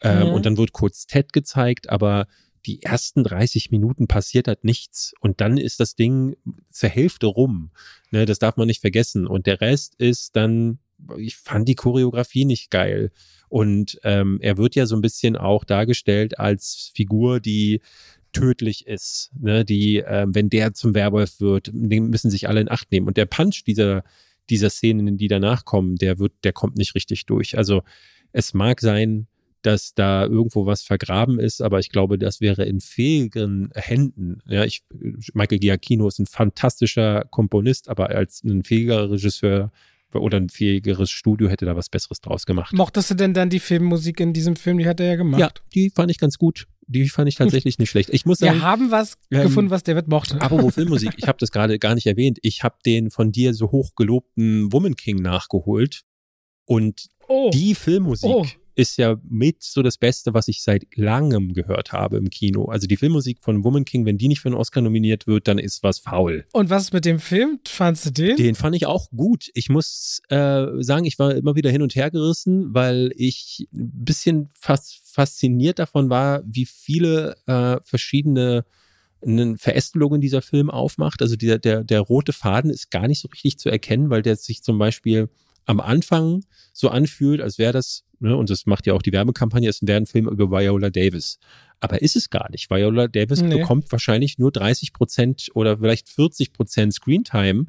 Ähm, 0.01 0.29
mhm. 0.29 0.35
Und 0.35 0.47
dann 0.47 0.57
wird 0.57 0.73
kurz 0.73 1.07
Ted 1.07 1.33
gezeigt, 1.33 1.89
aber 1.89 2.27
die 2.67 2.83
ersten 2.83 3.23
30 3.23 3.71
Minuten 3.71 4.09
passiert 4.09 4.49
halt 4.49 4.65
nichts 4.65 5.15
und 5.21 5.41
dann 5.41 5.57
ist 5.57 5.79
das 5.79 5.95
Ding 5.95 6.37
zur 6.71 6.89
Hälfte 6.89 7.27
rum. 7.27 7.71
Ne, 8.11 8.27
das 8.27 8.39
darf 8.39 8.57
man 8.57 8.67
nicht 8.67 8.81
vergessen. 8.81 9.27
Und 9.27 9.47
der 9.47 9.61
Rest 9.61 9.95
ist 9.97 10.35
dann, 10.37 10.79
ich 11.17 11.37
fand 11.37 11.69
die 11.69 11.77
Choreografie 11.77 12.45
nicht 12.45 12.71
geil. 12.71 13.13
Und 13.49 14.01
ähm, 14.03 14.39
er 14.41 14.57
wird 14.57 14.75
ja 14.75 14.87
so 14.87 14.97
ein 14.97 15.03
bisschen 15.03 15.37
auch 15.37 15.65
dargestellt 15.65 16.41
als 16.41 16.91
Figur, 16.95 17.39
die 17.39 17.81
tödlich 18.33 18.87
ist, 18.87 19.31
ne, 19.39 19.65
die, 19.65 19.99
äh, 19.99 20.27
wenn 20.29 20.51
der 20.51 20.75
zum 20.75 20.95
Werwolf 20.95 21.41
wird, 21.41 21.73
müssen 21.73 22.31
sich 22.31 22.49
alle 22.49 22.61
in 22.61 22.71
Acht 22.71 22.91
nehmen. 22.91 23.07
Und 23.07 23.17
der 23.17 23.27
Punch 23.27 23.65
dieser, 23.65 24.03
dieser 24.51 24.69
Szenen, 24.69 25.17
die 25.17 25.29
danach 25.29 25.65
kommen, 25.65 25.97
der 25.97 26.19
wird, 26.19 26.33
der 26.45 26.53
kommt 26.53 26.77
nicht 26.77 26.95
richtig 26.95 27.27
durch. 27.27 27.57
Also 27.57 27.83
es 28.33 28.53
mag 28.53 28.81
sein, 28.81 29.29
dass 29.67 29.95
da 29.95 30.25
irgendwo 30.25 30.65
was 30.65 30.83
vergraben 30.83 31.41
ist, 31.41 31.61
aber 31.61 31.81
ich 31.81 31.91
glaube, 31.91 32.19
das 32.19 32.41
wäre 32.41 32.65
in 32.65 32.81
fähigen 32.81 33.71
Händen. 33.75 34.39
Ja, 34.47 34.65
ich, 34.65 34.85
Michael 35.35 35.59
Giacchino 35.59 36.07
ist 36.07 36.21
ein 36.21 36.27
fantastischer 36.27 37.25
Komponist, 37.31 37.89
aber 37.89 38.11
als 38.11 38.45
ein 38.45 38.63
fähiger 38.63 39.11
Regisseur 39.11 39.73
oder 40.15 40.39
ein 40.39 40.49
fähigeres 40.49 41.11
Studio 41.11 41.49
hätte 41.49 41.67
da 41.67 41.75
was 41.75 41.89
Besseres 41.91 42.21
draus 42.21 42.47
gemacht. 42.47 42.73
Mochtest 42.73 43.11
du 43.11 43.15
denn 43.17 43.35
dann 43.35 43.51
die 43.51 43.59
Filmmusik 43.59 44.21
in 44.21 44.33
diesem 44.33 44.55
Film? 44.55 44.79
Die 44.79 44.87
hat 44.87 45.01
er 45.01 45.07
ja 45.07 45.17
gemacht. 45.17 45.41
Ja, 45.41 45.51
die 45.75 45.91
fand 45.91 46.13
ich 46.13 46.19
ganz 46.19 46.39
gut. 46.39 46.69
Die 46.87 47.09
fand 47.09 47.29
ich 47.29 47.35
tatsächlich 47.35 47.79
nicht 47.81 47.91
schlecht. 47.91 48.11
Ich 48.13 48.25
muss 48.25 48.39
sagen, 48.39 48.61
wir 48.61 48.63
haben 48.63 48.93
was 48.93 49.19
ähm, 49.33 49.43
gefunden, 49.43 49.71
was 49.71 49.83
David 49.83 50.07
mochte. 50.07 50.41
Apropos 50.41 50.75
Filmmusik, 50.77 51.15
ich 51.17 51.27
habe 51.27 51.39
das 51.41 51.51
gerade 51.51 51.81
gar 51.81 51.97
nicht 51.97 52.07
erwähnt. 52.07 52.39
Ich 52.43 52.63
habe 52.63 52.77
den 52.87 53.11
von 53.11 53.33
dir 53.33 53.53
so 53.53 53.73
hoch 53.73 53.91
gelobten 53.97 54.73
Woman 54.73 54.95
King 54.95 55.17
nachgeholt 55.17 56.03
und 56.65 57.09
oh. 57.27 57.51
die 57.53 57.75
Filmmusik 57.75 58.31
oh 58.31 58.47
ist 58.77 58.99
ja 58.99 59.17
mit 59.29 59.63
so 59.63 59.83
das 59.83 59.97
Beste, 59.97 60.35
was 60.35 60.49
ich 60.49 60.63
seit 60.63 60.85
langem 60.95 61.55
gehört 61.55 61.93
habe 61.93 62.19
im 62.19 62.31
Kino. 62.31 62.67
Also 62.67 62.87
die 62.87 62.97
Filmmusik 62.97 63.39
von 63.41 63.65
Woman 63.65 63.85
King, 63.85 64.05
wenn 64.05 64.19
die 64.19 64.29
nicht 64.29 64.41
für 64.41 64.49
einen 64.49 64.57
Oscar 64.57 64.83
nominiert 64.83 65.27
wird, 65.27 65.49
dann 65.49 65.59
ist 65.59 65.83
was 65.83 65.99
faul. 65.99 66.45
Und 66.53 66.69
was 66.69 66.93
mit 66.93 67.07
dem 67.07 67.19
Film? 67.19 67.59
Fandst 67.67 68.07
du 68.07 68.11
den? 68.11 68.37
Den 68.37 68.55
fand 68.55 68.77
ich 68.77 68.87
auch 68.87 69.09
gut. 69.11 69.51
Ich 69.55 69.71
muss 69.71 70.21
äh, 70.29 70.67
sagen, 70.81 71.07
ich 71.07 71.19
war 71.19 71.35
immer 71.35 71.57
wieder 71.57 71.71
hin 71.71 71.83
und 71.83 71.97
her 71.97 72.11
gerissen, 72.11 72.75
weil 72.75 73.13
ich 73.17 73.67
ein 73.75 74.05
bisschen 74.05 74.51
fast 74.55 75.01
fasziniert 75.07 75.79
davon 75.79 76.11
war, 76.11 76.43
wie 76.45 76.67
viele 76.67 77.37
äh, 77.47 77.79
verschiedene 77.83 78.67
Verästelungen 79.57 80.21
dieser 80.21 80.43
Film 80.43 80.71
aufmacht. 80.71 81.23
Also 81.23 81.37
der, 81.37 81.59
der, 81.59 81.83
der 81.83 82.01
rote 82.01 82.35
Faden 82.35 82.71
ist 82.71 82.91
gar 82.91 83.09
nicht 83.09 83.21
so 83.21 83.29
richtig 83.29 83.59
zu 83.59 83.71
erkennen, 83.71 84.11
weil 84.11 84.21
der 84.21 84.37
sich 84.37 84.63
zum 84.63 84.79
Beispiel 84.79 85.31
am 85.65 85.81
Anfang 85.81 86.45
so 86.73 86.89
anfühlt, 86.89 87.41
als 87.41 87.59
wäre 87.59 87.73
das, 87.73 88.05
ne, 88.21 88.37
und 88.37 88.51
das 88.51 88.67
macht 88.67 88.87
ja 88.87 88.95
auch 88.95 89.03
die 89.03 89.13
Werbekampagne, 89.13 89.69
es 89.69 89.81
wäre 89.83 89.99
ein 89.99 90.07
Film 90.07 90.29
über 90.29 90.51
Viola 90.51 90.91
Davis. 90.91 91.39
Aber 91.81 92.01
ist 92.01 92.17
es 92.17 92.31
gar 92.31 92.51
nicht. 92.51 92.71
Viola 92.71 93.07
Davis 93.09 93.43
nee. 93.43 93.59
bekommt 93.59 93.91
wahrscheinlich 93.93 94.39
nur 94.39 94.51
30 94.51 94.93
Prozent 94.93 95.49
oder 95.55 95.79
vielleicht 95.79 96.09
40 96.09 96.53
Prozent 96.53 96.95
Screentime 96.95 97.67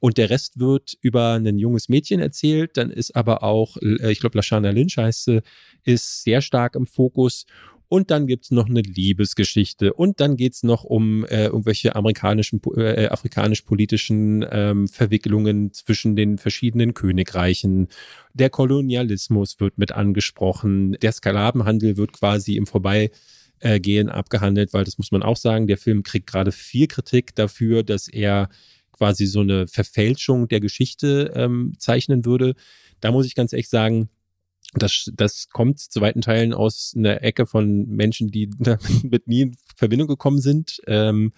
und 0.00 0.18
der 0.18 0.30
Rest 0.30 0.60
wird 0.60 0.96
über 1.00 1.34
ein 1.34 1.58
junges 1.58 1.88
Mädchen 1.88 2.20
erzählt. 2.20 2.76
Dann 2.76 2.90
ist 2.90 3.16
aber 3.16 3.42
auch, 3.42 3.76
äh, 3.78 4.12
ich 4.12 4.20
glaube, 4.20 4.38
Lashana 4.38 4.70
Lynch 4.70 4.96
heißt 4.96 5.24
sie, 5.24 5.42
ist 5.84 6.22
sehr 6.22 6.40
stark 6.40 6.74
im 6.76 6.86
Fokus 6.86 7.46
und 7.88 8.10
dann 8.10 8.26
gibt's 8.26 8.50
noch 8.50 8.68
eine 8.68 8.82
Liebesgeschichte 8.82 9.94
und 9.94 10.20
dann 10.20 10.36
geht's 10.36 10.62
noch 10.62 10.84
um 10.84 11.24
äh, 11.24 11.46
irgendwelche 11.46 11.96
amerikanischen, 11.96 12.60
äh, 12.76 13.06
afrikanisch-politischen 13.06 14.44
ähm, 14.50 14.88
Verwicklungen 14.88 15.72
zwischen 15.72 16.14
den 16.14 16.38
verschiedenen 16.38 16.94
Königreichen. 16.94 17.88
Der 18.34 18.50
Kolonialismus 18.50 19.58
wird 19.58 19.78
mit 19.78 19.92
angesprochen. 19.92 20.92
Der 21.00 21.12
Sklavenhandel 21.12 21.96
wird 21.96 22.12
quasi 22.12 22.56
im 22.56 22.66
Vorbeigehen 22.66 24.10
abgehandelt, 24.10 24.74
weil 24.74 24.84
das 24.84 24.98
muss 24.98 25.10
man 25.10 25.22
auch 25.22 25.36
sagen, 25.36 25.66
der 25.66 25.78
Film 25.78 26.02
kriegt 26.02 26.26
gerade 26.26 26.52
viel 26.52 26.88
Kritik 26.88 27.34
dafür, 27.34 27.82
dass 27.82 28.08
er 28.08 28.50
quasi 28.92 29.26
so 29.26 29.40
eine 29.40 29.66
Verfälschung 29.66 30.48
der 30.48 30.60
Geschichte 30.60 31.32
ähm, 31.34 31.72
zeichnen 31.78 32.24
würde. 32.24 32.54
Da 33.00 33.12
muss 33.12 33.26
ich 33.26 33.34
ganz 33.34 33.52
ehrlich 33.52 33.68
sagen, 33.68 34.10
das, 34.74 35.10
das 35.14 35.48
kommt 35.48 35.80
zu 35.80 36.00
weiten 36.00 36.20
Teilen 36.20 36.52
aus 36.52 36.92
einer 36.96 37.22
Ecke 37.22 37.46
von 37.46 37.86
Menschen, 37.86 38.30
die 38.30 38.50
damit 38.58 39.26
nie 39.26 39.42
in 39.42 39.56
Verbindung 39.76 40.08
gekommen 40.08 40.40
sind. 40.40 40.80
Ähm, 40.86 41.32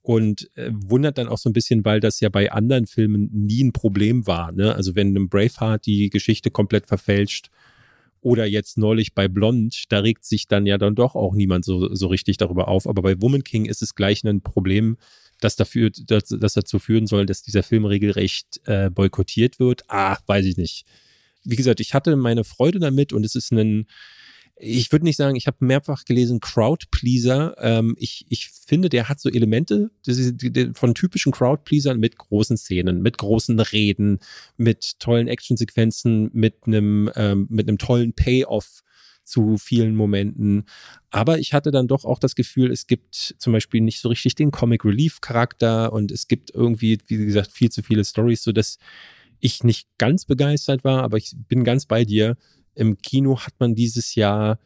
und 0.00 0.48
äh, 0.56 0.70
wundert 0.72 1.18
dann 1.18 1.28
auch 1.28 1.36
so 1.36 1.50
ein 1.50 1.52
bisschen, 1.52 1.84
weil 1.84 2.00
das 2.00 2.20
ja 2.20 2.30
bei 2.30 2.50
anderen 2.50 2.86
Filmen 2.86 3.28
nie 3.30 3.62
ein 3.62 3.72
Problem 3.72 4.26
war. 4.26 4.52
Ne? 4.52 4.74
Also 4.74 4.94
wenn 4.94 5.08
einem 5.08 5.28
Braveheart 5.28 5.84
die 5.84 6.08
Geschichte 6.08 6.50
komplett 6.50 6.86
verfälscht 6.86 7.50
oder 8.22 8.46
jetzt 8.46 8.78
neulich 8.78 9.14
bei 9.14 9.28
Blond, 9.28 9.84
da 9.90 9.98
regt 9.98 10.24
sich 10.24 10.46
dann 10.48 10.64
ja 10.64 10.78
dann 10.78 10.94
doch 10.94 11.14
auch 11.14 11.34
niemand 11.34 11.66
so, 11.66 11.94
so 11.94 12.06
richtig 12.06 12.38
darüber 12.38 12.68
auf. 12.68 12.86
Aber 12.86 13.02
bei 13.02 13.20
Woman 13.20 13.44
King 13.44 13.66
ist 13.66 13.82
es 13.82 13.94
gleich 13.94 14.24
ein 14.24 14.40
Problem, 14.40 14.96
das, 15.40 15.56
dafür, 15.56 15.90
das, 16.06 16.28
das 16.28 16.54
dazu 16.54 16.78
führen 16.78 17.06
soll, 17.06 17.26
dass 17.26 17.42
dieser 17.42 17.62
Film 17.62 17.84
regelrecht 17.84 18.60
äh, 18.64 18.88
boykottiert 18.88 19.60
wird. 19.60 19.82
Ah, 19.88 20.16
weiß 20.26 20.46
ich 20.46 20.56
nicht 20.56 20.86
wie 21.44 21.56
gesagt, 21.56 21.80
ich 21.80 21.94
hatte 21.94 22.16
meine 22.16 22.44
Freude 22.44 22.78
damit 22.78 23.12
und 23.12 23.24
es 23.24 23.34
ist 23.34 23.52
ein, 23.52 23.86
ich 24.60 24.90
würde 24.90 25.04
nicht 25.04 25.16
sagen, 25.16 25.36
ich 25.36 25.46
habe 25.46 25.58
mehrfach 25.60 26.04
gelesen, 26.04 26.40
Crowdpleaser. 26.40 27.54
Ähm, 27.58 27.94
ich, 27.98 28.26
ich 28.28 28.48
finde, 28.48 28.88
der 28.88 29.08
hat 29.08 29.20
so 29.20 29.30
Elemente 29.30 29.90
von 30.74 30.94
typischen 30.94 31.32
Crowdpleasern 31.32 31.98
mit 31.98 32.18
großen 32.18 32.56
Szenen, 32.56 33.00
mit 33.00 33.18
großen 33.18 33.58
Reden, 33.60 34.18
mit 34.56 34.98
tollen 34.98 35.28
Actionsequenzen, 35.28 36.30
mit 36.32 36.66
einem, 36.66 37.10
ähm, 37.14 37.48
tollen 37.78 38.12
Payoff 38.14 38.82
zu 39.28 39.58
vielen 39.58 39.94
Momenten. 39.94 40.64
Aber 41.10 41.38
ich 41.38 41.52
hatte 41.52 41.70
dann 41.70 41.86
doch 41.86 42.04
auch 42.04 42.18
das 42.18 42.34
Gefühl, 42.34 42.72
es 42.72 42.86
gibt 42.86 43.34
zum 43.38 43.52
Beispiel 43.52 43.82
nicht 43.82 44.00
so 44.00 44.08
richtig 44.08 44.34
den 44.34 44.50
Comic 44.50 44.84
Relief 44.84 45.20
Charakter 45.20 45.92
und 45.92 46.10
es 46.10 46.28
gibt 46.28 46.50
irgendwie, 46.54 46.98
wie 47.06 47.26
gesagt, 47.26 47.52
viel 47.52 47.70
zu 47.70 47.82
viele 47.82 48.04
Stories, 48.04 48.42
so 48.42 48.52
dass 48.52 48.78
ich 49.40 49.64
nicht 49.64 49.88
ganz 49.98 50.24
begeistert 50.24 50.84
war, 50.84 51.02
aber 51.02 51.16
ich 51.16 51.32
bin 51.48 51.64
ganz 51.64 51.86
bei 51.86 52.04
dir. 52.04 52.36
Im 52.74 52.98
Kino 52.98 53.38
hat 53.40 53.54
man 53.58 53.74
dieses 53.74 54.14
Jahr, 54.14 54.58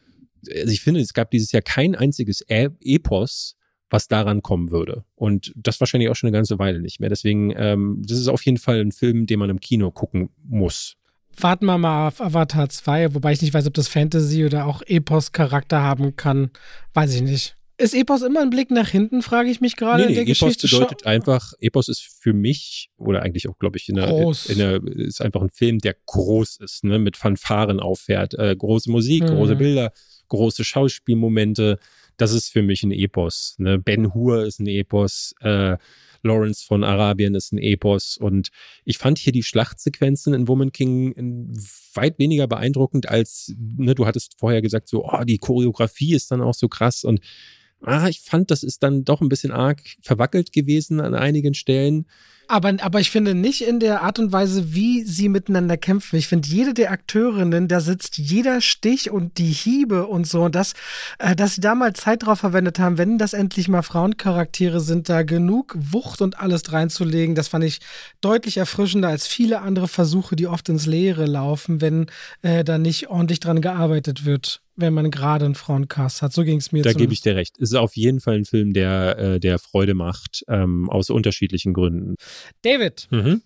also 0.47 0.71
ich 0.71 0.81
finde, 0.81 0.99
es 0.99 1.13
gab 1.13 1.31
dieses 1.31 1.51
Jahr 1.51 1.61
kein 1.61 1.95
einziges 1.95 2.41
e 2.47 2.69
Epos, 2.81 3.55
was 3.89 4.07
daran 4.07 4.41
kommen 4.41 4.71
würde. 4.71 5.05
Und 5.15 5.53
das 5.55 5.79
wahrscheinlich 5.79 6.09
auch 6.09 6.15
schon 6.15 6.27
eine 6.27 6.37
ganze 6.37 6.59
Weile 6.59 6.79
nicht 6.79 6.99
mehr. 6.99 7.09
Deswegen, 7.09 7.53
ähm, 7.55 8.01
das 8.05 8.17
ist 8.17 8.27
auf 8.27 8.43
jeden 8.43 8.57
Fall 8.57 8.81
ein 8.81 8.91
Film, 8.91 9.27
den 9.27 9.39
man 9.39 9.49
im 9.49 9.59
Kino 9.59 9.91
gucken 9.91 10.29
muss. 10.43 10.95
Warten 11.37 11.65
wir 11.65 11.77
mal 11.77 12.07
auf 12.07 12.21
Avatar 12.21 12.69
2, 12.69 13.15
wobei 13.15 13.33
ich 13.33 13.41
nicht 13.41 13.53
weiß, 13.53 13.67
ob 13.67 13.73
das 13.73 13.87
Fantasy 13.87 14.45
oder 14.45 14.65
auch 14.65 14.81
Epos-Charakter 14.85 15.81
haben 15.81 16.15
kann. 16.15 16.51
Weiß 16.93 17.13
ich 17.13 17.21
nicht. 17.21 17.55
Ist 17.83 17.93
Epos 17.93 18.21
immer 18.21 18.39
ein 18.39 18.49
Blick 18.49 18.71
nach 18.71 18.87
hinten, 18.87 19.21
frage 19.21 19.49
ich 19.49 19.59
mich 19.59 19.75
gerade. 19.75 20.05
Nee, 20.05 20.23
nee, 20.23 20.31
Epos 20.31 20.55
bedeutet 20.55 21.05
einfach, 21.05 21.51
Epos 21.59 21.89
ist 21.89 22.17
für 22.21 22.31
mich, 22.31 22.89
oder 22.97 23.23
eigentlich 23.23 23.49
auch, 23.49 23.59
glaube 23.59 23.77
ich, 23.77 23.89
in 23.89 23.95
der, 23.95 24.07
groß. 24.07 24.45
in 24.45 24.57
der, 24.57 24.81
ist 24.85 25.21
einfach 25.21 25.41
ein 25.41 25.49
Film, 25.49 25.79
der 25.79 25.97
groß 26.05 26.61
ist, 26.61 26.85
ne, 26.85 26.97
mit 26.97 27.17
Fanfaren 27.17 27.81
auffährt. 27.81 28.35
Äh, 28.35 28.55
große 28.55 28.89
Musik, 28.89 29.23
mhm. 29.23 29.35
große 29.35 29.57
Bilder, 29.57 29.91
große 30.29 30.63
Schauspielmomente. 30.63 31.77
Das 32.15 32.31
ist 32.31 32.53
für 32.53 32.61
mich 32.61 32.83
ein 32.83 32.93
Epos. 32.93 33.55
Ne? 33.57 33.79
Ben 33.79 34.13
Hur 34.13 34.45
ist 34.45 34.61
ein 34.61 34.67
Epos. 34.67 35.35
Äh, 35.41 35.75
Lawrence 36.21 36.65
von 36.65 36.85
Arabien 36.85 37.35
ist 37.35 37.51
ein 37.51 37.57
Epos. 37.57 38.15
Und 38.15 38.47
ich 38.85 38.97
fand 38.97 39.17
hier 39.17 39.33
die 39.33 39.43
Schlachtsequenzen 39.43 40.33
in 40.33 40.47
Woman 40.47 40.71
King 40.71 41.53
weit 41.95 42.17
weniger 42.17 42.47
beeindruckend 42.47 43.09
als, 43.09 43.53
ne, 43.57 43.93
du 43.93 44.05
hattest 44.05 44.39
vorher 44.39 44.61
gesagt, 44.61 44.87
so, 44.87 45.03
oh, 45.03 45.23
die 45.25 45.37
Choreografie 45.37 46.15
ist 46.15 46.31
dann 46.31 46.39
auch 46.39 46.53
so 46.53 46.69
krass. 46.69 47.03
Und 47.03 47.19
ah, 47.83 48.07
ich 48.07 48.21
fand, 48.21 48.51
das 48.51 48.63
ist 48.63 48.83
dann 48.83 49.03
doch 49.03 49.21
ein 49.21 49.29
bisschen 49.29 49.51
arg 49.51 49.81
verwackelt 50.01 50.51
gewesen 50.51 50.99
an 50.99 51.15
einigen 51.15 51.53
Stellen. 51.53 52.05
Aber, 52.47 52.73
aber 52.81 52.99
ich 52.99 53.09
finde 53.09 53.35
nicht 53.35 53.65
in 53.65 53.79
der 53.79 54.01
Art 54.01 54.19
und 54.19 54.31
Weise, 54.31 54.73
wie 54.73 55.03
sie 55.03 55.29
miteinander 55.29 55.77
kämpfen. 55.77 56.17
Ich 56.17 56.27
finde, 56.27 56.47
jede 56.47 56.73
der 56.73 56.91
Akteurinnen, 56.91 57.67
da 57.67 57.79
sitzt 57.79 58.17
jeder 58.17 58.59
Stich 58.59 59.11
und 59.11 59.37
die 59.37 59.51
Hiebe 59.51 60.07
und 60.07 60.27
so. 60.27 60.43
Und 60.43 60.55
das, 60.55 60.73
äh, 61.19 61.35
dass 61.35 61.55
sie 61.55 61.61
da 61.61 61.73
mal 61.73 61.93
Zeit 61.93 62.23
drauf 62.23 62.39
verwendet 62.39 62.79
haben, 62.79 62.97
wenn 62.97 63.17
das 63.17 63.33
endlich 63.33 63.69
mal 63.69 63.81
Frauencharaktere 63.81 64.81
sind, 64.81 65.07
da 65.09 65.23
genug 65.23 65.75
Wucht 65.79 66.21
und 66.21 66.39
alles 66.39 66.71
reinzulegen, 66.71 67.35
das 67.35 67.47
fand 67.47 67.63
ich 67.63 67.79
deutlich 68.19 68.57
erfrischender 68.57 69.07
als 69.07 69.25
viele 69.25 69.61
andere 69.61 69.87
Versuche, 69.87 70.35
die 70.35 70.47
oft 70.47 70.67
ins 70.67 70.85
Leere 70.85 71.25
laufen, 71.25 71.81
wenn 71.81 72.07
äh, 72.41 72.63
da 72.63 72.77
nicht 72.77 73.07
ordentlich 73.07 73.39
dran 73.39 73.61
gearbeitet 73.61 74.25
wird 74.25 74.62
wenn 74.75 74.93
man 74.93 75.11
gerade 75.11 75.45
einen 75.45 75.55
Frauencast 75.55 76.21
hat. 76.21 76.33
So 76.33 76.43
ging 76.43 76.57
es 76.57 76.71
mir. 76.71 76.83
Da 76.83 76.93
gebe 76.93 77.13
ich 77.13 77.21
dir 77.21 77.35
recht. 77.35 77.55
Es 77.57 77.71
ist 77.71 77.75
auf 77.75 77.95
jeden 77.95 78.19
Fall 78.19 78.35
ein 78.35 78.45
Film, 78.45 78.73
der, 78.73 79.17
äh, 79.17 79.39
der 79.39 79.59
Freude 79.59 79.93
macht, 79.93 80.43
ähm, 80.47 80.89
aus 80.89 81.09
unterschiedlichen 81.09 81.73
Gründen. 81.73 82.15
David, 82.63 83.07
mhm. 83.11 83.41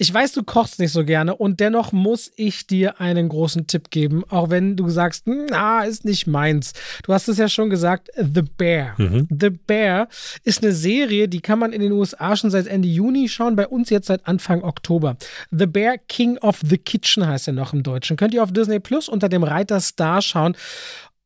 Ich 0.00 0.14
weiß, 0.14 0.32
du 0.32 0.42
kochst 0.42 0.78
nicht 0.78 0.92
so 0.92 1.04
gerne 1.04 1.36
und 1.36 1.60
dennoch 1.60 1.92
muss 1.92 2.32
ich 2.36 2.66
dir 2.66 3.02
einen 3.02 3.28
großen 3.28 3.66
Tipp 3.66 3.90
geben, 3.90 4.24
auch 4.30 4.48
wenn 4.48 4.74
du 4.74 4.88
sagst, 4.88 5.26
na, 5.26 5.84
ist 5.84 6.06
nicht 6.06 6.26
meins. 6.26 6.72
Du 7.04 7.12
hast 7.12 7.28
es 7.28 7.36
ja 7.36 7.50
schon 7.50 7.68
gesagt, 7.68 8.08
The 8.16 8.40
Bear. 8.40 8.94
Mhm. 8.96 9.28
The 9.28 9.50
Bear 9.50 10.08
ist 10.42 10.64
eine 10.64 10.72
Serie, 10.72 11.28
die 11.28 11.42
kann 11.42 11.58
man 11.58 11.74
in 11.74 11.82
den 11.82 11.92
USA 11.92 12.34
schon 12.34 12.50
seit 12.50 12.66
Ende 12.66 12.88
Juni 12.88 13.28
schauen, 13.28 13.56
bei 13.56 13.68
uns 13.68 13.90
jetzt 13.90 14.06
seit 14.06 14.26
Anfang 14.26 14.62
Oktober. 14.62 15.18
The 15.50 15.66
Bear 15.66 15.98
King 15.98 16.38
of 16.38 16.60
the 16.64 16.78
Kitchen 16.78 17.26
heißt 17.26 17.48
er 17.48 17.52
noch 17.52 17.74
im 17.74 17.82
Deutschen. 17.82 18.16
Könnt 18.16 18.32
ihr 18.32 18.42
auf 18.42 18.52
Disney 18.52 18.80
Plus 18.80 19.06
unter 19.06 19.28
dem 19.28 19.42
Reiter 19.42 19.80
Star 19.80 20.22
schauen. 20.22 20.56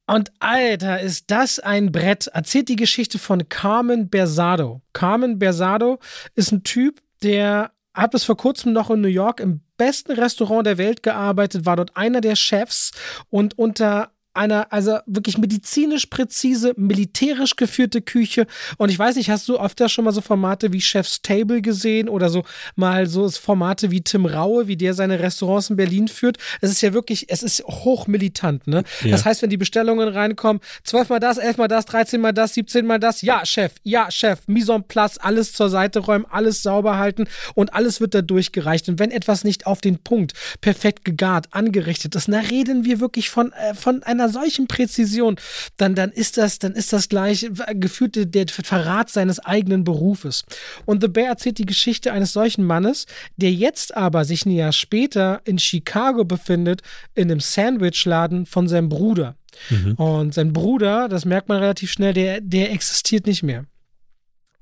Und 0.08 0.32
Alter, 0.40 1.00
ist 1.00 1.30
das 1.30 1.60
ein 1.60 1.92
Brett. 1.92 2.26
Erzählt 2.26 2.68
die 2.68 2.74
Geschichte 2.74 3.20
von 3.20 3.48
Carmen 3.48 4.10
Bersado. 4.10 4.82
Carmen 4.92 5.38
Bersado 5.38 6.00
ist 6.34 6.50
ein 6.50 6.64
Typ, 6.64 7.00
der 7.22 7.70
hat 7.94 8.10
bis 8.10 8.24
vor 8.24 8.36
kurzem 8.36 8.72
noch 8.72 8.90
in 8.90 9.00
New 9.00 9.08
York 9.08 9.40
im 9.40 9.60
besten 9.76 10.12
Restaurant 10.12 10.66
der 10.66 10.78
Welt 10.78 11.02
gearbeitet, 11.02 11.66
war 11.66 11.76
dort 11.76 11.96
einer 11.96 12.20
der 12.20 12.36
Chefs 12.36 12.92
und 13.30 13.58
unter 13.58 14.13
einer, 14.34 14.72
also 14.72 14.98
wirklich 15.06 15.38
medizinisch 15.38 16.06
präzise, 16.06 16.74
militärisch 16.76 17.56
geführte 17.56 18.02
Küche. 18.02 18.46
Und 18.78 18.90
ich 18.90 18.98
weiß 18.98 19.16
nicht, 19.16 19.30
hast 19.30 19.48
du 19.48 19.58
oft 19.58 19.78
da 19.80 19.88
schon 19.88 20.04
mal 20.04 20.12
so 20.12 20.20
Formate 20.20 20.72
wie 20.72 20.80
Chef's 20.80 21.22
Table 21.22 21.62
gesehen 21.62 22.08
oder 22.08 22.28
so 22.28 22.44
mal 22.76 23.06
so 23.06 23.28
Formate 23.28 23.90
wie 23.90 24.00
Tim 24.00 24.26
Raue, 24.26 24.66
wie 24.66 24.76
der 24.76 24.94
seine 24.94 25.20
Restaurants 25.20 25.70
in 25.70 25.76
Berlin 25.76 26.08
führt? 26.08 26.38
Es 26.60 26.70
ist 26.70 26.80
ja 26.82 26.92
wirklich, 26.92 27.30
es 27.30 27.42
ist 27.42 27.62
hochmilitant, 27.64 28.66
ne? 28.66 28.84
Ja. 29.02 29.10
Das 29.12 29.24
heißt, 29.24 29.42
wenn 29.42 29.50
die 29.50 29.56
Bestellungen 29.56 30.08
reinkommen, 30.08 30.60
zwölfmal 30.82 31.20
das, 31.20 31.38
elfmal 31.38 31.68
das, 31.68 31.86
dreizehnmal 31.86 32.32
das, 32.32 32.54
siebzehnmal 32.54 32.98
das, 32.98 33.22
ja, 33.22 33.44
Chef, 33.46 33.72
ja, 33.82 34.10
Chef, 34.10 34.40
Mise 34.46 34.72
en 34.72 34.84
place, 34.84 35.18
alles 35.18 35.52
zur 35.52 35.70
Seite 35.70 36.00
räumen, 36.00 36.26
alles 36.30 36.62
sauber 36.62 36.98
halten 36.98 37.26
und 37.54 37.74
alles 37.74 38.00
wird 38.00 38.14
da 38.14 38.22
durchgereicht. 38.22 38.88
Und 38.88 38.98
wenn 38.98 39.10
etwas 39.10 39.44
nicht 39.44 39.66
auf 39.66 39.80
den 39.80 39.98
Punkt 39.98 40.32
perfekt 40.60 41.04
gegart, 41.04 41.48
angerichtet 41.50 42.14
ist, 42.14 42.28
na 42.28 42.40
reden 42.40 42.84
wir 42.84 43.00
wirklich 43.00 43.30
von, 43.30 43.52
äh, 43.52 43.74
von 43.74 44.02
einer 44.02 44.23
solchen 44.28 44.66
Präzision, 44.66 45.36
dann, 45.76 45.94
dann 45.94 46.10
ist 46.10 46.36
das, 46.36 46.58
dann 46.58 46.72
ist 46.72 46.92
das 46.92 47.08
gleich 47.08 47.50
gefühlt 47.74 48.16
der, 48.16 48.26
der 48.26 48.46
Verrat 48.48 49.10
seines 49.10 49.40
eigenen 49.40 49.84
Berufes. 49.84 50.44
Und 50.84 51.02
The 51.02 51.08
Bear 51.08 51.28
erzählt 51.28 51.58
die 51.58 51.66
Geschichte 51.66 52.12
eines 52.12 52.32
solchen 52.32 52.64
Mannes, 52.64 53.06
der 53.36 53.52
jetzt 53.52 53.96
aber 53.96 54.24
sich 54.24 54.46
ein 54.46 54.50
Jahr 54.50 54.72
später 54.72 55.40
in 55.44 55.58
Chicago 55.58 56.24
befindet, 56.24 56.82
in 57.14 57.30
einem 57.30 57.40
Sandwichladen 57.40 58.46
von 58.46 58.68
seinem 58.68 58.88
Bruder. 58.88 59.36
Mhm. 59.70 59.94
Und 59.94 60.34
sein 60.34 60.52
Bruder, 60.52 61.08
das 61.08 61.24
merkt 61.24 61.48
man 61.48 61.58
relativ 61.58 61.92
schnell, 61.92 62.12
der, 62.12 62.40
der 62.40 62.72
existiert 62.72 63.26
nicht 63.26 63.42
mehr. 63.42 63.66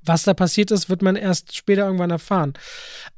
Was 0.05 0.23
da 0.23 0.33
passiert 0.33 0.71
ist, 0.71 0.89
wird 0.89 1.01
man 1.01 1.15
erst 1.15 1.55
später 1.55 1.85
irgendwann 1.85 2.11
erfahren. 2.11 2.53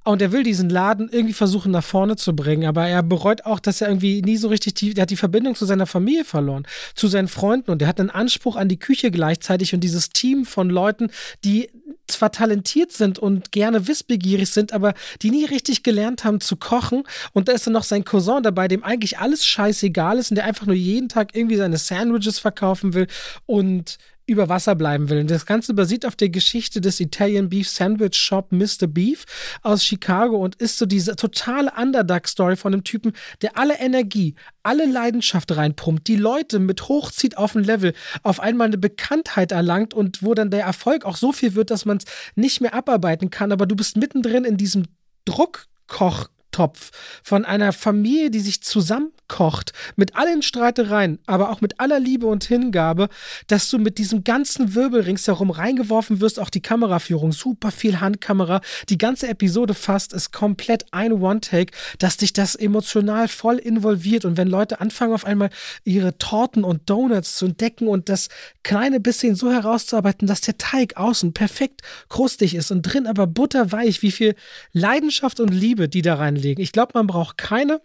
Und 0.04 0.22
er 0.22 0.32
will 0.32 0.44
diesen 0.44 0.70
Laden 0.70 1.10
irgendwie 1.10 1.34
versuchen 1.34 1.72
nach 1.72 1.84
vorne 1.84 2.16
zu 2.16 2.36
bringen, 2.36 2.68
aber 2.68 2.88
er 2.88 3.02
bereut 3.02 3.46
auch, 3.46 3.60
dass 3.60 3.82
er 3.82 3.88
irgendwie 3.88 4.22
nie 4.22 4.38
so 4.38 4.50
richtig 4.50 4.76
die, 4.76 4.96
er 4.96 5.04
hat 5.04 5.10
die 5.10 5.16
Verbindung 5.16 5.56
zu 5.56 5.66
seiner 5.66 5.88
Familie 5.88 6.26
verloren, 6.26 6.68
zu 6.94 7.08
seinen 7.08 7.28
Freunden 7.28 7.72
und 7.72 7.82
er 7.82 7.88
hat 7.88 8.00
einen 8.00 8.12
Anspruch 8.12 8.56
an 8.56 8.70
die 8.70 8.78
Küche 8.78 9.10
gleichzeitig 9.10 9.74
und 9.74 9.80
dieses 9.82 10.10
Team 10.10 10.46
von 10.46 10.70
Leuten, 10.70 11.10
die 11.44 11.70
zwar 12.08 12.32
talentiert 12.32 12.92
sind 12.92 13.20
und 13.20 13.52
gerne 13.52 13.88
wissbegierig 13.88 14.50
sind, 14.50 14.74
aber 14.74 14.94
die 15.22 15.32
nie 15.32 15.46
richtig 15.46 15.84
gelernt 15.84 16.24
haben 16.24 16.40
zu 16.40 16.56
kochen. 16.56 17.04
Und 17.34 17.48
da 17.48 17.54
ist 17.54 17.66
dann 17.66 17.74
noch 17.74 17.84
sein 17.84 18.06
Cousin 18.06 18.44
dabei, 18.44 18.68
dem 18.68 18.84
eigentlich 18.84 19.18
alles 19.18 19.46
scheißegal 19.46 20.18
ist 20.18 20.32
und 20.32 20.36
der 20.36 20.46
einfach 20.46 20.66
nur 20.66 20.76
jeden 20.76 21.10
Tag 21.10 21.36
irgendwie 21.36 21.56
seine 21.56 21.78
Sandwiches 21.78 22.40
verkaufen 22.40 22.94
will 22.94 23.08
und 23.46 23.98
über 24.28 24.50
Wasser 24.50 24.76
bleiben 24.76 25.10
will. 25.10 25.20
Und 25.20 25.30
das 25.30 25.46
Ganze 25.46 25.74
basiert 25.74 26.06
auf 26.06 26.16
der 26.16 26.30
Geschichte 26.30 26.82
des 26.82 27.00
Italian 27.00 27.50
Beef 27.50 27.70
Sandwich 27.70 28.16
Shop 28.18 28.52
Mr. 28.52 28.88
Beef 28.88 29.26
aus 29.62 29.84
Chicago 29.84 30.38
und 30.38 30.56
ist 30.56 30.78
so 30.78 30.86
diese 30.86 31.16
totale 31.16 31.72
Underdog-Story 31.78 32.56
von 32.56 32.74
einem 32.74 32.84
Typen, 32.84 33.14
der 33.42 33.58
alle 33.58 33.78
Energie, 33.80 34.36
alle 34.64 34.86
Leidenschaft 34.86 35.56
reinpumpt, 35.56 36.08
die 36.08 36.16
Leute 36.16 36.60
mit 36.60 36.88
hochzieht 36.88 37.38
auf 37.38 37.56
ein 37.56 37.64
Level, 37.64 37.94
auf 38.24 38.40
einmal 38.40 38.68
eine 38.68 38.78
Bekanntheit 38.78 39.52
erlangt 39.52 39.94
und 39.94 40.24
wo 40.24 40.34
dann 40.34 40.50
der 40.50 40.64
Erfolg 40.64 41.06
auch 41.06 41.18
so 41.18 41.32
viel 41.32 41.56
wird, 41.56 41.70
dass 41.70 41.86
man 41.86 41.98
es 41.98 42.06
nicht 42.36 42.62
mehr 42.62 42.74
abarbeiten 42.74 43.30
kann. 43.30 43.52
Aber 43.52 43.66
du 43.66 43.76
bist 43.76 43.98
mittendrin 43.98 44.46
in 44.46 44.58
diesem 44.58 44.86
Druckkoch 45.26 46.30
Topf 46.56 46.92
von 47.22 47.44
einer 47.44 47.74
Familie, 47.74 48.32
die 48.32 48.40
sich 48.40 48.64
zusammenkocht, 48.64 49.74
mit 49.98 50.16
allen 50.16 50.42
Streitereien, 50.42 51.20
aber 51.26 51.50
auch 51.50 51.60
mit 51.60 51.82
aller 51.82 52.00
Liebe 52.00 52.28
und 52.28 52.46
Hingabe, 52.46 53.10
dass 53.48 53.70
du 53.70 53.78
mit 53.78 53.98
diesem 53.98 54.24
ganzen 54.24 54.74
Wirbel 54.74 55.02
ringsherum 55.02 55.50
reingeworfen 55.50 56.22
wirst, 56.22 56.40
auch 56.40 56.50
die 56.50 56.62
Kameraführung, 56.62 57.34
super 57.34 57.72
viel 57.72 58.00
Handkamera, 58.00 58.62
die 58.88 58.98
ganze 58.98 59.28
Episode 59.28 59.74
fast 59.74 60.14
ist 60.14 60.32
komplett 60.32 60.86
ein 60.92 61.12
One-Take, 61.12 61.74
dass 62.00 62.16
dich 62.16 62.32
das 62.32 62.56
emotional 62.56 63.28
voll 63.28 63.58
involviert. 63.58 64.24
Und 64.24 64.38
wenn 64.38 64.48
Leute 64.48 64.80
anfangen 64.80 65.14
auf 65.14 65.26
einmal 65.26 65.50
ihre 65.84 66.18
Torten 66.18 66.64
und 66.64 66.90
Donuts 66.90 67.36
zu 67.36 67.48
entdecken 67.48 67.90
und 67.90 68.08
das 68.08 68.30
kleine 68.64 69.02
bisschen 69.02 69.36
so 69.36 69.52
herauszuarbeiten, 69.52 70.26
dass 70.26 70.40
der 70.40 70.58
Teig 70.58 70.96
außen 70.96 71.34
perfekt 71.34 71.82
krustig 72.08 72.56
ist 72.56 72.72
und 72.72 72.84
drin 72.84 73.08
aber 73.08 73.28
butterweich, 73.28 74.02
wie 74.02 74.12
viel 74.12 74.36
Leidenschaft 74.72 75.42
und 75.42 75.50
Liebe 75.50 75.90
die 75.90 76.02
da 76.02 76.16
reinlegen 76.16 76.45
legen. 76.46 76.62
Ich 76.62 76.72
glaube, 76.72 76.92
man 76.94 77.08
braucht 77.08 77.38
keine 77.38 77.82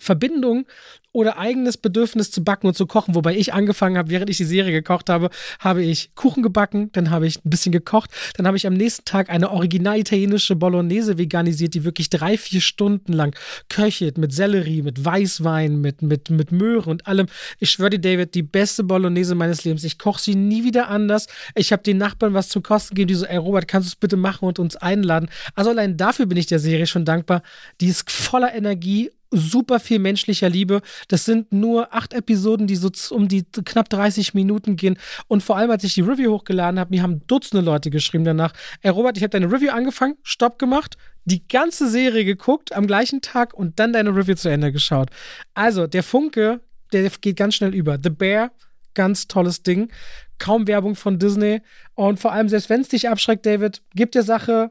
Verbindung 0.00 0.66
oder 1.14 1.38
eigenes 1.38 1.76
Bedürfnis 1.76 2.32
zu 2.32 2.42
backen 2.42 2.66
und 2.66 2.76
zu 2.76 2.86
kochen. 2.86 3.14
Wobei 3.14 3.36
ich 3.36 3.54
angefangen 3.54 3.96
habe, 3.96 4.10
während 4.10 4.30
ich 4.30 4.36
die 4.36 4.44
Serie 4.44 4.72
gekocht 4.72 5.08
habe, 5.08 5.30
habe 5.60 5.82
ich 5.82 6.12
Kuchen 6.16 6.42
gebacken, 6.42 6.90
dann 6.92 7.10
habe 7.10 7.28
ich 7.28 7.44
ein 7.44 7.50
bisschen 7.50 7.70
gekocht, 7.70 8.10
dann 8.36 8.48
habe 8.48 8.56
ich 8.56 8.66
am 8.66 8.74
nächsten 8.74 9.04
Tag 9.04 9.30
eine 9.30 9.52
original 9.52 9.96
italienische 9.96 10.56
Bolognese 10.56 11.16
veganisiert, 11.16 11.74
die 11.74 11.84
wirklich 11.84 12.10
drei, 12.10 12.36
vier 12.36 12.60
Stunden 12.60 13.12
lang 13.12 13.36
köchelt 13.68 14.18
mit 14.18 14.32
Sellerie, 14.32 14.82
mit 14.82 15.04
Weißwein, 15.04 15.80
mit, 15.80 16.02
mit, 16.02 16.30
mit 16.30 16.50
Möhre 16.50 16.90
und 16.90 17.06
allem. 17.06 17.28
Ich 17.60 17.70
schwöre 17.70 17.90
dir, 17.90 18.00
David, 18.00 18.34
die 18.34 18.42
beste 18.42 18.82
Bolognese 18.82 19.36
meines 19.36 19.62
Lebens. 19.62 19.84
Ich 19.84 19.98
koche 19.98 20.20
sie 20.20 20.34
nie 20.34 20.64
wieder 20.64 20.88
anders. 20.88 21.28
Ich 21.54 21.72
habe 21.72 21.84
den 21.84 21.98
Nachbarn 21.98 22.34
was 22.34 22.48
zum 22.48 22.64
Kosten 22.64 22.96
gegeben, 22.96 23.08
die 23.08 23.14
so, 23.14 23.26
ey 23.26 23.36
Robert, 23.36 23.68
kannst 23.68 23.88
du 23.88 23.90
es 23.90 23.96
bitte 23.96 24.16
machen 24.16 24.46
und 24.48 24.58
uns 24.58 24.74
einladen? 24.74 25.30
Also 25.54 25.70
allein 25.70 25.96
dafür 25.96 26.26
bin 26.26 26.38
ich 26.38 26.46
der 26.46 26.58
Serie 26.58 26.88
schon 26.88 27.04
dankbar. 27.04 27.44
Die 27.80 27.86
ist 27.86 28.10
voller 28.10 28.52
Energie 28.52 29.12
super 29.34 29.80
viel 29.80 29.98
menschlicher 29.98 30.48
Liebe. 30.48 30.80
Das 31.08 31.24
sind 31.24 31.52
nur 31.52 31.94
acht 31.94 32.14
Episoden, 32.14 32.66
die 32.66 32.76
so 32.76 32.90
um 33.10 33.28
die 33.28 33.44
knapp 33.44 33.88
30 33.88 34.34
Minuten 34.34 34.76
gehen. 34.76 34.98
Und 35.28 35.42
vor 35.42 35.56
allem, 35.56 35.70
als 35.70 35.84
ich 35.84 35.94
die 35.94 36.00
Review 36.00 36.32
hochgeladen 36.32 36.78
habe, 36.78 36.90
mir 36.90 37.02
haben 37.02 37.26
Dutzende 37.26 37.64
Leute 37.64 37.90
geschrieben 37.90 38.24
danach, 38.24 38.52
ey 38.82 38.90
Robert, 38.90 39.16
ich 39.16 39.22
habe 39.22 39.30
deine 39.30 39.50
Review 39.50 39.70
angefangen, 39.70 40.16
Stopp 40.22 40.58
gemacht, 40.58 40.96
die 41.24 41.46
ganze 41.48 41.88
Serie 41.88 42.24
geguckt 42.24 42.74
am 42.74 42.86
gleichen 42.86 43.20
Tag 43.20 43.54
und 43.54 43.78
dann 43.78 43.92
deine 43.92 44.14
Review 44.14 44.34
zu 44.34 44.48
Ende 44.48 44.72
geschaut. 44.72 45.08
Also, 45.54 45.86
der 45.86 46.02
Funke, 46.02 46.60
der 46.92 47.08
geht 47.08 47.36
ganz 47.36 47.54
schnell 47.56 47.74
über. 47.74 47.98
The 48.02 48.10
Bear, 48.10 48.52
ganz 48.94 49.26
tolles 49.26 49.62
Ding. 49.62 49.90
Kaum 50.38 50.66
Werbung 50.66 50.96
von 50.96 51.18
Disney. 51.18 51.62
Und 51.94 52.20
vor 52.20 52.32
allem, 52.32 52.48
selbst 52.48 52.70
wenn 52.70 52.80
es 52.80 52.88
dich 52.88 53.08
abschreckt, 53.08 53.46
David, 53.46 53.82
gib 53.94 54.12
der 54.12 54.22
Sache 54.22 54.70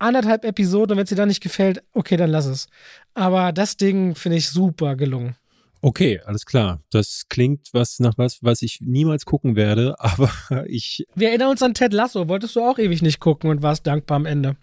anderthalb 0.00 0.44
Episoden 0.44 0.92
und 0.92 0.96
wenn 0.98 1.04
es 1.04 1.10
dir 1.10 1.16
dann 1.16 1.28
nicht 1.28 1.42
gefällt, 1.42 1.80
okay, 1.92 2.16
dann 2.16 2.30
lass 2.30 2.46
es. 2.46 2.68
Aber 3.14 3.52
das 3.52 3.76
Ding 3.76 4.14
finde 4.14 4.38
ich 4.38 4.48
super 4.48 4.96
gelungen. 4.96 5.36
Okay, 5.82 6.20
alles 6.26 6.44
klar. 6.44 6.82
Das 6.90 7.24
klingt 7.28 7.68
was 7.72 8.00
nach 8.00 8.18
was, 8.18 8.42
was 8.42 8.60
ich 8.62 8.80
niemals 8.82 9.24
gucken 9.24 9.56
werde, 9.56 9.94
aber 9.98 10.30
ich. 10.66 11.04
Wir 11.14 11.28
erinnern 11.28 11.50
uns 11.50 11.62
an 11.62 11.74
Ted 11.74 11.92
Lasso. 11.92 12.28
Wolltest 12.28 12.56
du 12.56 12.60
auch 12.60 12.78
ewig 12.78 13.02
nicht 13.02 13.20
gucken 13.20 13.50
und 13.50 13.62
warst 13.62 13.86
dankbar 13.86 14.16
am 14.16 14.26
Ende. 14.26 14.56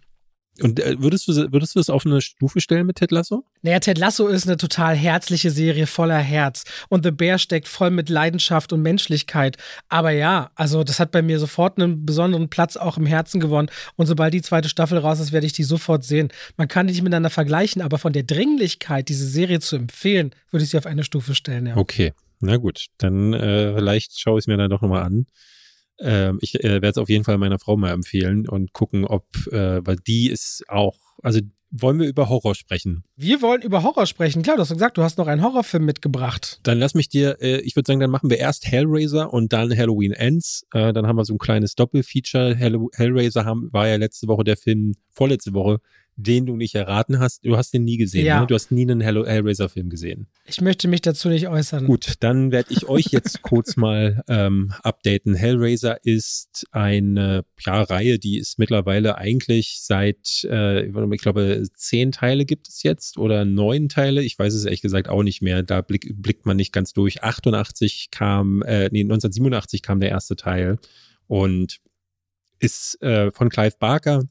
Und 0.62 0.80
äh, 0.80 0.96
würdest 1.00 1.28
du 1.28 1.34
würdest 1.52 1.76
du 1.76 1.80
es 1.80 1.90
auf 1.90 2.06
eine 2.06 2.22
Stufe 2.22 2.60
stellen 2.62 2.86
mit 2.88 2.98
Ted 2.98 3.12
Lasso? 3.12 3.44
Naja, 3.62 3.80
Ted 3.80 3.98
Lasso 3.98 4.28
ist 4.28 4.48
eine 4.48 4.58
total 4.58 4.96
herzliche 4.96 5.52
Serie 5.52 5.88
voller 5.88 6.18
Herz 6.18 6.64
und 6.90 7.04
The 7.04 7.12
Bear 7.12 7.38
steckt 7.38 7.68
voll 7.68 7.92
mit 7.92 8.10
Leidenschaft 8.10 8.74
und 8.74 8.82
Menschlichkeit. 8.82 9.58
Aber 9.90 10.12
ja, 10.12 10.52
also 10.56 10.84
das 10.84 11.00
hat 11.00 11.12
bei 11.12 11.22
mir 11.22 11.40
sofort 11.40 11.80
einen 11.80 12.06
besonderen 12.06 12.50
Platz 12.50 12.78
auch 12.78 12.98
im 12.98 13.06
Herzen 13.06 13.40
gewonnen 13.40 13.70
und 13.96 14.08
sobald 14.08 14.34
die 14.34 14.42
zweite 14.42 14.70
Staffel 14.70 14.98
raus 14.98 15.20
ist, 15.20 15.32
werde 15.32 15.46
ich 15.46 15.54
die 15.54 15.64
sofort 15.64 16.04
sehen. 16.04 16.30
Man 16.58 16.68
kann 16.68 16.88
die 16.88 16.94
nicht 16.94 17.04
miteinander 17.04 17.30
vergleichen, 17.30 17.82
aber 17.82 17.98
von 17.98 18.14
der 18.14 18.24
Dringlichkeit, 18.24 19.10
diese 19.10 19.28
Serie 19.28 19.60
zu 19.60 19.76
empfehlen, 19.76 20.32
würde 20.52 20.64
ich 20.64 20.70
sie 20.70 20.78
auf 20.78 20.86
eine 20.86 21.04
Stufe 21.04 21.36
stellen. 21.36 21.68
Ja. 21.68 21.78
Okay, 21.78 22.14
na 22.40 22.58
gut, 22.58 22.88
dann 22.98 23.34
äh, 23.34 23.74
vielleicht 23.76 24.20
schaue 24.20 24.40
ich 24.40 24.44
es 24.44 24.48
mir 24.48 24.58
dann 24.58 24.70
doch 24.70 24.82
nochmal 24.82 25.04
an. 25.04 25.26
Ähm, 26.00 26.38
ich 26.42 26.56
äh, 26.64 26.82
werde 26.82 26.90
es 26.90 26.98
auf 26.98 27.10
jeden 27.10 27.24
Fall 27.24 27.38
meiner 27.38 27.60
Frau 27.60 27.78
mal 27.78 27.92
empfehlen 27.92 28.48
und 28.48 28.74
gucken, 28.74 29.06
ob, 29.06 29.26
äh, 29.52 29.86
weil 29.86 29.98
die 29.98 30.30
ist 30.30 30.64
auch, 30.68 30.98
also 31.24 31.40
wollen 31.70 32.00
wir 32.00 32.08
über 32.08 32.30
Horror 32.30 32.56
sprechen? 32.56 33.04
Wir 33.16 33.42
wollen 33.42 33.62
über 33.62 33.84
Horror 33.84 34.06
sprechen. 34.06 34.42
Klar, 34.42 34.56
du 34.56 34.62
hast 34.62 34.72
gesagt, 34.72 34.98
du 34.98 35.04
hast 35.04 35.18
noch 35.18 35.28
einen 35.28 35.44
Horrorfilm 35.44 35.84
mitgebracht. 35.84 36.60
Dann 36.64 36.80
lass 36.80 36.94
mich 36.94 37.10
dir, 37.10 37.42
äh, 37.42 37.60
ich 37.60 37.76
würde 37.76 37.88
sagen, 37.88 38.00
dann 38.00 38.10
machen 38.10 38.30
wir 38.30 38.38
erst 38.38 38.66
Hellraiser 38.68 39.34
und 39.34 39.52
dann 39.52 39.76
Halloween 39.76 40.14
Ends. 40.14 40.66
Äh, 40.74 40.94
dann 40.94 41.08
haben 41.08 41.18
wir 41.18 41.26
so 41.26 41.34
ein 41.34 41.40
kleines 41.40 41.76
Doppelfeature. 41.76 42.56
Hell 42.56 42.80
Hellraiser 42.94 43.46
haben, 43.46 43.70
war 43.74 43.88
ja 43.88 43.98
letzte 43.98 44.28
Woche 44.28 44.44
der 44.44 44.58
Film, 44.58 44.94
vorletzte 45.12 45.54
Woche, 45.54 45.80
den 46.18 46.48
du 46.48 46.58
nicht 46.58 46.74
erraten 46.74 47.20
hast. 47.20 47.46
Du 47.46 47.58
hast 47.58 47.74
den 47.74 47.84
nie 47.84 47.98
gesehen, 47.98 48.26
ja. 48.26 48.42
ne? 48.42 48.48
Du 48.48 48.56
hast 48.56 48.72
nie 48.72 48.82
einen 48.82 49.02
Hellraiser-Film 49.02 49.90
gesehen. 49.90 50.28
Ich 50.46 50.60
möchte 50.62 50.88
mich 50.88 51.02
dazu 51.02 51.30
nicht 51.30 51.48
äußern. 51.48 51.86
Gut, 51.86 52.16
dann 52.22 52.52
werde 52.52 52.74
ich 52.74 52.90
euch 52.90 53.06
jetzt 53.12 53.42
kurz 53.44 53.78
mal 53.78 54.24
ähm, 54.28 54.74
updaten. 54.82 55.36
Hellraiser 55.36 56.04
ist 56.04 56.66
eine 56.72 57.46
ja, 57.60 57.84
Reihe, 57.84 58.18
die 58.18 58.40
ist 58.40 58.58
mittlerweile 58.58 59.20
eigentlich 59.20 59.80
seit, 59.84 60.44
äh, 60.50 60.88
ich 60.88 61.22
glaube, 61.22 61.64
zehn 61.76 62.12
Teile 62.12 62.46
gibt 62.46 62.68
es 62.68 62.82
jetzt 62.82 63.20
oder 63.20 63.46
neun 63.46 63.88
Teile. 63.88 64.24
Ich 64.24 64.40
weiß 64.40 64.56
es 64.56 64.66
ehrlich 64.66 64.82
gesagt 64.82 65.10
auch 65.10 65.22
nicht 65.22 65.44
mehr. 65.44 65.62
Da 65.62 65.82
blick, 65.82 66.12
blickt 66.18 66.48
man 66.48 66.58
nicht 66.58 66.74
ganz 66.74 66.94
durch. 66.94 67.24
88 67.24 68.10
kam, 68.10 68.64
äh, 68.64 68.90
nee, 68.92 69.02
1987 69.02 69.84
kam 69.84 70.00
der 70.00 70.10
erste 70.10 70.36
Teil 70.36 70.80
und 71.28 71.78
ist 72.60 73.00
äh, 73.04 73.30
von 73.32 73.50
Clive 73.50 73.76
Barker 73.80 74.24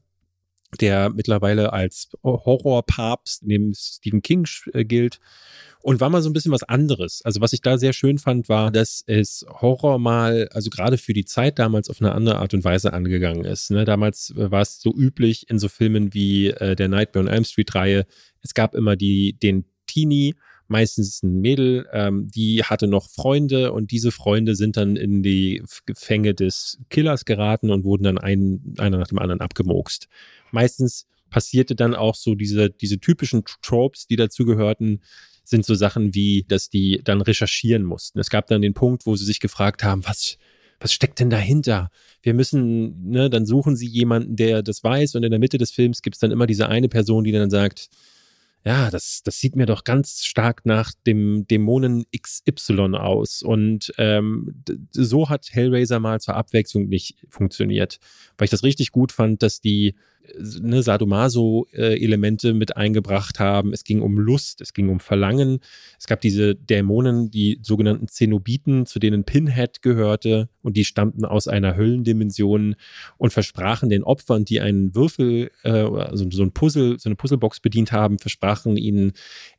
der 0.77 1.09
mittlerweile 1.09 1.73
als 1.73 2.09
Horrorpapst 2.23 3.43
neben 3.43 3.73
Stephen 3.73 4.21
King 4.21 4.47
äh, 4.73 4.85
gilt 4.85 5.19
und 5.81 6.01
war 6.01 6.09
mal 6.09 6.21
so 6.21 6.29
ein 6.29 6.33
bisschen 6.33 6.51
was 6.51 6.63
anderes. 6.63 7.21
Also 7.23 7.41
was 7.41 7.53
ich 7.53 7.61
da 7.61 7.77
sehr 7.77 7.93
schön 7.93 8.17
fand, 8.17 8.49
war, 8.49 8.71
dass 8.71 9.03
es 9.07 9.45
Horror 9.49 9.99
mal, 9.99 10.49
also 10.51 10.69
gerade 10.69 10.97
für 10.97 11.13
die 11.13 11.25
Zeit 11.25 11.59
damals 11.59 11.89
auf 11.89 12.01
eine 12.01 12.13
andere 12.13 12.39
Art 12.39 12.53
und 12.53 12.63
Weise 12.63 12.93
angegangen 12.93 13.45
ist. 13.45 13.71
Ne? 13.71 13.85
Damals 13.85 14.33
äh, 14.35 14.51
war 14.51 14.61
es 14.61 14.81
so 14.81 14.93
üblich 14.93 15.49
in 15.49 15.59
so 15.59 15.69
Filmen 15.69 16.13
wie 16.13 16.47
äh, 16.49 16.75
der 16.75 16.87
Nightmare 16.89 17.25
on 17.25 17.33
Elm 17.33 17.43
Street 17.43 17.73
Reihe. 17.73 18.05
Es 18.41 18.53
gab 18.53 18.75
immer 18.75 18.95
die, 18.95 19.37
den 19.39 19.65
Teenie 19.87 20.35
meistens 20.67 21.23
ein 21.23 21.39
Mädel, 21.41 21.87
ähm, 21.93 22.29
die 22.29 22.63
hatte 22.63 22.87
noch 22.87 23.09
Freunde 23.09 23.71
und 23.73 23.91
diese 23.91 24.11
Freunde 24.11 24.55
sind 24.55 24.77
dann 24.77 24.95
in 24.95 25.23
die 25.23 25.63
Gefänge 25.85 26.33
des 26.33 26.79
Killers 26.89 27.25
geraten 27.25 27.69
und 27.69 27.83
wurden 27.83 28.03
dann 28.03 28.17
ein, 28.17 28.75
einer 28.77 28.97
nach 28.97 29.07
dem 29.07 29.19
anderen 29.19 29.41
abgemokst. 29.41 30.07
Meistens 30.51 31.07
passierte 31.29 31.75
dann 31.75 31.95
auch 31.95 32.15
so 32.15 32.35
diese, 32.35 32.69
diese 32.69 32.99
typischen 32.99 33.43
Tropes, 33.61 34.07
die 34.07 34.15
dazugehörten, 34.15 35.01
sind 35.43 35.65
so 35.65 35.75
Sachen 35.75 36.13
wie, 36.13 36.45
dass 36.47 36.69
die 36.69 37.01
dann 37.03 37.21
recherchieren 37.21 37.83
mussten. 37.83 38.19
Es 38.19 38.29
gab 38.29 38.47
dann 38.47 38.61
den 38.61 38.73
Punkt, 38.73 39.05
wo 39.05 39.15
sie 39.15 39.25
sich 39.25 39.39
gefragt 39.39 39.83
haben, 39.83 40.05
was, 40.05 40.37
was 40.79 40.91
steckt 40.91 41.19
denn 41.19 41.29
dahinter? 41.29 41.89
Wir 42.21 42.33
müssen, 42.33 43.09
ne, 43.09 43.29
dann 43.29 43.45
suchen 43.45 43.75
sie 43.77 43.87
jemanden, 43.87 44.35
der 44.35 44.61
das 44.61 44.83
weiß 44.83 45.15
und 45.15 45.23
in 45.23 45.31
der 45.31 45.39
Mitte 45.39 45.57
des 45.57 45.71
Films 45.71 46.01
gibt 46.01 46.17
es 46.17 46.19
dann 46.19 46.31
immer 46.31 46.47
diese 46.47 46.67
eine 46.67 46.89
Person, 46.89 47.23
die 47.23 47.31
dann 47.31 47.49
sagt, 47.49 47.89
ja, 48.67 48.91
das, 48.91 49.21
das 49.23 49.39
sieht 49.39 49.55
mir 49.55 49.65
doch 49.65 49.85
ganz 49.85 50.25
stark 50.25 50.65
nach 50.65 50.91
dem 51.05 51.47
Dämonen 51.47 52.03
XY 52.11 52.95
aus. 52.95 53.41
Und 53.41 53.93
ähm, 53.97 54.61
so 54.91 55.29
hat 55.29 55.47
Hellraiser 55.53 56.01
mal 56.01 56.19
zur 56.19 56.35
Abwechslung 56.35 56.89
nicht 56.89 57.15
funktioniert. 57.29 57.97
Weil 58.37 58.43
ich 58.43 58.51
das 58.51 58.63
richtig 58.63 58.91
gut 58.91 59.13
fand, 59.13 59.41
dass 59.41 59.61
die 59.61 59.95
ne, 60.61 60.81
Sadomaso-Elemente 60.81 62.53
mit 62.53 62.77
eingebracht 62.77 63.39
haben. 63.39 63.73
Es 63.73 63.83
ging 63.83 64.01
um 64.01 64.17
Lust, 64.17 64.61
es 64.61 64.73
ging 64.73 64.89
um 64.89 64.99
Verlangen. 64.99 65.59
Es 65.99 66.07
gab 66.07 66.21
diese 66.21 66.55
Dämonen, 66.55 67.31
die 67.31 67.59
sogenannten 67.61 68.07
Zenobiten, 68.07 68.85
zu 68.85 68.99
denen 68.99 69.23
Pinhead 69.23 69.81
gehörte 69.81 70.49
und 70.61 70.77
die 70.77 70.85
stammten 70.85 71.25
aus 71.25 71.47
einer 71.47 71.75
Höllendimension 71.75 72.75
und 73.17 73.33
versprachen 73.33 73.89
den 73.89 74.03
Opfern, 74.03 74.45
die 74.45 74.59
einen 74.59 74.95
Würfel, 74.95 75.51
äh, 75.63 75.69
also 75.69 76.29
so 76.29 76.43
ein 76.43 76.51
Puzzle, 76.51 76.99
so 76.99 77.09
eine 77.09 77.15
Puzzlebox 77.15 77.59
bedient 77.59 77.91
haben, 77.91 78.19
versprachen 78.19 78.77
ihnen 78.77 79.13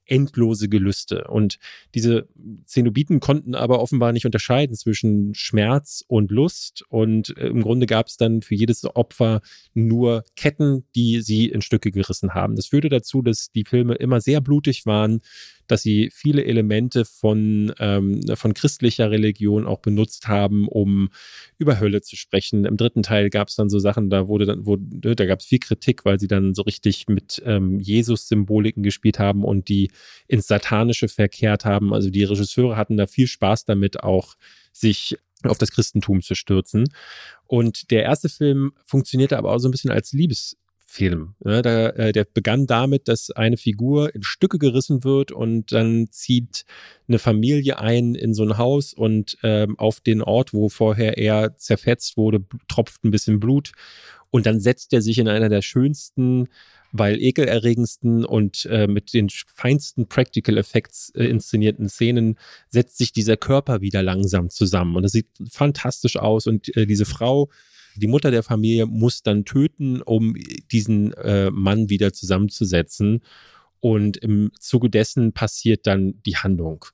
endlose 0.08 0.68
Gelüste. 0.68 1.24
Und 1.28 1.58
diese 1.94 2.28
Zenobiten 2.64 3.20
konnten 3.20 3.54
aber 3.54 3.80
offenbar 3.80 4.12
nicht 4.12 4.26
unterscheiden 4.26 4.74
zwischen 4.74 5.34
Schmerz 5.34 6.04
und 6.06 6.30
Lust. 6.30 6.84
Und 6.88 7.36
äh, 7.36 7.48
im 7.48 7.62
Grunde 7.62 7.86
gab 7.86 8.08
es 8.08 8.16
dann 8.16 8.42
für 8.42 8.54
jedes 8.54 8.84
Opfer 8.84 9.40
nur 9.74 10.24
Ketten, 10.36 10.84
die 10.94 11.20
sie 11.20 11.46
in 11.46 11.62
Stücke 11.62 11.92
gerissen 11.92 12.34
haben. 12.34 12.56
Das 12.56 12.66
führte 12.66 12.88
dazu, 12.88 13.22
dass 13.22 13.50
die 13.52 13.64
Filme 13.64 13.94
immer 13.94 14.20
sehr 14.20 14.40
blutig 14.40 14.86
waren, 14.86 15.20
dass 15.68 15.82
sie 15.82 16.10
viele 16.12 16.44
Elemente 16.44 17.04
von, 17.04 17.72
ähm, 17.78 18.20
von 18.34 18.54
christlicher 18.54 19.10
Religion 19.10 19.66
auch 19.66 19.78
benutzt 19.78 20.28
haben, 20.28 20.66
um 20.66 21.10
über 21.58 21.78
Hölle 21.78 22.00
zu 22.00 22.16
sprechen. 22.16 22.64
Im 22.64 22.76
dritten 22.76 23.02
Teil 23.02 23.30
gab 23.30 23.48
es 23.48 23.56
dann 23.56 23.68
so 23.68 23.78
Sachen, 23.78 24.10
da 24.10 24.28
wurde 24.28 24.46
dann, 24.46 24.66
wurde, 24.66 24.84
ne, 25.06 25.14
da 25.14 25.26
gab 25.26 25.40
es 25.40 25.46
viel 25.46 25.60
Kritik, 25.60 26.04
weil 26.04 26.18
sie 26.18 26.28
dann 26.28 26.54
so 26.54 26.62
richtig 26.62 27.06
mit 27.08 27.42
ähm, 27.44 27.78
Jesus-Symboliken 27.78 28.82
gespielt 28.82 29.18
haben 29.18 29.44
und 29.44 29.68
die 29.68 29.90
ins 30.26 30.46
Satanische 30.46 31.08
verkehrt 31.08 31.64
haben. 31.64 31.94
Also 31.94 32.10
die 32.10 32.24
Regisseure 32.24 32.76
hatten 32.76 32.96
da 32.96 33.06
viel 33.06 33.26
Spaß 33.26 33.64
damit, 33.64 34.02
auch 34.02 34.34
sich 34.72 35.16
auf 35.44 35.58
das 35.58 35.70
Christentum 35.70 36.22
zu 36.22 36.34
stürzen. 36.34 36.88
Und 37.46 37.90
der 37.90 38.02
erste 38.02 38.28
Film 38.28 38.72
funktionierte 38.84 39.38
aber 39.38 39.52
auch 39.52 39.58
so 39.58 39.68
ein 39.68 39.72
bisschen 39.72 39.90
als 39.90 40.12
Liebes 40.12 40.56
Film. 40.90 41.34
Ja, 41.44 41.60
da, 41.60 41.90
äh, 41.90 42.12
der 42.12 42.24
begann 42.24 42.66
damit, 42.66 43.08
dass 43.08 43.30
eine 43.30 43.58
Figur 43.58 44.14
in 44.14 44.22
Stücke 44.22 44.58
gerissen 44.58 45.04
wird 45.04 45.32
und 45.32 45.70
dann 45.70 46.08
zieht 46.10 46.64
eine 47.06 47.18
Familie 47.18 47.78
ein 47.78 48.14
in 48.14 48.32
so 48.32 48.42
ein 48.42 48.56
Haus 48.56 48.94
und 48.94 49.36
ähm, 49.42 49.78
auf 49.78 50.00
den 50.00 50.22
Ort, 50.22 50.54
wo 50.54 50.70
vorher 50.70 51.18
er 51.18 51.54
zerfetzt 51.58 52.16
wurde, 52.16 52.42
tropft 52.68 53.04
ein 53.04 53.10
bisschen 53.10 53.38
Blut 53.38 53.72
und 54.30 54.46
dann 54.46 54.60
setzt 54.60 54.94
er 54.94 55.02
sich 55.02 55.18
in 55.18 55.28
einer 55.28 55.50
der 55.50 55.60
schönsten, 55.60 56.48
weil 56.90 57.20
ekelerregendsten 57.20 58.24
und 58.24 58.64
äh, 58.64 58.86
mit 58.86 59.12
den 59.12 59.28
feinsten 59.28 60.08
Practical 60.08 60.56
Effects 60.56 61.12
äh, 61.14 61.24
inszenierten 61.26 61.90
Szenen 61.90 62.38
setzt 62.70 62.96
sich 62.96 63.12
dieser 63.12 63.36
Körper 63.36 63.82
wieder 63.82 64.02
langsam 64.02 64.48
zusammen 64.48 64.96
und 64.96 65.02
das 65.02 65.12
sieht 65.12 65.28
fantastisch 65.50 66.16
aus 66.16 66.46
und 66.46 66.74
äh, 66.78 66.86
diese 66.86 67.04
Frau 67.04 67.50
die 67.98 68.06
Mutter 68.06 68.30
der 68.30 68.42
Familie 68.42 68.86
muss 68.86 69.22
dann 69.22 69.44
töten, 69.44 70.02
um 70.02 70.34
diesen 70.70 71.12
äh, 71.14 71.50
Mann 71.50 71.90
wieder 71.90 72.12
zusammenzusetzen. 72.12 73.22
Und 73.80 74.16
im 74.16 74.50
Zuge 74.58 74.90
dessen 74.90 75.32
passiert 75.32 75.86
dann 75.86 76.20
die 76.26 76.36
Handlung. 76.36 76.84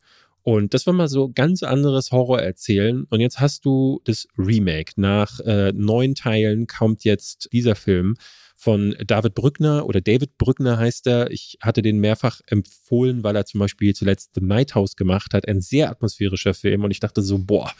Und 0.42 0.74
das 0.74 0.86
war 0.86 0.92
mal 0.92 1.08
so 1.08 1.30
ganz 1.34 1.62
anderes 1.62 2.12
Horror 2.12 2.42
erzählen. 2.42 3.06
Und 3.08 3.20
jetzt 3.20 3.40
hast 3.40 3.64
du 3.64 4.02
das 4.04 4.28
Remake. 4.36 4.92
Nach 4.96 5.40
äh, 5.40 5.72
neun 5.72 6.14
Teilen 6.14 6.66
kommt 6.66 7.04
jetzt 7.04 7.48
dieser 7.52 7.76
Film 7.76 8.16
von 8.54 8.94
David 9.06 9.34
Brückner 9.34 9.86
oder 9.86 10.02
David 10.02 10.36
Brückner 10.36 10.76
heißt 10.76 11.06
er. 11.06 11.30
Ich 11.30 11.56
hatte 11.62 11.80
den 11.80 11.98
mehrfach 11.98 12.42
empfohlen, 12.46 13.24
weil 13.24 13.36
er 13.36 13.46
zum 13.46 13.60
Beispiel 13.60 13.94
zuletzt 13.94 14.32
The 14.34 14.42
Night 14.42 14.74
House 14.74 14.96
gemacht 14.96 15.32
hat. 15.32 15.48
Ein 15.48 15.62
sehr 15.62 15.90
atmosphärischer 15.90 16.52
Film. 16.52 16.84
Und 16.84 16.90
ich 16.90 17.00
dachte 17.00 17.22
so, 17.22 17.38
boah, 17.38 17.72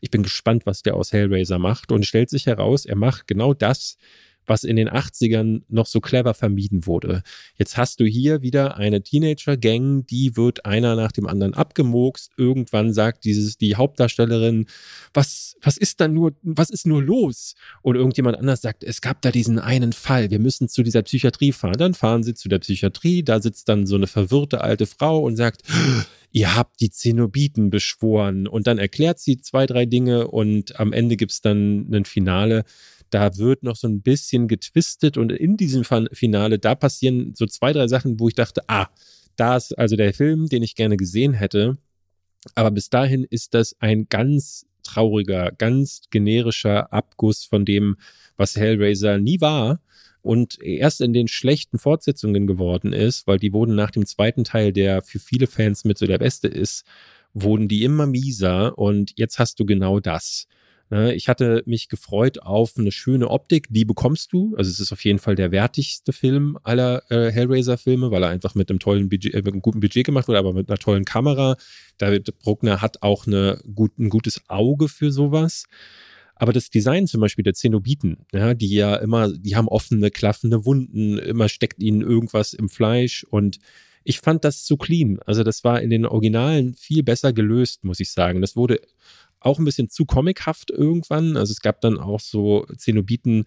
ich 0.00 0.10
bin 0.10 0.22
gespannt, 0.22 0.66
was 0.66 0.82
der 0.82 0.94
aus 0.94 1.12
Hellraiser 1.12 1.58
macht. 1.58 1.92
Und 1.92 2.06
stellt 2.06 2.30
sich 2.30 2.46
heraus, 2.46 2.84
er 2.84 2.96
macht 2.96 3.26
genau 3.26 3.54
das, 3.54 3.96
was 4.46 4.64
in 4.64 4.76
den 4.76 4.88
80ern 4.88 5.62
noch 5.68 5.86
so 5.86 6.00
clever 6.00 6.34
vermieden 6.34 6.86
wurde. 6.86 7.22
Jetzt 7.56 7.76
hast 7.76 8.00
du 8.00 8.04
hier 8.04 8.42
wieder 8.42 8.76
eine 8.76 9.02
Teenager-Gang, 9.02 10.06
die 10.06 10.36
wird 10.36 10.64
einer 10.64 10.96
nach 10.96 11.12
dem 11.12 11.26
anderen 11.26 11.54
abgemokst. 11.54 12.32
Irgendwann 12.36 12.92
sagt 12.92 13.24
dieses, 13.24 13.58
die 13.58 13.76
Hauptdarstellerin, 13.76 14.66
was, 15.14 15.56
was 15.62 15.76
ist 15.76 16.00
da 16.00 16.08
nur, 16.08 16.34
was 16.42 16.70
ist 16.70 16.86
nur 16.86 17.02
los? 17.02 17.54
Und 17.82 17.96
irgendjemand 17.96 18.36
anders 18.38 18.62
sagt, 18.62 18.84
es 18.84 19.00
gab 19.00 19.22
da 19.22 19.30
diesen 19.30 19.58
einen 19.58 19.92
Fall, 19.92 20.30
wir 20.30 20.38
müssen 20.38 20.68
zu 20.68 20.82
dieser 20.82 21.02
Psychiatrie 21.02 21.52
fahren. 21.52 21.76
Dann 21.78 21.94
fahren 21.94 22.22
sie 22.22 22.34
zu 22.34 22.48
der 22.48 22.58
Psychiatrie, 22.58 23.22
da 23.22 23.40
sitzt 23.40 23.68
dann 23.68 23.86
so 23.86 23.96
eine 23.96 24.06
verwirrte 24.06 24.60
alte 24.60 24.86
Frau 24.86 25.20
und 25.20 25.36
sagt, 25.36 25.62
ihr 26.36 26.54
habt 26.54 26.80
die 26.80 26.90
Zenobiten 26.90 27.70
beschworen. 27.70 28.46
Und 28.46 28.66
dann 28.66 28.78
erklärt 28.78 29.18
sie 29.18 29.38
zwei, 29.38 29.64
drei 29.66 29.86
Dinge 29.86 30.28
und 30.28 30.78
am 30.78 30.92
Ende 30.92 31.16
gibt 31.16 31.32
es 31.32 31.40
dann 31.40 31.88
ein 31.90 32.04
Finale. 32.04 32.64
Da 33.10 33.36
wird 33.36 33.62
noch 33.62 33.76
so 33.76 33.88
ein 33.88 34.02
bisschen 34.02 34.48
getwistet 34.48 35.16
und 35.16 35.32
in 35.32 35.56
diesem 35.56 35.84
Finale, 35.84 36.58
da 36.58 36.74
passieren 36.74 37.34
so 37.34 37.46
zwei, 37.46 37.72
drei 37.72 37.88
Sachen, 37.88 38.18
wo 38.18 38.28
ich 38.28 38.34
dachte, 38.34 38.62
ah, 38.68 38.88
da 39.36 39.56
ist 39.56 39.78
also 39.78 39.96
der 39.96 40.14
Film, 40.14 40.48
den 40.48 40.62
ich 40.62 40.74
gerne 40.74 40.96
gesehen 40.96 41.34
hätte. 41.34 41.78
Aber 42.54 42.70
bis 42.70 42.90
dahin 42.90 43.24
ist 43.24 43.54
das 43.54 43.76
ein 43.80 44.08
ganz 44.08 44.66
trauriger, 44.82 45.52
ganz 45.52 46.02
generischer 46.10 46.92
Abguss 46.92 47.44
von 47.44 47.64
dem, 47.64 47.96
was 48.36 48.56
Hellraiser 48.56 49.18
nie 49.18 49.40
war 49.40 49.80
und 50.26 50.60
erst 50.60 51.00
in 51.00 51.12
den 51.12 51.28
schlechten 51.28 51.78
Fortsetzungen 51.78 52.48
geworden 52.48 52.92
ist, 52.92 53.26
weil 53.26 53.38
die 53.38 53.52
wurden 53.52 53.76
nach 53.76 53.92
dem 53.92 54.06
zweiten 54.06 54.42
Teil, 54.42 54.72
der 54.72 55.02
für 55.02 55.20
viele 55.20 55.46
Fans 55.46 55.84
mit 55.84 55.98
so 55.98 56.06
der 56.06 56.18
beste 56.18 56.48
ist, 56.48 56.84
wurden 57.32 57.68
die 57.68 57.84
immer 57.84 58.06
mieser 58.06 58.76
und 58.76 59.12
jetzt 59.16 59.38
hast 59.38 59.60
du 59.60 59.64
genau 59.66 60.00
das. 60.00 60.48
Ne, 60.88 61.14
ich 61.14 61.28
hatte 61.28 61.64
mich 61.66 61.88
gefreut 61.88 62.42
auf 62.42 62.74
eine 62.78 62.92
schöne 62.92 63.28
Optik, 63.28 63.66
die 63.70 63.84
bekommst 63.84 64.32
du. 64.32 64.54
Also 64.56 64.70
es 64.70 64.78
ist 64.78 64.92
auf 64.92 65.04
jeden 65.04 65.18
Fall 65.18 65.34
der 65.34 65.50
wertigste 65.50 66.12
Film 66.12 66.56
aller 66.62 67.02
äh, 67.10 67.32
Hellraiser-Filme, 67.32 68.12
weil 68.12 68.22
er 68.22 68.28
einfach 68.28 68.54
mit 68.54 68.70
einem 68.70 68.78
tollen 68.78 69.08
Budget, 69.08 69.34
äh, 69.34 69.38
mit 69.38 69.52
einem 69.52 69.62
guten 69.62 69.80
Budget 69.80 70.06
gemacht 70.06 70.28
wurde, 70.28 70.38
aber 70.38 70.52
mit 70.52 70.68
einer 70.70 70.78
tollen 70.78 71.04
Kamera. 71.04 71.56
David 71.98 72.38
Bruckner 72.38 72.82
hat 72.82 73.02
auch 73.02 73.26
eine 73.26 73.60
ein 73.98 74.08
gutes 74.10 74.42
Auge 74.46 74.88
für 74.88 75.10
sowas. 75.10 75.64
Aber 76.36 76.52
das 76.52 76.70
Design 76.70 77.06
zum 77.06 77.20
Beispiel 77.20 77.42
der 77.44 77.54
Zenobiten, 77.54 78.18
ja, 78.32 78.54
die 78.54 78.68
ja 78.68 78.94
immer, 78.96 79.32
die 79.32 79.56
haben 79.56 79.68
offene, 79.68 80.10
klaffende 80.10 80.66
Wunden, 80.66 81.18
immer 81.18 81.48
steckt 81.48 81.82
ihnen 81.82 82.02
irgendwas 82.02 82.52
im 82.52 82.68
Fleisch 82.68 83.24
und 83.24 83.58
ich 84.04 84.20
fand 84.20 84.44
das 84.44 84.64
zu 84.64 84.76
clean. 84.76 85.18
Also 85.26 85.42
das 85.42 85.64
war 85.64 85.80
in 85.82 85.90
den 85.90 86.06
Originalen 86.06 86.74
viel 86.74 87.02
besser 87.02 87.32
gelöst, 87.32 87.82
muss 87.82 87.98
ich 87.98 88.12
sagen. 88.12 88.40
Das 88.40 88.54
wurde 88.54 88.80
auch 89.46 89.58
ein 89.58 89.64
bisschen 89.64 89.88
zu 89.88 90.04
comichaft 90.04 90.70
irgendwann. 90.70 91.36
Also 91.36 91.52
es 91.52 91.60
gab 91.60 91.80
dann 91.80 91.98
auch 91.98 92.20
so 92.20 92.66
Zenobiten, 92.76 93.44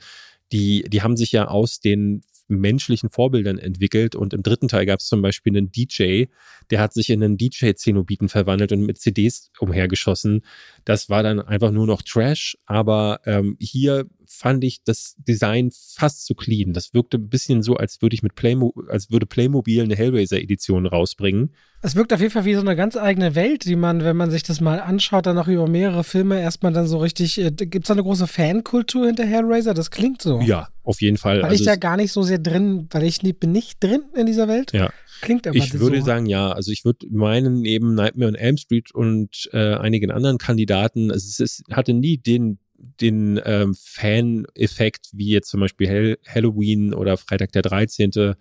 die, 0.52 0.84
die 0.90 1.02
haben 1.04 1.18
sich 1.18 1.32
ja 1.32 1.48
aus 1.48 1.80
den 1.80 2.24
menschlichen 2.48 3.10
Vorbildern 3.10 3.60
entwickelt. 3.60 4.16
Und 4.16 4.34
im 4.34 4.42
dritten 4.42 4.68
Teil 4.68 4.86
gab 4.86 5.00
es 5.00 5.06
zum 5.06 5.22
Beispiel 5.22 5.56
einen 5.56 5.72
DJ, 5.72 6.26
der 6.72 6.82
hat 6.82 6.94
sich 6.94 7.10
in 7.10 7.24
einen 7.24 7.38
DJ-Zenobiten 7.38 8.30
verwandelt 8.30 8.72
und 8.72 8.82
mit 8.82 9.00
CDs 9.00 9.52
umhergeschossen. 9.60 10.42
Das 10.86 11.10
war 11.10 11.22
dann 11.22 11.40
einfach 11.40 11.72
nur 11.72 11.86
noch 11.86 12.02
Trash. 12.02 12.58
Aber 12.66 13.20
ähm, 13.26 13.56
hier 13.60 14.08
fand 14.40 14.64
ich 14.64 14.84
das 14.86 15.16
Design 15.18 15.70
fast 15.72 16.26
zu 16.26 16.34
clean. 16.34 16.72
Das 16.72 16.94
wirkte 16.94 17.18
ein 17.18 17.28
bisschen 17.28 17.62
so, 17.62 17.76
als 17.76 18.02
würde 18.02 18.14
ich 18.14 18.24
mit 18.24 18.36
Playmo 18.36 18.74
als 18.88 19.12
würde 19.12 19.26
Playmobil 19.26 19.84
eine 19.84 19.98
Hellraiser-Edition 19.98 20.86
rausbringen. 20.86 21.52
Es 21.82 21.96
wirkt 21.96 22.14
auf 22.14 22.22
jeden 22.22 22.32
Fall 22.32 22.46
wie 22.46 22.54
so 22.54 22.62
eine 22.62 22.78
ganz 22.78 22.96
eigene 22.96 23.36
Welt, 23.36 23.66
die 23.66 23.76
man, 23.76 24.02
wenn 24.04 24.16
man 24.16 24.32
sich 24.32 24.44
das 24.44 24.62
mal 24.62 24.80
anschaut, 24.80 25.26
dann 25.26 25.38
auch 25.38 25.50
über 25.50 25.68
mehrere 25.68 26.06
Filme 26.06 26.40
erstmal 26.40 26.72
dann 26.72 26.88
so 26.88 27.00
richtig. 27.00 27.38
Äh, 27.38 27.52
Gibt 27.52 27.84
es 27.84 27.88
da 27.88 27.94
eine 27.94 28.04
große 28.04 28.28
Fankultur 28.28 29.08
hinter 29.08 29.26
Hellraiser? 29.26 29.74
Das 29.74 29.92
klingt 29.92 30.22
so. 30.22 30.40
Ja, 30.40 30.70
auf 30.84 31.02
jeden 31.02 31.18
Fall. 31.18 31.42
Weil 31.42 31.50
also 31.50 31.62
ich 31.62 31.66
da 31.66 31.76
gar 31.76 31.98
nicht 31.98 32.14
so 32.14 32.24
sehr 32.24 32.40
drin, 32.40 32.88
weil 32.92 33.04
ich 33.04 33.20
bin 33.20 33.52
nicht 33.52 33.84
drin 33.84 34.04
in 34.16 34.26
dieser 34.26 34.48
Welt. 34.48 34.72
Ja. 34.72 34.90
Klingt 35.20 35.48
aber 35.48 35.58
Ich 35.58 35.74
würde 35.74 36.00
so. 36.00 36.06
sagen, 36.06 36.28
ja. 36.28 36.54
Also 36.54 36.72
ich 36.72 36.86
würde 36.86 37.08
meinen, 37.12 37.60
neben 37.60 37.94
Nightmare 37.94 38.30
on 38.30 38.36
Elm 38.36 38.56
Street 38.56 38.96
und 38.96 39.50
äh, 39.52 39.76
einigen 39.76 40.12
anderen 40.12 40.38
Kandidaten, 40.38 41.12
also 41.12 41.28
es 41.28 41.40
ist, 41.42 41.64
hatte 41.72 41.94
nie 41.94 42.18
den 42.18 42.58
den 43.02 43.40
ähm, 43.44 43.76
Fan-Effekt, 43.76 45.10
wie 45.14 45.30
jetzt 45.30 45.50
zum 45.50 45.60
Beispiel 45.60 45.88
Hell 45.88 46.18
Halloween 46.28 46.94
oder 46.94 47.18
Freitag 47.18 47.52
der 47.52 47.62
13., 47.62 48.36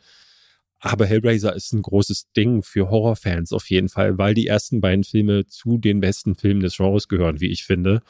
Aber 0.81 1.07
Hellraiser 1.07 1.55
ist 1.57 1.73
ein 1.73 1.83
großes 1.83 2.31
Ding 2.37 2.63
für 2.63 2.89
Horrorfans 2.89 3.53
auf 3.53 3.69
jeden 3.69 3.89
Fall, 3.89 4.17
weil 4.17 4.35
die 4.35 4.47
ersten 4.47 4.81
beiden 4.81 5.05
Filme 5.05 5.47
zu 5.47 5.79
den 5.79 6.01
besten 6.01 6.37
Filmen 6.37 6.61
des 6.61 6.77
Genres 6.77 7.09
gehören, 7.09 7.41
wie 7.41 7.51
ich 7.51 7.65
finde. 7.65 8.03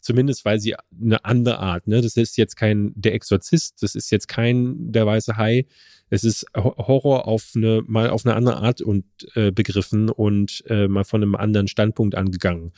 Zumindest 0.00 0.44
weil 0.44 0.60
sie 0.60 0.74
eine 1.00 1.24
andere 1.24 1.58
Art, 1.58 1.88
ne? 1.88 2.00
Das 2.00 2.16
ist 2.16 2.36
jetzt 2.36 2.56
kein 2.56 2.92
Der 2.94 3.14
Exorzist, 3.14 3.82
das 3.82 3.94
ist 3.96 4.10
jetzt 4.10 4.28
kein 4.28 4.92
Der 4.92 5.06
Weiße 5.06 5.36
Hai. 5.36 5.66
Es 6.10 6.22
ist 6.22 6.46
Horror 6.54 7.26
auf 7.26 7.52
eine, 7.56 7.82
mal 7.86 8.10
auf 8.10 8.24
eine 8.24 8.36
andere 8.36 8.58
Art 8.58 8.80
und 8.80 9.04
äh, 9.34 9.50
begriffen 9.50 10.08
und 10.08 10.62
äh, 10.68 10.86
mal 10.86 11.04
von 11.04 11.22
einem 11.22 11.34
anderen 11.34 11.66
Standpunkt 11.66 12.14
angegangen. 12.14 12.72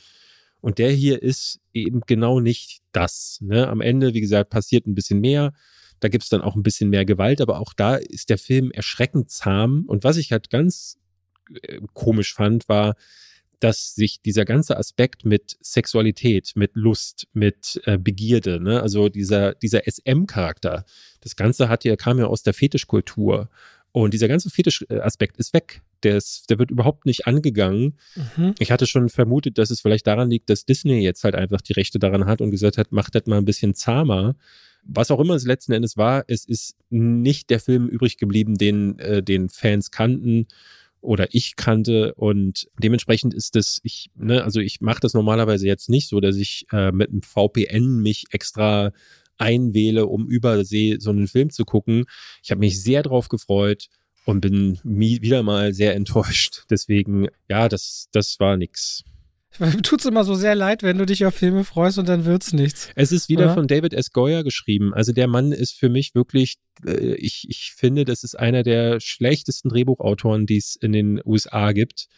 Und 0.60 0.78
der 0.78 0.90
hier 0.90 1.22
ist 1.22 1.60
eben 1.72 2.00
genau 2.06 2.40
nicht 2.40 2.80
das. 2.92 3.38
Ne? 3.40 3.68
Am 3.68 3.80
Ende, 3.80 4.14
wie 4.14 4.20
gesagt, 4.20 4.50
passiert 4.50 4.86
ein 4.86 4.94
bisschen 4.94 5.20
mehr. 5.20 5.52
Da 6.00 6.08
gibt 6.08 6.24
es 6.24 6.30
dann 6.30 6.42
auch 6.42 6.56
ein 6.56 6.62
bisschen 6.62 6.90
mehr 6.90 7.04
Gewalt, 7.04 7.40
aber 7.40 7.60
auch 7.60 7.72
da 7.72 7.96
ist 7.96 8.30
der 8.30 8.38
Film 8.38 8.70
erschreckend 8.70 9.30
zahm. 9.30 9.84
Und 9.86 10.04
was 10.04 10.16
ich 10.16 10.32
halt 10.32 10.50
ganz 10.50 10.98
äh, 11.62 11.80
komisch 11.92 12.34
fand, 12.34 12.68
war, 12.68 12.94
dass 13.60 13.94
sich 13.94 14.22
dieser 14.22 14.44
ganze 14.44 14.76
Aspekt 14.76 15.24
mit 15.24 15.56
Sexualität, 15.60 16.52
mit 16.54 16.72
Lust, 16.74 17.26
mit 17.32 17.80
äh, 17.84 17.98
Begierde, 17.98 18.60
ne, 18.60 18.80
also 18.80 19.08
dieser, 19.08 19.54
dieser 19.54 19.82
SM-Charakter, 19.84 20.84
das 21.20 21.34
Ganze 21.34 21.68
hat 21.68 21.84
ja, 21.84 21.96
kam 21.96 22.18
ja 22.18 22.26
aus 22.26 22.42
der 22.42 22.54
Fetischkultur. 22.54 23.48
Und 23.90 24.14
dieser 24.14 24.28
ganze 24.28 24.50
Fetischaspekt 24.50 25.38
ist 25.38 25.54
weg. 25.54 25.82
Der, 26.04 26.16
ist, 26.16 26.48
der 26.50 26.58
wird 26.58 26.70
überhaupt 26.70 27.06
nicht 27.06 27.26
angegangen. 27.26 27.98
Mhm. 28.36 28.54
Ich 28.58 28.70
hatte 28.70 28.86
schon 28.86 29.08
vermutet, 29.08 29.58
dass 29.58 29.70
es 29.70 29.80
vielleicht 29.80 30.06
daran 30.06 30.30
liegt, 30.30 30.48
dass 30.50 30.64
Disney 30.64 31.00
jetzt 31.00 31.24
halt 31.24 31.34
einfach 31.34 31.60
die 31.60 31.72
Rechte 31.72 31.98
daran 31.98 32.26
hat 32.26 32.40
und 32.40 32.50
gesagt 32.50 32.78
hat, 32.78 32.92
macht 32.92 33.14
das 33.14 33.26
mal 33.26 33.38
ein 33.38 33.44
bisschen 33.44 33.74
zahmer. 33.74 34.36
Was 34.84 35.10
auch 35.10 35.20
immer 35.20 35.34
es 35.34 35.44
letzten 35.44 35.72
Endes 35.72 35.96
war, 35.96 36.24
es 36.28 36.44
ist 36.44 36.76
nicht 36.88 37.50
der 37.50 37.60
Film 37.60 37.88
übrig 37.88 38.16
geblieben, 38.16 38.54
den, 38.56 38.98
äh, 39.00 39.22
den 39.22 39.48
Fans 39.48 39.90
kannten 39.90 40.46
oder 41.00 41.28
ich 41.30 41.56
kannte 41.56 42.14
und 42.14 42.68
dementsprechend 42.78 43.34
ist 43.34 43.54
das, 43.54 43.80
ich, 43.82 44.10
ne, 44.16 44.42
also 44.42 44.60
ich 44.60 44.80
mache 44.80 45.00
das 45.00 45.14
normalerweise 45.14 45.66
jetzt 45.66 45.88
nicht 45.88 46.08
so, 46.08 46.20
dass 46.20 46.36
ich 46.36 46.66
äh, 46.72 46.90
mit 46.90 47.10
einem 47.10 47.22
VPN 47.22 48.02
mich 48.02 48.24
extra 48.30 48.92
einwähle, 49.36 50.06
um 50.06 50.28
übersee 50.28 50.96
so 50.98 51.10
einen 51.10 51.28
Film 51.28 51.50
zu 51.50 51.64
gucken. 51.64 52.04
Ich 52.42 52.50
habe 52.50 52.58
mich 52.60 52.82
sehr 52.82 53.02
drauf 53.02 53.28
gefreut 53.28 53.88
und 54.28 54.42
bin 54.42 54.78
wieder 54.84 55.42
mal 55.42 55.72
sehr 55.72 55.96
enttäuscht. 55.96 56.64
Deswegen, 56.68 57.28
ja, 57.48 57.66
das, 57.66 58.08
das 58.12 58.38
war 58.38 58.58
nix. 58.58 59.02
Tut's 59.82 60.04
immer 60.04 60.22
so 60.22 60.34
sehr 60.34 60.54
leid, 60.54 60.82
wenn 60.82 60.98
du 60.98 61.06
dich 61.06 61.24
auf 61.24 61.34
Filme 61.34 61.64
freust 61.64 61.98
und 61.98 62.10
dann 62.10 62.26
wird's 62.26 62.52
nichts. 62.52 62.90
Es 62.94 63.10
ist 63.10 63.30
wieder 63.30 63.46
oder? 63.46 63.54
von 63.54 63.66
David 63.68 63.94
S. 63.94 64.12
Goyer 64.12 64.44
geschrieben. 64.44 64.92
Also 64.92 65.12
der 65.12 65.28
Mann 65.28 65.52
ist 65.52 65.72
für 65.72 65.88
mich 65.88 66.14
wirklich, 66.14 66.58
äh, 66.84 67.14
ich, 67.14 67.46
ich 67.48 67.72
finde, 67.74 68.04
das 68.04 68.22
ist 68.22 68.38
einer 68.38 68.62
der 68.62 69.00
schlechtesten 69.00 69.70
Drehbuchautoren, 69.70 70.44
die 70.44 70.58
es 70.58 70.76
in 70.76 70.92
den 70.92 71.22
USA 71.24 71.72
gibt. 71.72 72.08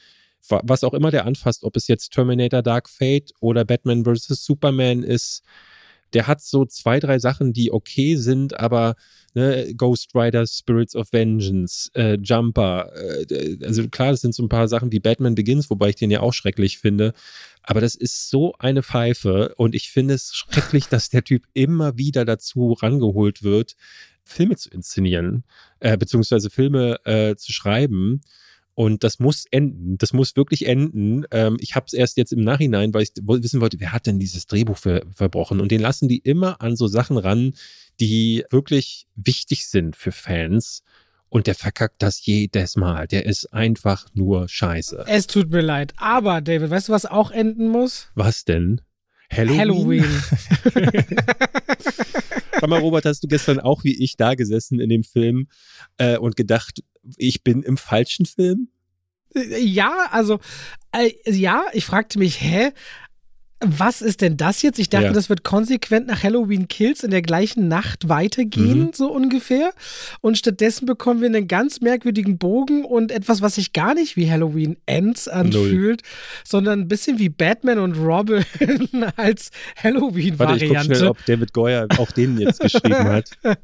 Was 0.48 0.82
auch 0.82 0.94
immer 0.94 1.12
der 1.12 1.26
anfasst, 1.26 1.62
ob 1.62 1.76
es 1.76 1.86
jetzt 1.86 2.12
Terminator 2.12 2.62
Dark 2.62 2.88
Fate 2.88 3.30
oder 3.38 3.64
Batman 3.64 4.04
vs. 4.04 4.44
Superman 4.44 5.04
ist, 5.04 5.44
der 6.12 6.26
hat 6.26 6.40
so 6.40 6.64
zwei, 6.64 7.00
drei 7.00 7.18
Sachen, 7.18 7.52
die 7.52 7.72
okay 7.72 8.16
sind, 8.16 8.58
aber 8.58 8.96
ne, 9.34 9.72
Ghost 9.76 10.14
Rider, 10.14 10.46
Spirits 10.46 10.96
of 10.96 11.12
Vengeance, 11.12 11.90
äh, 11.94 12.18
Jumper, 12.20 12.90
äh, 12.94 13.58
also 13.64 13.88
klar, 13.88 14.10
das 14.12 14.20
sind 14.20 14.34
so 14.34 14.42
ein 14.42 14.48
paar 14.48 14.68
Sachen 14.68 14.92
wie 14.92 15.00
Batman 15.00 15.34
Begins, 15.34 15.70
wobei 15.70 15.90
ich 15.90 15.96
den 15.96 16.10
ja 16.10 16.20
auch 16.20 16.32
schrecklich 16.32 16.78
finde. 16.78 17.12
Aber 17.62 17.80
das 17.80 17.94
ist 17.94 18.30
so 18.30 18.54
eine 18.58 18.82
Pfeife 18.82 19.54
und 19.56 19.74
ich 19.74 19.90
finde 19.90 20.14
es 20.14 20.34
schrecklich, 20.34 20.86
dass 20.88 21.10
der 21.10 21.24
Typ 21.24 21.44
immer 21.52 21.96
wieder 21.96 22.24
dazu 22.24 22.72
rangeholt 22.72 23.42
wird, 23.42 23.76
Filme 24.24 24.56
zu 24.56 24.70
inszenieren, 24.70 25.44
äh, 25.80 25.96
beziehungsweise 25.96 26.50
Filme 26.50 27.04
äh, 27.04 27.36
zu 27.36 27.52
schreiben. 27.52 28.22
Und 28.80 29.04
das 29.04 29.18
muss 29.18 29.44
enden. 29.50 29.98
Das 29.98 30.14
muss 30.14 30.36
wirklich 30.36 30.64
enden. 30.64 31.26
Ähm, 31.32 31.58
ich 31.60 31.74
habe 31.74 31.84
es 31.86 31.92
erst 31.92 32.16
jetzt 32.16 32.32
im 32.32 32.42
Nachhinein, 32.42 32.94
weil 32.94 33.02
ich 33.02 33.10
wissen 33.14 33.60
wollte, 33.60 33.78
wer 33.78 33.92
hat 33.92 34.06
denn 34.06 34.18
dieses 34.18 34.46
Drehbuch 34.46 34.78
ver 34.78 35.02
verbrochen? 35.12 35.60
Und 35.60 35.70
den 35.70 35.82
lassen 35.82 36.08
die 36.08 36.16
immer 36.16 36.62
an 36.62 36.76
so 36.76 36.86
Sachen 36.86 37.18
ran, 37.18 37.52
die 38.00 38.42
wirklich 38.48 39.06
wichtig 39.16 39.68
sind 39.68 39.96
für 39.96 40.12
Fans. 40.12 40.82
Und 41.28 41.46
der 41.46 41.56
verkackt 41.56 41.96
das 42.02 42.24
jedes 42.24 42.74
Mal. 42.76 43.06
Der 43.06 43.26
ist 43.26 43.52
einfach 43.52 44.06
nur 44.14 44.48
scheiße. 44.48 45.04
Es 45.06 45.26
tut 45.26 45.50
mir 45.50 45.60
leid. 45.60 45.92
Aber, 45.98 46.40
David, 46.40 46.70
weißt 46.70 46.88
du, 46.88 46.92
was 46.94 47.04
auch 47.04 47.30
enden 47.30 47.68
muss? 47.68 48.08
Was 48.14 48.46
denn? 48.46 48.80
Halloween. 49.30 49.58
Halloween. 49.58 50.04
Sag 52.60 52.68
mal, 52.68 52.80
Robert, 52.80 53.04
hast 53.04 53.22
du 53.22 53.28
gestern 53.28 53.60
auch 53.60 53.84
wie 53.84 54.02
ich 54.02 54.16
da 54.16 54.34
gesessen 54.34 54.80
in 54.80 54.88
dem 54.88 55.04
Film 55.04 55.48
äh, 55.98 56.18
und 56.18 56.36
gedacht, 56.36 56.82
ich 57.16 57.42
bin 57.42 57.62
im 57.62 57.76
falschen 57.76 58.26
Film? 58.26 58.68
Ja, 59.34 60.08
also 60.10 60.40
äh, 60.92 61.12
ja, 61.24 61.64
ich 61.72 61.84
fragte 61.84 62.18
mich, 62.18 62.40
hä? 62.40 62.72
Was 63.62 64.00
ist 64.00 64.22
denn 64.22 64.38
das 64.38 64.62
jetzt? 64.62 64.78
Ich 64.78 64.88
dachte, 64.88 65.06
ja. 65.06 65.12
das 65.12 65.28
wird 65.28 65.44
konsequent 65.44 66.06
nach 66.06 66.22
Halloween 66.22 66.66
Kills 66.66 67.04
in 67.04 67.10
der 67.10 67.20
gleichen 67.20 67.68
Nacht 67.68 68.08
weitergehen, 68.08 68.86
mhm. 68.86 68.90
so 68.94 69.12
ungefähr. 69.12 69.72
Und 70.22 70.38
stattdessen 70.38 70.86
bekommen 70.86 71.20
wir 71.20 71.26
einen 71.26 71.46
ganz 71.46 71.82
merkwürdigen 71.82 72.38
Bogen 72.38 72.86
und 72.86 73.12
etwas, 73.12 73.42
was 73.42 73.56
sich 73.56 73.74
gar 73.74 73.94
nicht 73.94 74.16
wie 74.16 74.30
Halloween 74.30 74.78
Ends 74.86 75.28
anfühlt, 75.28 76.02
Null. 76.02 76.10
sondern 76.42 76.80
ein 76.80 76.88
bisschen 76.88 77.18
wie 77.18 77.28
Batman 77.28 77.78
und 77.80 77.96
Robin 77.96 78.44
als 79.16 79.50
Halloween-Variante. 79.76 80.38
Warte, 80.38 80.64
ich 80.64 80.72
guck 80.72 80.96
schnell, 80.96 81.08
ob 81.08 81.26
David 81.26 81.52
Goyer 81.52 81.86
auch 81.98 82.10
den 82.12 82.38
jetzt 82.38 82.60
geschrieben 82.60 83.04
hat. 83.04 83.30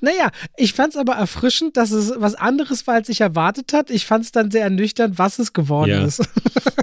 naja, 0.00 0.30
ich 0.56 0.72
fand 0.72 0.94
es 0.94 0.96
aber 0.98 1.14
erfrischend, 1.14 1.76
dass 1.76 1.92
es 1.92 2.12
was 2.16 2.34
anderes 2.34 2.88
war, 2.88 2.94
als 2.94 3.08
ich 3.08 3.20
erwartet 3.20 3.72
hat. 3.72 3.90
Ich 3.90 4.04
fand 4.04 4.24
es 4.24 4.32
dann 4.32 4.50
sehr 4.50 4.62
ernüchternd, 4.62 5.16
was 5.16 5.38
es 5.38 5.52
geworden 5.52 5.90
ja. 5.90 6.04
ist. 6.04 6.28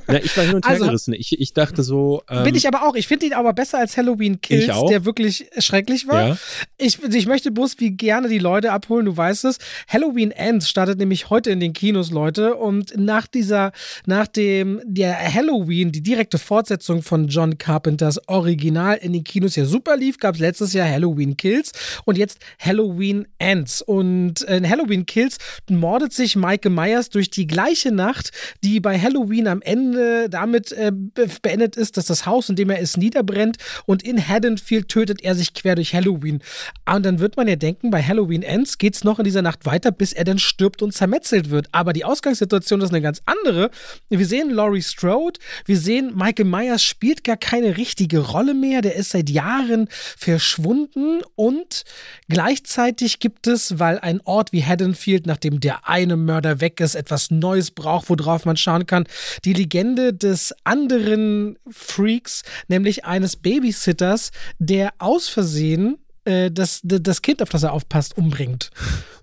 ja, 0.07 0.19
ich 0.19 0.37
war 0.37 0.45
hin 0.45 0.55
und 0.55 0.65
her 0.65 0.71
also, 0.75 0.85
gerissen. 0.85 1.13
Ich, 1.13 1.37
ich 1.37 1.53
dachte 1.53 1.83
so, 1.83 2.23
ähm, 2.29 2.44
bin 2.45 2.55
ich 2.55 2.67
aber 2.67 2.87
auch. 2.87 2.95
Ich 2.95 3.07
finde 3.07 3.25
ihn 3.25 3.33
aber 3.33 3.53
besser 3.53 3.79
als 3.79 3.97
Halloween 3.97 4.41
Kills, 4.41 4.67
der 4.89 5.05
wirklich 5.05 5.49
schrecklich 5.57 6.07
war. 6.07 6.29
Ja. 6.29 6.37
Ich, 6.77 7.01
ich 7.03 7.25
möchte 7.25 7.51
bloß 7.51 7.75
wie 7.79 7.91
gerne 7.91 8.27
die 8.27 8.39
Leute 8.39 8.71
abholen, 8.71 9.05
du 9.05 9.15
weißt 9.15 9.45
es. 9.45 9.57
Halloween 9.87 10.31
Ends 10.31 10.69
startet 10.69 10.99
nämlich 10.99 11.29
heute 11.29 11.51
in 11.51 11.59
den 11.59 11.73
Kinos, 11.73 12.11
Leute. 12.11 12.55
Und 12.55 12.97
nach 12.97 13.27
dieser, 13.27 13.71
nach 14.05 14.27
dem, 14.27 14.81
der 14.85 15.17
Halloween, 15.33 15.91
die 15.91 16.01
direkte 16.01 16.37
Fortsetzung 16.37 17.01
von 17.01 17.27
John 17.27 17.57
Carpenters 17.57 18.27
Original 18.27 18.97
in 18.97 19.13
den 19.13 19.23
Kinos 19.23 19.55
ja 19.55 19.65
super 19.65 19.97
lief, 19.97 20.17
gab 20.19 20.35
es 20.35 20.41
letztes 20.41 20.73
Jahr 20.73 20.87
Halloween 20.87 21.37
Kills 21.37 21.71
und 22.05 22.17
jetzt 22.17 22.39
Halloween 22.59 23.27
Ends. 23.37 23.81
Und 23.81 24.41
in 24.41 24.69
Halloween 24.69 25.05
Kills 25.05 25.37
mordet 25.69 26.13
sich 26.13 26.35
Michael 26.35 26.71
Myers 26.71 27.09
durch 27.09 27.29
die 27.29 27.47
gleiche 27.47 27.91
Nacht, 27.91 28.31
die 28.63 28.79
bei 28.79 28.99
Halloween 28.99 29.47
am 29.47 29.61
Ende 29.61 30.29
damit 30.29 30.71
äh, 30.71 30.91
beendet 31.41 31.75
ist, 31.75 31.97
dass 31.97 32.05
das 32.05 32.25
Haus 32.25 32.34
Haus, 32.35 32.49
in 32.49 32.57
dem 32.57 32.69
er 32.69 32.79
ist, 32.79 32.97
niederbrennt 32.97 33.57
und 33.85 34.03
in 34.03 34.27
Haddonfield 34.27 34.89
tötet 34.89 35.23
er 35.23 35.35
sich 35.35 35.53
quer 35.53 35.75
durch 35.75 35.93
Halloween. 35.93 36.41
Und 36.85 37.05
dann 37.05 37.19
wird 37.19 37.37
man 37.37 37.47
ja 37.47 37.55
denken, 37.55 37.91
bei 37.91 38.03
Halloween 38.03 38.43
Ends 38.43 38.77
geht 38.77 38.95
es 38.95 39.03
noch 39.05 39.19
in 39.19 39.25
dieser 39.25 39.41
Nacht 39.41 39.65
weiter, 39.65 39.91
bis 39.91 40.11
er 40.11 40.25
dann 40.25 40.37
stirbt 40.37 40.81
und 40.81 40.93
zermetzelt 40.93 41.49
wird. 41.49 41.67
Aber 41.71 41.93
die 41.93 42.03
Ausgangssituation 42.03 42.81
ist 42.81 42.89
eine 42.89 43.01
ganz 43.01 43.21
andere. 43.25 43.71
Wir 44.09 44.25
sehen 44.25 44.49
Laurie 44.49 44.81
Strode, 44.81 45.39
wir 45.65 45.77
sehen 45.77 46.11
Michael 46.15 46.45
Myers 46.45 46.83
spielt 46.83 47.23
gar 47.23 47.37
keine 47.37 47.77
richtige 47.77 48.19
Rolle 48.19 48.53
mehr, 48.53 48.81
der 48.81 48.95
ist 48.95 49.11
seit 49.11 49.29
Jahren 49.29 49.87
verschwunden 50.17 51.21
und 51.35 51.83
gleichzeitig 52.27 53.19
gibt 53.19 53.47
es, 53.47 53.79
weil 53.79 53.99
ein 53.99 54.19
Ort 54.25 54.51
wie 54.51 54.63
Haddonfield, 54.63 55.25
nachdem 55.25 55.61
der 55.61 55.87
eine 55.87 56.17
Mörder 56.17 56.59
weg 56.59 56.81
ist, 56.81 56.95
etwas 56.95 57.31
Neues 57.31 57.71
braucht, 57.71 58.09
worauf 58.09 58.45
man 58.45 58.57
schauen 58.57 58.85
kann, 58.85 59.05
die 59.45 59.53
Legende 59.53 60.13
des 60.13 60.53
anderen 60.63 61.57
Freaks 61.71 62.24
Freaks, 62.25 62.43
nämlich 62.67 63.05
eines 63.05 63.35
Babysitters, 63.35 64.31
der 64.59 64.93
aus 64.97 65.27
Versehen 65.29 65.97
äh, 66.25 66.51
das, 66.51 66.81
das 66.83 67.21
Kind, 67.21 67.41
auf 67.41 67.49
das 67.49 67.63
er 67.63 67.73
aufpasst, 67.73 68.17
umbringt. 68.17 68.71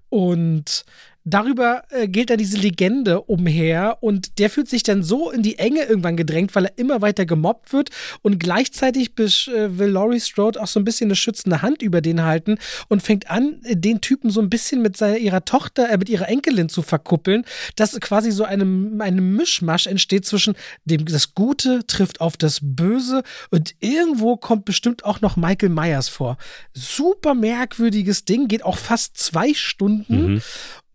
Und 0.08 0.84
darüber 1.24 1.84
äh, 1.90 2.08
gilt 2.08 2.30
dann 2.30 2.38
diese 2.38 2.58
Legende 2.58 3.20
umher 3.22 3.98
und 4.00 4.38
der 4.38 4.50
fühlt 4.50 4.68
sich 4.68 4.82
dann 4.82 5.02
so 5.02 5.30
in 5.30 5.42
die 5.42 5.58
Enge 5.58 5.84
irgendwann 5.84 6.16
gedrängt, 6.16 6.54
weil 6.54 6.66
er 6.66 6.78
immer 6.78 7.00
weiter 7.00 7.26
gemobbt 7.26 7.72
wird 7.72 7.90
und 8.22 8.38
gleichzeitig 8.38 9.12
äh, 9.18 9.78
will 9.78 9.88
Laurie 9.88 10.20
Strode 10.20 10.60
auch 10.60 10.66
so 10.66 10.80
ein 10.80 10.84
bisschen 10.84 11.08
eine 11.08 11.16
schützende 11.16 11.62
Hand 11.62 11.82
über 11.82 12.00
den 12.00 12.22
halten 12.22 12.58
und 12.88 13.02
fängt 13.02 13.30
an, 13.30 13.60
den 13.68 14.00
Typen 14.00 14.30
so 14.30 14.40
ein 14.40 14.50
bisschen 14.50 14.82
mit 14.82 14.96
seiner, 14.96 15.18
ihrer 15.18 15.44
Tochter, 15.44 15.90
äh, 15.90 15.98
mit 15.98 16.08
ihrer 16.08 16.28
Enkelin 16.28 16.68
zu 16.68 16.82
verkuppeln, 16.82 17.44
dass 17.76 17.98
quasi 18.00 18.30
so 18.32 18.44
eine, 18.44 18.64
eine 18.98 19.20
Mischmasch 19.20 19.86
entsteht 19.86 20.26
zwischen 20.26 20.54
dem, 20.84 21.04
das 21.04 21.34
Gute 21.34 21.86
trifft 21.86 22.20
auf 22.20 22.36
das 22.36 22.58
Böse 22.62 23.22
und 23.50 23.74
irgendwo 23.80 24.36
kommt 24.36 24.64
bestimmt 24.64 25.04
auch 25.04 25.20
noch 25.20 25.36
Michael 25.36 25.68
Myers 25.68 26.08
vor. 26.08 26.36
Super 26.74 27.34
merkwürdiges 27.34 28.24
Ding, 28.24 28.48
geht 28.48 28.64
auch 28.64 28.78
fast 28.78 29.16
zwei 29.16 29.54
Stunden. 29.54 30.34
Mhm. 30.34 30.42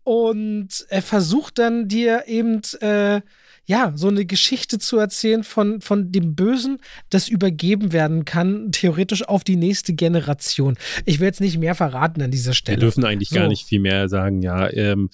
Und 0.08 0.86
er 0.88 1.02
versucht 1.02 1.58
dann 1.58 1.86
dir 1.86 2.24
eben, 2.26 2.62
äh, 2.80 3.20
ja, 3.66 3.92
so 3.94 4.08
eine 4.08 4.24
Geschichte 4.24 4.78
zu 4.78 4.96
erzählen 4.96 5.44
von, 5.44 5.82
von 5.82 6.10
dem 6.12 6.34
Bösen, 6.34 6.78
das 7.10 7.28
übergeben 7.28 7.92
werden 7.92 8.24
kann, 8.24 8.72
theoretisch 8.72 9.28
auf 9.28 9.44
die 9.44 9.56
nächste 9.56 9.92
Generation. 9.92 10.78
Ich 11.04 11.20
will 11.20 11.26
jetzt 11.26 11.42
nicht 11.42 11.58
mehr 11.58 11.74
verraten 11.74 12.22
an 12.22 12.30
dieser 12.30 12.54
Stelle. 12.54 12.78
Wir 12.78 12.86
dürfen 12.86 13.04
eigentlich 13.04 13.28
so. 13.28 13.34
gar 13.34 13.48
nicht 13.48 13.66
viel 13.66 13.80
mehr 13.80 14.08
sagen, 14.08 14.40
ja. 14.40 14.72
Ähm, 14.72 15.10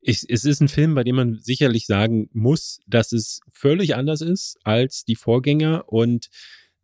Ich, 0.00 0.26
es 0.28 0.44
ist 0.44 0.60
ein 0.60 0.68
Film, 0.68 0.96
bei 0.96 1.04
dem 1.04 1.14
man 1.14 1.38
sicherlich 1.40 1.86
sagen 1.86 2.28
muss, 2.32 2.80
dass 2.88 3.12
es 3.12 3.38
völlig 3.52 3.94
anders 3.94 4.20
ist 4.20 4.58
als 4.64 5.04
die 5.04 5.14
Vorgänger 5.16 5.84
und 5.86 6.26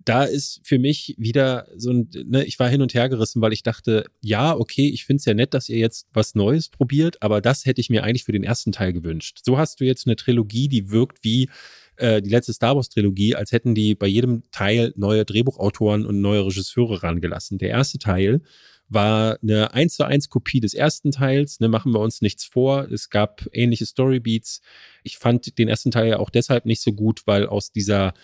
da 0.05 0.25
ist 0.25 0.61
für 0.65 0.79
mich 0.79 1.15
wieder 1.19 1.67
so 1.77 1.91
ein, 1.91 2.11
ne, 2.27 2.45
ich 2.45 2.59
war 2.59 2.69
hin 2.69 2.83
und 2.83 2.95
her 2.95 3.09
gerissen, 3.09 3.43
weil 3.43 3.53
ich 3.53 3.63
dachte, 3.63 4.07
ja, 4.23 4.57
okay, 4.57 4.89
ich 4.89 5.05
finde 5.05 5.19
es 5.19 5.25
ja 5.27 5.35
nett, 5.35 5.53
dass 5.53 5.69
ihr 5.69 5.79
jetzt 5.79 6.09
was 6.13 6.35
Neues 6.35 6.69
probiert, 6.69 7.23
aber 7.23 7.41
das 7.41 7.67
hätte 7.67 7.81
ich 7.81 7.91
mir 7.91 8.03
eigentlich 8.03 8.25
für 8.25 8.33
den 8.33 8.45
ersten 8.45 8.73
Teil 8.73 8.93
gewünscht. 8.93 9.41
So 9.45 9.59
hast 9.59 9.81
du 9.81 9.85
jetzt 9.85 10.07
eine 10.07 10.17
Trilogie, 10.17 10.69
die 10.69 10.91
wirkt 10.91 11.23
wie 11.23 11.51
äh, 11.97 12.23
die 12.23 12.31
letzte 12.31 12.55
Star 12.55 12.77
Wars 12.77 12.89
Trilogie, 12.89 13.35
als 13.35 13.53
hätten 13.53 13.75
die 13.75 13.95
bei 13.95 14.07
jedem 14.07 14.43
Teil 14.53 14.95
neue 14.97 15.25
Drehbuchautoren 15.25 16.07
und 16.07 16.21
neue 16.21 16.47
Regisseure 16.47 17.03
rangelassen. 17.03 17.59
Der 17.59 17.69
erste 17.69 17.99
Teil 17.99 18.41
war 18.89 19.39
eine 19.43 19.73
1 19.73 19.97
zu 19.97 20.05
1 20.05 20.31
Kopie 20.31 20.61
des 20.61 20.75
ersten 20.75 21.13
Teils, 21.13 21.61
ne, 21.61 21.69
machen 21.69 21.93
wir 21.93 22.01
uns 22.01 22.23
nichts 22.23 22.45
vor. 22.45 22.91
Es 22.91 23.11
gab 23.11 23.47
ähnliche 23.53 23.87
Storybeats. 23.87 24.63
Ich 25.05 25.19
fand 25.19 25.59
den 25.59 25.69
ersten 25.69 25.91
Teil 25.91 26.09
ja 26.09 26.19
auch 26.19 26.31
deshalb 26.31 26.65
nicht 26.65 26.83
so 26.83 26.93
gut, 26.93 27.23
weil 27.27 27.47
aus 27.47 27.71
dieser 27.71 28.15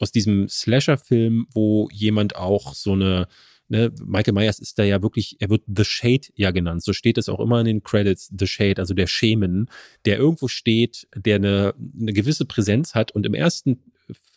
aus 0.00 0.12
diesem 0.12 0.48
Slasher-Film, 0.48 1.46
wo 1.52 1.88
jemand 1.92 2.36
auch 2.36 2.74
so 2.74 2.92
eine, 2.92 3.28
ne, 3.68 3.92
Michael 4.04 4.34
Myers 4.34 4.58
ist 4.58 4.78
da 4.78 4.84
ja 4.84 5.02
wirklich, 5.02 5.36
er 5.40 5.50
wird 5.50 5.62
The 5.66 5.84
Shade 5.84 6.28
ja 6.34 6.50
genannt. 6.50 6.82
So 6.82 6.92
steht 6.92 7.18
es 7.18 7.28
auch 7.28 7.40
immer 7.40 7.60
in 7.60 7.66
den 7.66 7.82
Credits, 7.82 8.30
The 8.36 8.46
Shade, 8.46 8.78
also 8.78 8.94
der 8.94 9.06
Schemen, 9.06 9.68
der 10.04 10.18
irgendwo 10.18 10.48
steht, 10.48 11.08
der 11.14 11.36
eine, 11.36 11.74
eine 11.98 12.12
gewisse 12.12 12.44
Präsenz 12.44 12.94
hat. 12.94 13.12
Und 13.12 13.26
im 13.26 13.34
ersten 13.34 13.80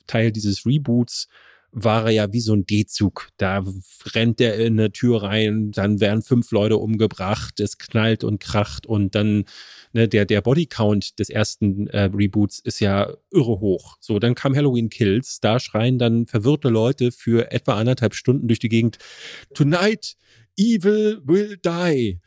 Teil 0.08 0.32
dieses 0.32 0.66
Reboots 0.66 1.28
war 1.72 2.06
er 2.06 2.12
ja 2.12 2.34
wie 2.34 2.40
so 2.40 2.54
ein 2.54 2.66
D-Zug. 2.66 3.30
Da 3.38 3.64
rennt 4.14 4.42
er 4.42 4.56
in 4.56 4.80
eine 4.80 4.92
Tür 4.92 5.24
rein, 5.24 5.72
dann 5.72 6.00
werden 6.00 6.22
fünf 6.22 6.52
Leute 6.52 6.78
umgebracht, 6.78 7.60
es 7.60 7.78
knallt 7.78 8.24
und 8.24 8.40
kracht 8.40 8.86
und 8.86 9.16
dann 9.16 9.46
ne, 9.94 10.08
der, 10.08 10.26
der 10.26 10.42
Bodycount 10.42 11.20
des 11.20 11.30
ersten 11.30 11.88
äh, 11.88 12.10
Reboots 12.14 12.60
ist 12.60 12.80
ja 12.80 13.14
irre 13.32 13.60
hoch. 13.60 13.98
So, 14.00 14.20
dann 14.20 14.36
kam 14.36 14.56
Halloween 14.56 14.90
Kills, 14.90 15.40
da 15.40 15.60
schreien 15.60 16.00
dann 16.00 16.26
verwirrte 16.26 16.70
Leute 16.70 17.12
für 17.12 17.52
etwa 17.52 17.76
anderthalb 17.78 18.16
Stunden 18.16 18.48
durch 18.48 18.60
die 18.60 18.70
Gegend, 18.70 18.98
Tonight, 19.54 20.16
Evil 20.58 21.22
will 21.24 21.58
die. 21.58 22.20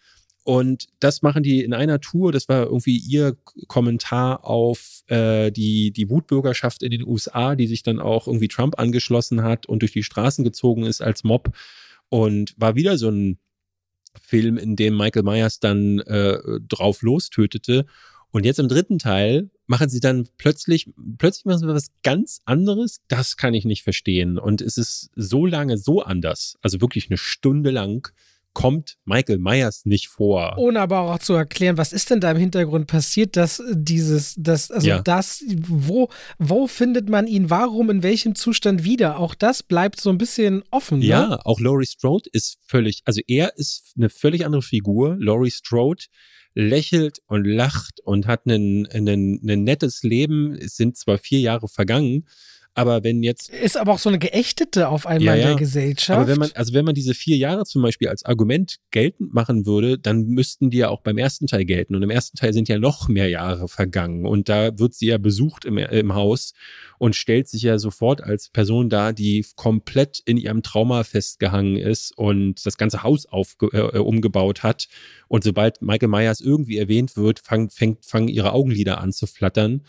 Und 0.45 0.89
das 0.99 1.23
machen 1.23 1.43
die 1.43 1.63
in 1.63 1.73
einer 1.73 2.01
Tour. 2.01 2.33
Das 2.33 2.49
war 2.49 2.65
irgendwie 2.65 2.97
ihr 2.97 3.37
Kommentar 3.69 4.45
auf 4.45 5.03
äh, 5.07 5.53
die, 5.53 5.93
die 5.93 6.11
Wutbürgerschaft 6.11 6.83
in 6.83 6.91
den 6.91 7.07
USA, 7.07 7.55
die 7.55 7.69
sich 7.69 7.83
dann 7.83 8.01
auch 8.01 8.27
irgendwie 8.27 8.49
Trump 8.49 8.79
angeschlossen 8.79 9.43
hat 9.43 9.67
und 9.67 9.83
durch 9.83 9.93
die 9.93 10.03
Straßen 10.03 10.45
gezogen 10.45 10.85
ist 10.85 11.01
als 11.01 11.23
Mob. 11.23 11.55
Und 12.09 12.55
war 12.59 12.75
wieder 12.75 12.99
so 12.99 13.09
ein 13.09 13.39
Film, 14.21 14.59
in 14.59 14.77
dem 14.77 14.97
Michael 14.97 15.23
Myers 15.23 15.61
dann 15.61 16.01
äh, 16.01 16.39
drauf 16.69 17.03
lostötete. 17.03 17.87
Und 18.31 18.45
jetzt 18.45 18.59
im 18.59 18.69
dritten 18.69 18.99
Teil 18.99 19.51
machen 19.67 19.89
sie 19.89 20.01
dann 20.01 20.27
plötzlich, 20.39 20.91
plötzlich 21.19 21.45
machen 21.45 21.61
sie 21.61 21.69
was 21.69 21.91
ganz 22.03 22.41
anderes. 22.47 23.01
Das 23.09 23.37
kann 23.37 23.55
ich 23.55 23.65
nicht 23.65 23.83
verstehen. 23.83 24.39
Und 24.39 24.61
es 24.61 24.77
ist 24.77 25.11
so 25.15 25.47
lange 25.47 25.79
so 25.79 26.03
anders, 26.03 26.57
also 26.63 26.81
wirklich 26.81 27.11
eine 27.11 27.19
Stunde 27.19 27.71
lang, 27.71 28.13
kommt 28.53 28.97
Michael 29.05 29.39
Myers 29.39 29.85
nicht 29.85 30.09
vor. 30.09 30.57
Ohne 30.59 30.81
aber 30.81 31.01
auch 31.01 31.19
zu 31.19 31.33
erklären, 31.35 31.77
was 31.77 31.93
ist 31.93 32.11
denn 32.11 32.21
da 32.21 32.31
im 32.31 32.37
Hintergrund 32.37 32.87
passiert, 32.87 33.37
dass 33.37 33.63
dieses, 33.73 34.35
das, 34.37 34.71
also 34.71 34.87
ja. 34.87 35.03
das, 35.03 35.45
wo, 35.67 36.09
wo 36.39 36.67
findet 36.67 37.09
man 37.09 37.27
ihn, 37.27 37.51
warum, 37.51 37.91
in 37.91 38.03
welchem 38.03 38.35
Zustand 38.35 38.85
wieder? 38.85 39.19
Auch 39.19 39.35
das 39.35 39.63
bleibt 39.63 40.01
so 40.01 40.11
ein 40.11 40.19
bisschen 40.19 40.63
offen. 40.71 40.99
Ne? 40.99 41.07
Ja, 41.07 41.41
auch 41.45 41.61
Laurie 41.61 41.87
Strode 41.87 42.29
ist 42.33 42.59
völlig, 42.67 43.03
also 43.05 43.21
er 43.27 43.57
ist 43.57 43.93
eine 43.97 44.11
völlig 44.11 44.45
andere 44.45 44.63
Figur. 44.63 45.17
Laurie 45.19 45.51
Strode 45.51 46.05
lächelt 46.55 47.21
und 47.27 47.45
lacht 47.45 48.01
und 48.05 48.27
hat 48.27 48.47
ein 48.47 48.83
nettes 49.43 50.03
Leben. 50.03 50.55
Es 50.55 50.77
sind 50.77 50.97
zwar 50.97 51.19
vier 51.19 51.41
Jahre 51.41 51.69
vergangen, 51.69 52.27
aber 52.75 53.05
wenn 53.05 53.23
jetzt. 53.23 53.51
Ist 53.51 53.77
aber 53.77 53.93
auch 53.93 53.99
so 53.99 54.09
eine 54.09 54.19
geächtete 54.19 54.89
auf 54.89 55.07
einmal 55.07 55.37
ja, 55.37 55.43
ja. 55.43 55.47
der 55.49 55.57
Gesellschaft. 55.57 56.19
Aber 56.19 56.29
wenn 56.29 56.39
man, 56.39 56.51
also 56.55 56.73
wenn 56.73 56.85
man 56.85 56.95
diese 56.95 57.13
vier 57.13 57.37
Jahre 57.37 57.65
zum 57.65 57.83
Beispiel 57.83 58.09
als 58.09 58.25
Argument 58.25 58.77
geltend 58.91 59.35
machen 59.35 59.67
würde, 59.67 59.99
dann 59.99 60.25
müssten 60.25 60.71
die 60.71 60.79
ja 60.79 60.89
auch 60.89 61.03
beim 61.03 61.19
ersten 61.19 61.47
Teil 61.47 61.67
gelten. 61.67 61.95
Und 61.95 62.03
im 62.03 62.09
ersten 62.11 62.37
Teil 62.39 62.55
sind 62.55 62.69
ja 62.69 62.79
noch 62.79 63.09
mehr 63.09 63.29
Jahre 63.29 63.69
vergangen. 63.69 64.27
Und 64.27 64.49
da 64.49 64.79
wird 64.79 64.95
sie 64.95 65.07
ja 65.07 65.19
besucht 65.19 65.67
im, 65.67 65.77
im 65.77 66.15
Haus 66.15 66.55
und 66.99 67.15
stellt 67.15 67.49
sich 67.49 67.63
ja 67.63 67.79
sofort 67.79 68.23
als 68.23 68.49
Person 68.49 68.89
dar, 68.89 69.13
die 69.13 69.45
komplett 69.57 70.23
in 70.25 70.39
ihrem 70.39 70.63
Trauma 70.63 71.05
festgehangen 71.05 71.77
ist 71.77 72.17
und 72.17 72.65
das 72.65 72.79
ganze 72.79 73.03
Haus 73.03 73.27
aufge, 73.27 73.67
äh, 73.73 73.99
umgebaut 73.99 74.63
hat. 74.63 74.89
Und 75.29 75.45
sobald 75.45 75.83
Michael 75.83 76.09
Myers 76.09 76.41
irgendwie 76.41 76.79
erwähnt 76.79 77.17
wird, 77.17 77.41
fang, 77.41 77.69
fängt, 77.69 78.07
fangen 78.07 78.29
ihre 78.29 78.53
Augenlider 78.53 78.99
an 79.01 79.13
zu 79.13 79.27
flattern. 79.27 79.83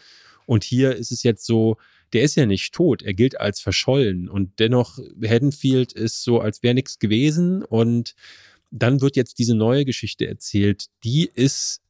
Und 0.46 0.66
hier 0.66 0.96
ist 0.96 1.12
es 1.12 1.24
jetzt 1.24 1.46
so, 1.46 1.78
der 2.14 2.24
ist 2.24 2.36
ja 2.36 2.46
nicht 2.46 2.74
tot, 2.74 3.02
er 3.02 3.14
gilt 3.14 3.40
als 3.40 3.60
verschollen. 3.60 4.30
Und 4.30 4.60
dennoch 4.60 5.00
Haddonfield 5.24 5.94
ist 5.94 6.24
so, 6.24 6.40
als 6.40 6.64
wäre 6.64 6.76
nichts 6.76 7.00
gewesen. 7.00 7.64
Und 7.64 8.16
dann 8.72 9.02
wird 9.02 9.16
jetzt 9.16 9.40
diese 9.40 9.56
neue 9.56 9.86
Geschichte 9.86 10.28
erzählt, 10.28 10.86
die 11.04 11.30
ist 11.34 11.82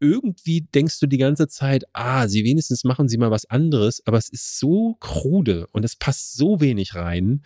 irgendwie 0.00 0.62
denkst 0.62 0.98
du 0.98 1.06
die 1.06 1.18
ganze 1.18 1.46
Zeit, 1.46 1.84
ah, 1.92 2.26
sie 2.26 2.44
wenigstens 2.44 2.84
machen 2.84 3.08
sie 3.08 3.18
mal 3.18 3.30
was 3.30 3.44
anderes, 3.44 4.02
aber 4.06 4.16
es 4.16 4.30
ist 4.30 4.58
so 4.58 4.96
krude 4.98 5.66
und 5.72 5.84
es 5.84 5.94
passt 5.94 6.34
so 6.36 6.60
wenig 6.60 6.94
rein, 6.94 7.42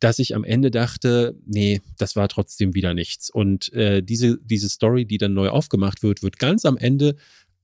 dass 0.00 0.18
ich 0.18 0.34
am 0.34 0.44
Ende 0.44 0.70
dachte, 0.70 1.36
nee, 1.44 1.82
das 1.98 2.16
war 2.16 2.28
trotzdem 2.28 2.74
wieder 2.74 2.94
nichts. 2.94 3.30
Und 3.30 3.72
äh, 3.72 4.02
diese, 4.02 4.38
diese 4.42 4.68
Story, 4.68 5.04
die 5.04 5.18
dann 5.18 5.34
neu 5.34 5.48
aufgemacht 5.48 6.02
wird, 6.02 6.22
wird 6.22 6.38
ganz 6.38 6.64
am 6.64 6.76
Ende 6.76 7.16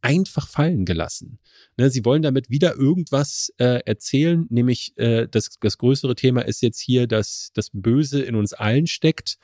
einfach 0.04 0.46
fallen 0.48 0.84
gelassen. 0.84 1.38
Ne, 1.78 1.88
sie 1.90 2.04
wollen 2.04 2.22
damit 2.22 2.50
wieder 2.50 2.76
irgendwas 2.76 3.52
äh, 3.56 3.80
erzählen, 3.86 4.46
nämlich 4.50 4.92
äh, 4.96 5.26
das, 5.28 5.56
das 5.58 5.78
größere 5.78 6.14
Thema 6.14 6.42
ist 6.42 6.60
jetzt 6.60 6.78
hier, 6.78 7.06
dass 7.06 7.50
das 7.54 7.70
Böse 7.72 8.22
in 8.22 8.34
uns 8.34 8.52
allen 8.52 8.86
steckt. 8.86 9.38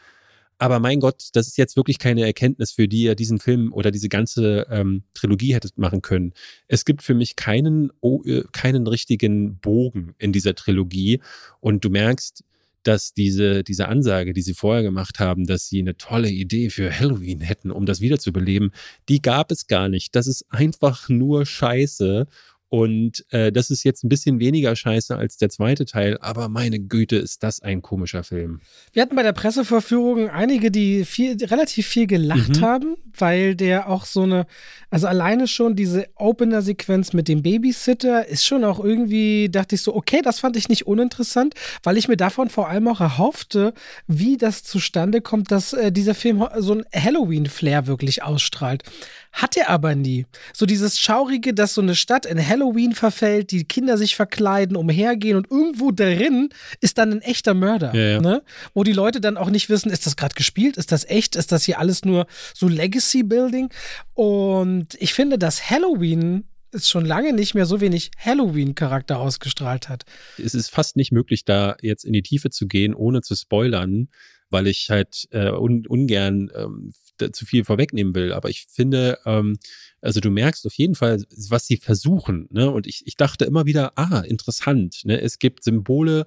Aber 0.59 0.79
mein 0.79 1.01
Gott, 1.01 1.31
das 1.33 1.47
ist 1.47 1.57
jetzt 1.57 1.77
wirklich 1.77 1.99
keine 1.99 2.27
Erkenntnis, 2.27 2.73
für 2.73 2.87
die 2.87 3.05
ihr 3.05 3.15
diesen 3.15 3.39
Film 3.39 3.73
oder 3.73 3.91
diese 3.91 4.11
ganze 4.11 4.67
ähm, 4.69 5.05
Trilogie 5.15 5.55
hättet 5.55 5.79
machen 5.79 6.03
können. 6.03 6.35
Es 6.69 6.85
gibt 6.85 7.03
für 7.03 7.15
mich 7.15 7.35
keinen, 7.35 7.91
oh, 8.01 8.23
keinen 8.53 8.87
richtigen 8.87 9.59
Bogen 9.59 10.15
in 10.19 10.33
dieser 10.33 10.55
Trilogie. 10.55 11.23
Und 11.61 11.83
du 11.83 11.89
merkst, 11.89 12.45
dass 12.83 13.13
diese, 13.13 13.63
diese 13.65 13.89
Ansage, 13.89 14.33
die 14.33 14.43
sie 14.43 14.55
vorher 14.55 14.83
gemacht 14.83 15.19
haben, 15.19 15.47
dass 15.47 15.69
sie 15.69 15.81
eine 15.81 15.97
tolle 15.97 16.31
Idee 16.31 16.71
für 16.71 16.97
Halloween 16.99 17.41
hätten, 17.41 17.71
um 17.71 17.87
das 17.87 18.01
wiederzubeleben, 18.01 18.73
die 19.09 19.23
gab 19.23 19.51
es 19.51 19.67
gar 19.67 19.89
nicht. 19.89 20.15
Das 20.17 20.27
ist 20.27 20.47
einfach 20.51 21.09
nur 21.09 21.47
Scheiße. 21.47 22.27
Und 22.71 23.27
äh, 23.31 23.51
das 23.51 23.69
ist 23.71 23.83
jetzt 23.83 24.05
ein 24.05 24.09
bisschen 24.09 24.39
weniger 24.39 24.77
scheiße 24.77 25.17
als 25.17 25.37
der 25.37 25.51
zweite 25.51 25.87
Teil, 25.87 26.17
aber 26.21 26.49
meine 26.49 26.79
Güte, 26.79 27.17
ist 27.17 27.43
das 27.43 27.61
ein 27.61 27.83
komischer 27.83 28.23
Film. 28.23 28.61
Wir 28.93 29.03
hatten 29.03 29.17
bei 29.17 29.25
der 29.25 29.33
Presseverführung 29.33 30.31
einige, 30.31 30.71
die 30.71 31.05
viel, 31.05 31.37
relativ 31.45 31.89
viel 31.89 32.07
gelacht 32.07 32.59
mhm. 32.59 32.61
haben, 32.61 32.97
weil 33.19 33.57
der 33.57 33.89
auch 33.89 34.05
so 34.05 34.23
eine, 34.23 34.47
also 34.89 35.09
alleine 35.09 35.49
schon 35.49 35.75
diese 35.75 36.07
Opener-Sequenz 36.15 37.13
mit 37.13 37.27
dem 37.27 37.43
Babysitter 37.43 38.29
ist 38.29 38.45
schon 38.45 38.63
auch 38.63 38.79
irgendwie, 38.79 39.49
dachte 39.49 39.75
ich 39.75 39.83
so, 39.83 39.97
okay, 39.97 40.21
das 40.23 40.39
fand 40.39 40.57
ich 40.57 40.69
nicht 40.69 40.87
uninteressant, 40.87 41.55
weil 41.83 41.97
ich 41.97 42.07
mir 42.07 42.17
davon 42.17 42.51
vor 42.51 42.69
allem 42.69 42.87
auch 42.87 43.01
erhoffte, 43.01 43.75
wie 44.07 44.37
das 44.37 44.63
zustande 44.63 45.21
kommt, 45.21 45.51
dass 45.51 45.73
äh, 45.73 45.91
dieser 45.91 46.15
Film 46.15 46.47
so 46.59 46.75
ein 46.75 46.85
Halloween-Flair 46.95 47.89
wirklich 47.89 48.23
ausstrahlt. 48.23 48.85
Hat 49.33 49.57
er 49.57 49.71
aber 49.71 49.95
nie. 49.95 50.27
So 50.53 50.67
dieses 50.67 50.99
Schaurige, 50.99 51.55
dass 51.55 51.75
so 51.75 51.81
eine 51.81 51.95
Stadt 51.95 52.27
in 52.27 52.45
Halloween 52.45 52.93
verfällt, 52.95 53.53
die 53.53 53.65
Kinder 53.65 53.97
sich 53.97 54.17
verkleiden, 54.17 54.77
umhergehen 54.77 55.37
und 55.37 55.51
irgendwo 55.51 55.93
darin 55.93 56.49
ist 56.81 56.99
dann 56.99 57.13
ein 57.13 57.23
echter 57.23 57.55
Mörder. 57.55 57.95
Ja, 57.95 58.03
ja. 58.03 58.21
Ne? 58.21 58.43
Wo 58.75 58.83
die 58.83 58.93
Leute 58.93 59.21
dann 59.21 59.37
auch 59.37 59.51
nicht 59.51 59.69
wissen, 59.69 59.91
ist 59.91 60.07
das 60.07 60.17
gerade 60.17 60.35
gespielt? 60.35 60.77
Ist 60.77 60.91
das 60.91 61.05
echt? 61.05 61.37
Ist 61.37 61.53
das 61.53 61.65
hier 61.65 61.79
alles 61.79 62.05
nur 62.05 62.27
so 62.55 62.67
Legacy-Building? 62.67 63.71
Und 64.15 64.95
ich 64.99 65.15
finde, 65.15 65.39
dass 65.39 65.71
Halloween 65.71 66.45
ist 66.73 66.89
schon 66.89 67.05
lange 67.05 67.33
nicht 67.33 67.55
mehr 67.55 67.67
so 67.67 67.81
wenig 67.81 68.11
Halloween-Charakter 68.19 69.19
ausgestrahlt 69.19 69.89
hat. 69.89 70.05
Es 70.39 70.55
ist 70.55 70.71
fast 70.71 70.97
nicht 70.97 71.13
möglich, 71.13 71.45
da 71.45 71.77
jetzt 71.83 72.05
in 72.05 72.13
die 72.13 72.23
Tiefe 72.23 72.51
zu 72.51 72.67
gehen, 72.67 72.95
ohne 72.95 73.23
zu 73.23 73.35
spoilern, 73.35 74.09
weil 74.51 74.67
ich 74.67 74.89
halt 74.91 75.27
äh, 75.31 75.51
un 75.51 75.87
ungern 75.87 76.51
ähm, 76.55 76.93
zu 77.33 77.47
viel 77.47 77.65
vorwegnehmen 77.65 78.15
will, 78.15 78.33
aber 78.33 78.49
ich 78.49 78.67
finde, 78.71 79.19
ähm, 79.25 79.59
also 80.01 80.21
du 80.21 80.31
merkst 80.31 80.67
auf 80.67 80.75
jeden 80.75 80.95
Fall, 80.95 81.23
was 81.49 81.67
sie 81.67 81.77
versuchen. 81.77 82.49
Ne? 82.51 82.71
Und 82.71 82.87
ich, 82.87 83.07
ich 83.07 83.17
dachte 83.17 83.45
immer 83.45 83.67
wieder, 83.67 83.93
ah, 83.97 84.21
interessant. 84.21 85.03
Ne? 85.05 85.21
Es 85.21 85.39
gibt 85.39 85.63
Symbole, 85.63 86.27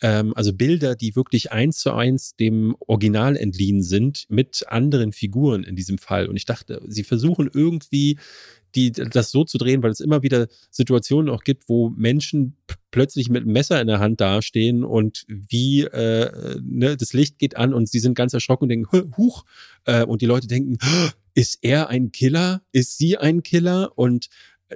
ähm, 0.00 0.32
also 0.34 0.52
Bilder, 0.52 0.94
die 0.94 1.16
wirklich 1.16 1.52
eins 1.52 1.78
zu 1.78 1.92
eins 1.92 2.36
dem 2.36 2.76
Original 2.80 3.36
entliehen 3.36 3.82
sind, 3.82 4.26
mit 4.28 4.64
anderen 4.68 5.12
Figuren 5.12 5.64
in 5.64 5.76
diesem 5.76 5.98
Fall. 5.98 6.28
Und 6.28 6.36
ich 6.36 6.44
dachte, 6.44 6.80
sie 6.86 7.04
versuchen 7.04 7.50
irgendwie 7.52 8.18
die, 8.74 8.92
das 8.92 9.30
so 9.30 9.44
zu 9.44 9.58
drehen, 9.58 9.82
weil 9.82 9.90
es 9.90 10.00
immer 10.00 10.22
wieder 10.22 10.46
Situationen 10.70 11.32
auch 11.32 11.42
gibt, 11.42 11.68
wo 11.68 11.88
Menschen 11.90 12.56
plötzlich 12.90 13.28
mit 13.30 13.42
einem 13.42 13.52
Messer 13.52 13.80
in 13.80 13.86
der 13.86 13.98
Hand 13.98 14.20
dastehen 14.20 14.84
und 14.84 15.24
wie 15.28 15.82
äh, 15.82 16.60
ne, 16.62 16.96
das 16.96 17.12
Licht 17.12 17.38
geht 17.38 17.56
an 17.56 17.72
und 17.72 17.88
sie 17.88 17.98
sind 17.98 18.14
ganz 18.14 18.34
erschrocken 18.34 18.64
und 18.64 18.68
denken, 18.68 19.16
huch, 19.16 19.44
äh, 19.84 20.04
und 20.04 20.20
die 20.22 20.26
Leute 20.26 20.48
denken, 20.48 20.78
ist 21.34 21.58
er 21.62 21.88
ein 21.88 22.12
Killer? 22.12 22.62
Ist 22.72 22.98
sie 22.98 23.16
ein 23.16 23.42
Killer? 23.42 23.92
Und 23.96 24.28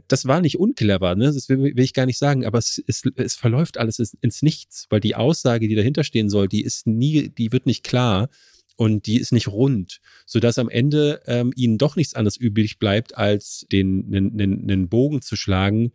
das 0.09 0.26
war 0.26 0.40
nicht 0.40 0.59
unclever, 0.59 1.14
ne? 1.14 1.26
das 1.26 1.49
will, 1.49 1.62
will 1.76 1.84
ich 1.84 1.95
gar 1.95 2.07
nicht 2.07 2.18
sagen, 2.18 2.45
aber 2.45 2.59
es, 2.59 2.82
es, 2.86 3.03
es 3.16 3.34
verläuft 3.34 3.78
alles 3.78 3.99
ins 4.20 4.43
Nichts, 4.43 4.86
weil 4.90 5.01
die 5.01 5.14
Aussage, 5.14 5.68
die 5.68 5.74
dahinter 5.74 6.05
stehen 6.05 6.30
soll, 6.30 6.49
die 6.49 6.62
ist 6.62 6.86
nie, 6.86 7.28
die 7.28 7.53
wird 7.53 7.66
nicht 7.66 7.84
klar 7.84 8.28
und 8.76 9.07
die 9.07 9.18
ist 9.18 9.32
nicht 9.32 9.49
rund, 9.49 10.01
sodass 10.26 10.59
am 10.59 10.68
Ende 10.68 11.22
ähm, 11.26 11.53
ihnen 11.55 11.78
doch 11.78 11.97
nichts 11.97 12.14
anderes 12.14 12.36
übrig 12.36 12.78
bleibt, 12.78 13.16
als 13.16 13.66
den 13.70 14.12
einen 14.14 14.88
Bogen 14.88 15.20
zu 15.20 15.36
schlagen, 15.36 15.93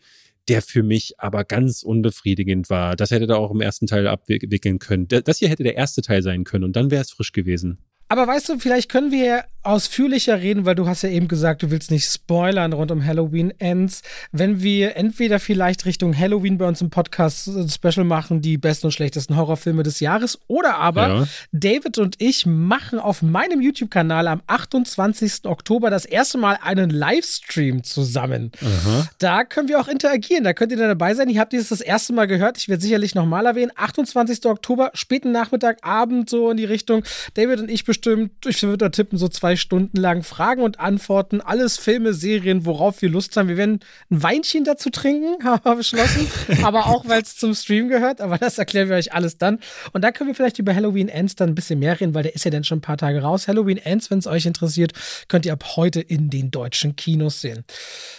der 0.47 0.61
für 0.61 0.83
mich 0.83 1.19
aber 1.19 1.43
ganz 1.43 1.83
unbefriedigend 1.83 2.69
war. 2.69 2.95
Das 2.95 3.11
hätte 3.11 3.25
er 3.27 3.37
auch 3.37 3.51
im 3.51 3.61
ersten 3.61 3.87
Teil 3.87 4.07
abwickeln 4.07 4.79
können. 4.79 5.07
Das 5.07 5.39
hier 5.39 5.49
hätte 5.49 5.63
der 5.63 5.75
erste 5.75 6.01
Teil 6.01 6.21
sein 6.21 6.43
können 6.43 6.63
und 6.63 6.75
dann 6.75 6.91
wäre 6.91 7.01
es 7.01 7.11
frisch 7.11 7.33
gewesen. 7.33 7.79
Aber 8.09 8.25
weißt 8.25 8.49
du, 8.49 8.59
vielleicht 8.59 8.89
können 8.89 9.11
wir 9.11 9.43
ausführlicher 9.67 10.41
reden, 10.41 10.65
weil 10.65 10.75
du 10.75 10.87
hast 10.87 11.01
ja 11.01 11.09
eben 11.09 11.27
gesagt, 11.27 11.61
du 11.61 11.71
willst 11.71 11.91
nicht 11.91 12.05
spoilern 12.05 12.73
rund 12.73 12.89
um 12.91 13.05
Halloween 13.05 13.53
Ends. 13.59 14.01
Wenn 14.31 14.61
wir 14.61 14.95
entweder 14.95 15.39
vielleicht 15.39 15.85
Richtung 15.85 16.17
Halloween 16.17 16.57
bei 16.57 16.67
uns 16.67 16.81
im 16.81 16.89
Podcast 16.89 17.49
Special 17.71 18.05
machen, 18.05 18.41
die 18.41 18.57
besten 18.57 18.87
und 18.87 18.91
schlechtesten 18.91 19.35
Horrorfilme 19.35 19.83
des 19.83 19.99
Jahres, 19.99 20.39
oder 20.47 20.77
aber 20.77 21.07
ja. 21.07 21.27
David 21.51 21.97
und 21.97 22.15
ich 22.19 22.45
machen 22.45 22.99
auf 22.99 23.21
meinem 23.21 23.61
YouTube-Kanal 23.61 24.27
am 24.27 24.41
28. 24.47 25.45
Oktober 25.45 25.89
das 25.89 26.05
erste 26.05 26.37
Mal 26.37 26.57
einen 26.61 26.89
Livestream 26.89 27.83
zusammen. 27.83 28.51
Aha. 28.61 29.09
Da 29.19 29.43
können 29.43 29.67
wir 29.67 29.79
auch 29.79 29.89
interagieren, 29.89 30.45
da 30.45 30.53
könnt 30.53 30.71
ihr 30.71 30.77
dann 30.77 30.87
dabei 30.87 31.13
sein. 31.13 31.29
Ich 31.29 31.37
habe 31.37 31.49
dieses 31.49 31.69
das 31.69 31.81
erste 31.81 32.13
Mal 32.13 32.27
gehört, 32.27 32.57
ich 32.57 32.69
werde 32.69 32.81
sicherlich 32.81 33.15
nochmal 33.15 33.45
erwähnen. 33.45 33.71
28. 33.75 34.45
Oktober, 34.45 34.91
späten 34.93 35.33
Nachmittag, 35.33 35.79
Abend 35.81 36.29
so 36.29 36.49
in 36.49 36.57
die 36.57 36.65
Richtung. 36.65 37.03
David 37.33 37.59
und 37.59 37.69
ich 37.69 37.83
bestimmt, 37.83 38.31
ich 38.45 38.63
würde 38.63 38.77
da 38.77 38.89
tippen, 38.89 39.17
so 39.17 39.27
zwei 39.27 39.56
Stunden 39.57 39.97
lang 39.97 40.23
Fragen 40.23 40.61
und 40.61 40.79
Antworten, 40.79 41.41
alles 41.41 41.77
Filme, 41.77 42.13
Serien, 42.13 42.65
worauf 42.65 43.01
wir 43.01 43.09
Lust 43.09 43.35
haben. 43.37 43.49
Wir 43.49 43.57
werden 43.57 43.79
ein 44.09 44.23
Weinchen 44.23 44.63
dazu 44.63 44.89
trinken, 44.89 45.43
haben 45.43 45.63
wir 45.63 45.75
beschlossen, 45.75 46.27
aber 46.63 46.87
auch, 46.87 47.07
weil 47.07 47.21
es 47.21 47.35
zum 47.35 47.53
Stream 47.53 47.89
gehört, 47.89 48.21
aber 48.21 48.37
das 48.37 48.57
erklären 48.57 48.89
wir 48.89 48.95
euch 48.95 49.13
alles 49.13 49.37
dann. 49.37 49.59
Und 49.93 50.03
da 50.03 50.11
können 50.11 50.29
wir 50.29 50.35
vielleicht 50.35 50.59
über 50.59 50.73
Halloween 50.73 51.09
Ends 51.09 51.35
dann 51.35 51.49
ein 51.49 51.55
bisschen 51.55 51.79
mehr 51.79 51.99
reden, 51.99 52.13
weil 52.13 52.23
der 52.23 52.35
ist 52.35 52.45
ja 52.45 52.51
dann 52.51 52.63
schon 52.63 52.79
ein 52.79 52.81
paar 52.81 52.97
Tage 52.97 53.21
raus. 53.21 53.47
Halloween 53.47 53.77
Ends, 53.77 54.09
wenn 54.11 54.19
es 54.19 54.27
euch 54.27 54.45
interessiert, 54.45 54.93
könnt 55.27 55.45
ihr 55.45 55.53
ab 55.53 55.75
heute 55.75 56.01
in 56.01 56.29
den 56.29 56.51
deutschen 56.51 56.95
Kinos 56.95 57.41
sehen. 57.41 57.63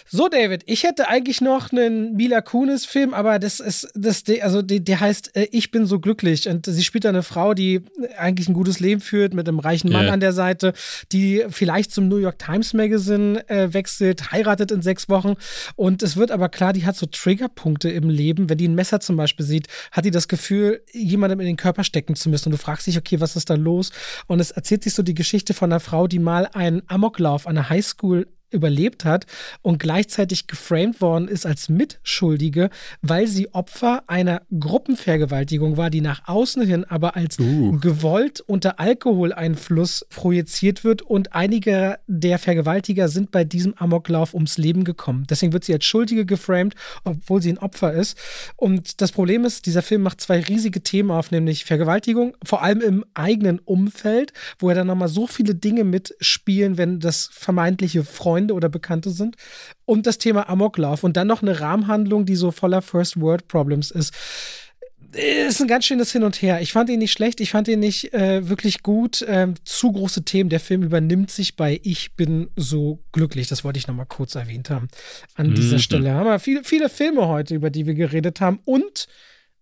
So, 0.07 0.27
David, 0.27 0.63
ich 0.65 0.83
hätte 0.83 1.07
eigentlich 1.07 1.41
noch 1.41 1.71
einen 1.71 2.15
Mila 2.15 2.41
Kunis-Film, 2.41 3.13
aber 3.13 3.39
das 3.39 3.59
ist, 3.59 3.89
das, 3.95 4.23
also 4.41 4.61
der, 4.61 4.99
heißt 4.99 5.35
äh, 5.35 5.47
Ich 5.51 5.71
bin 5.71 5.85
so 5.85 5.99
glücklich 5.99 6.47
und 6.47 6.65
sie 6.65 6.83
spielt 6.83 7.05
eine 7.05 7.23
Frau, 7.23 7.53
die 7.53 7.81
eigentlich 8.17 8.47
ein 8.47 8.53
gutes 8.53 8.79
Leben 8.79 9.01
führt 9.01 9.33
mit 9.33 9.47
einem 9.47 9.59
reichen 9.59 9.91
Mann 9.91 10.05
yeah. 10.05 10.13
an 10.13 10.19
der 10.19 10.33
Seite, 10.33 10.73
die 11.11 11.18
vielleicht 11.49 11.91
zum 11.91 12.07
New 12.07 12.17
York 12.17 12.39
Times 12.39 12.73
Magazine 12.73 13.47
äh, 13.49 13.73
wechselt, 13.73 14.31
heiratet 14.31 14.71
in 14.71 14.81
sechs 14.81 15.09
Wochen. 15.09 15.35
Und 15.75 16.03
es 16.03 16.17
wird 16.17 16.31
aber 16.31 16.49
klar, 16.49 16.73
die 16.73 16.85
hat 16.85 16.95
so 16.95 17.05
Triggerpunkte 17.05 17.89
im 17.89 18.09
Leben. 18.09 18.49
Wenn 18.49 18.57
die 18.57 18.67
ein 18.67 18.75
Messer 18.75 18.99
zum 18.99 19.17
Beispiel 19.17 19.45
sieht, 19.45 19.67
hat 19.91 20.05
die 20.05 20.11
das 20.11 20.27
Gefühl, 20.27 20.81
jemandem 20.91 21.39
in 21.39 21.45
den 21.45 21.57
Körper 21.57 21.83
stecken 21.83 22.15
zu 22.15 22.29
müssen. 22.29 22.49
Und 22.49 22.53
du 22.53 22.57
fragst 22.57 22.87
dich, 22.87 22.97
okay, 22.97 23.19
was 23.19 23.35
ist 23.35 23.49
da 23.49 23.55
los? 23.55 23.91
Und 24.27 24.39
es 24.39 24.51
erzählt 24.51 24.83
sich 24.83 24.93
so 24.93 25.03
die 25.03 25.13
Geschichte 25.13 25.53
von 25.53 25.71
einer 25.71 25.79
Frau, 25.79 26.07
die 26.07 26.19
mal 26.19 26.47
einen 26.53 26.81
Amoklauf 26.87 27.47
an 27.47 27.55
der 27.55 27.69
Highschool 27.69 28.27
überlebt 28.51 29.05
hat 29.05 29.25
und 29.61 29.79
gleichzeitig 29.79 30.47
geframed 30.47 31.01
worden 31.01 31.27
ist 31.27 31.45
als 31.45 31.69
Mitschuldige, 31.69 32.69
weil 33.01 33.27
sie 33.27 33.53
Opfer 33.53 34.03
einer 34.07 34.41
Gruppenvergewaltigung 34.57 35.77
war, 35.77 35.89
die 35.89 36.01
nach 36.01 36.27
außen 36.27 36.65
hin 36.65 36.85
aber 36.85 37.15
als 37.15 37.39
uh. 37.39 37.77
gewollt 37.79 38.41
unter 38.41 38.79
Alkoholeinfluss 38.79 40.05
projiziert 40.09 40.83
wird 40.83 41.01
und 41.01 41.33
einige 41.33 41.99
der 42.07 42.39
Vergewaltiger 42.39 43.07
sind 43.07 43.31
bei 43.31 43.43
diesem 43.43 43.73
Amoklauf 43.77 44.33
ums 44.33 44.57
Leben 44.57 44.83
gekommen. 44.83 45.25
Deswegen 45.29 45.53
wird 45.53 45.63
sie 45.63 45.73
als 45.73 45.85
Schuldige 45.85 46.25
geframed, 46.25 46.75
obwohl 47.03 47.41
sie 47.41 47.51
ein 47.51 47.57
Opfer 47.57 47.93
ist. 47.93 48.17
Und 48.55 49.01
das 49.01 49.11
Problem 49.11 49.45
ist, 49.45 49.65
dieser 49.65 49.81
Film 49.81 50.01
macht 50.01 50.21
zwei 50.21 50.39
riesige 50.39 50.81
Themen 50.81 51.11
auf, 51.11 51.31
nämlich 51.31 51.65
Vergewaltigung, 51.65 52.35
vor 52.43 52.63
allem 52.63 52.81
im 52.81 53.05
eigenen 53.13 53.59
Umfeld, 53.59 54.33
wo 54.57 54.69
er 54.69 54.75
dann 54.75 54.87
nochmal 54.87 55.07
so 55.07 55.27
viele 55.27 55.55
Dinge 55.55 55.83
mitspielen, 55.83 56.77
wenn 56.77 56.99
das 56.99 57.29
vermeintliche 57.31 58.03
Freund 58.03 58.38
Freunde 58.39 58.53
oder 58.53 58.69
Bekannte 58.69 59.09
sind. 59.09 59.35
Und 59.85 60.07
das 60.07 60.17
Thema 60.17 60.49
Amoklauf 60.49 61.03
und 61.03 61.17
dann 61.17 61.27
noch 61.27 61.41
eine 61.41 61.59
Rahmenhandlung, 61.59 62.25
die 62.25 62.35
so 62.35 62.51
voller 62.51 62.81
First 62.81 63.19
World 63.19 63.47
Problems 63.47 63.91
ist 63.91 64.13
ist 65.11 65.59
ein 65.59 65.67
ganz 65.67 65.85
schönes 65.85 66.11
Hin 66.11 66.23
und 66.23 66.39
Her. 66.39 66.61
Ich 66.61 66.71
fand 66.71 66.87
ihn 66.91 66.99
nicht 66.99 67.13
schlecht, 67.13 67.41
ich 67.41 67.49
fand 67.49 67.67
ihn 67.67 67.79
nicht 67.79 68.13
äh, 68.13 68.47
wirklich 68.47 68.83
gut. 68.83 69.25
Ähm, 69.27 69.55
zu 69.63 69.91
große 69.91 70.23
Themen. 70.23 70.51
Der 70.51 70.59
Film 70.59 70.83
übernimmt 70.83 71.31
sich 71.31 71.55
bei 71.55 71.79
Ich 71.81 72.15
bin 72.15 72.51
so 72.55 72.99
glücklich. 73.11 73.47
Das 73.47 73.63
wollte 73.63 73.79
ich 73.79 73.87
nochmal 73.87 74.05
kurz 74.05 74.35
erwähnt 74.35 74.69
haben. 74.69 74.87
An 75.33 75.55
dieser 75.55 75.77
mhm. 75.77 75.81
Stelle 75.81 76.13
haben 76.13 76.27
wir 76.27 76.37
viele, 76.37 76.63
viele 76.63 76.89
Filme 76.89 77.27
heute, 77.27 77.55
über 77.55 77.71
die 77.71 77.87
wir 77.87 77.95
geredet 77.95 78.39
haben. 78.39 78.59
Und 78.65 79.07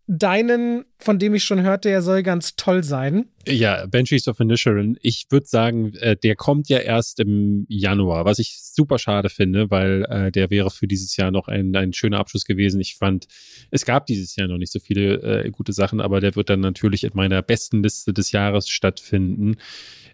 deinen, 0.07 0.83
von 0.99 1.17
dem 1.17 1.33
ich 1.33 1.45
schon 1.45 1.61
hörte, 1.61 1.89
er 1.89 2.01
soll 2.01 2.23
ganz 2.23 2.57
toll 2.57 2.83
sein. 2.83 3.29
Ja, 3.49 3.85
Banshees 3.85 4.27
of 4.27 4.41
Inisherin. 4.41 4.97
Ich 5.01 5.27
würde 5.29 5.47
sagen, 5.47 5.93
äh, 5.95 6.17
der 6.17 6.35
kommt 6.35 6.67
ja 6.67 6.79
erst 6.79 7.21
im 7.21 7.65
Januar, 7.69 8.25
was 8.25 8.39
ich 8.39 8.59
super 8.61 8.99
schade 8.99 9.29
finde, 9.29 9.71
weil 9.71 10.05
äh, 10.09 10.31
der 10.31 10.49
wäre 10.49 10.69
für 10.69 10.85
dieses 10.85 11.15
Jahr 11.15 11.31
noch 11.31 11.47
ein, 11.47 11.73
ein 11.75 11.93
schöner 11.93 12.19
Abschluss 12.19 12.43
gewesen. 12.43 12.81
Ich 12.81 12.95
fand, 12.95 13.27
es 13.71 13.85
gab 13.85 14.05
dieses 14.05 14.35
Jahr 14.35 14.49
noch 14.49 14.57
nicht 14.57 14.71
so 14.71 14.79
viele 14.79 15.45
äh, 15.45 15.49
gute 15.49 15.71
Sachen, 15.71 16.01
aber 16.01 16.19
der 16.19 16.35
wird 16.35 16.49
dann 16.49 16.59
natürlich 16.59 17.05
in 17.05 17.11
meiner 17.13 17.41
besten 17.41 17.81
Liste 17.83 18.11
des 18.11 18.33
Jahres 18.33 18.67
stattfinden. 18.67 19.55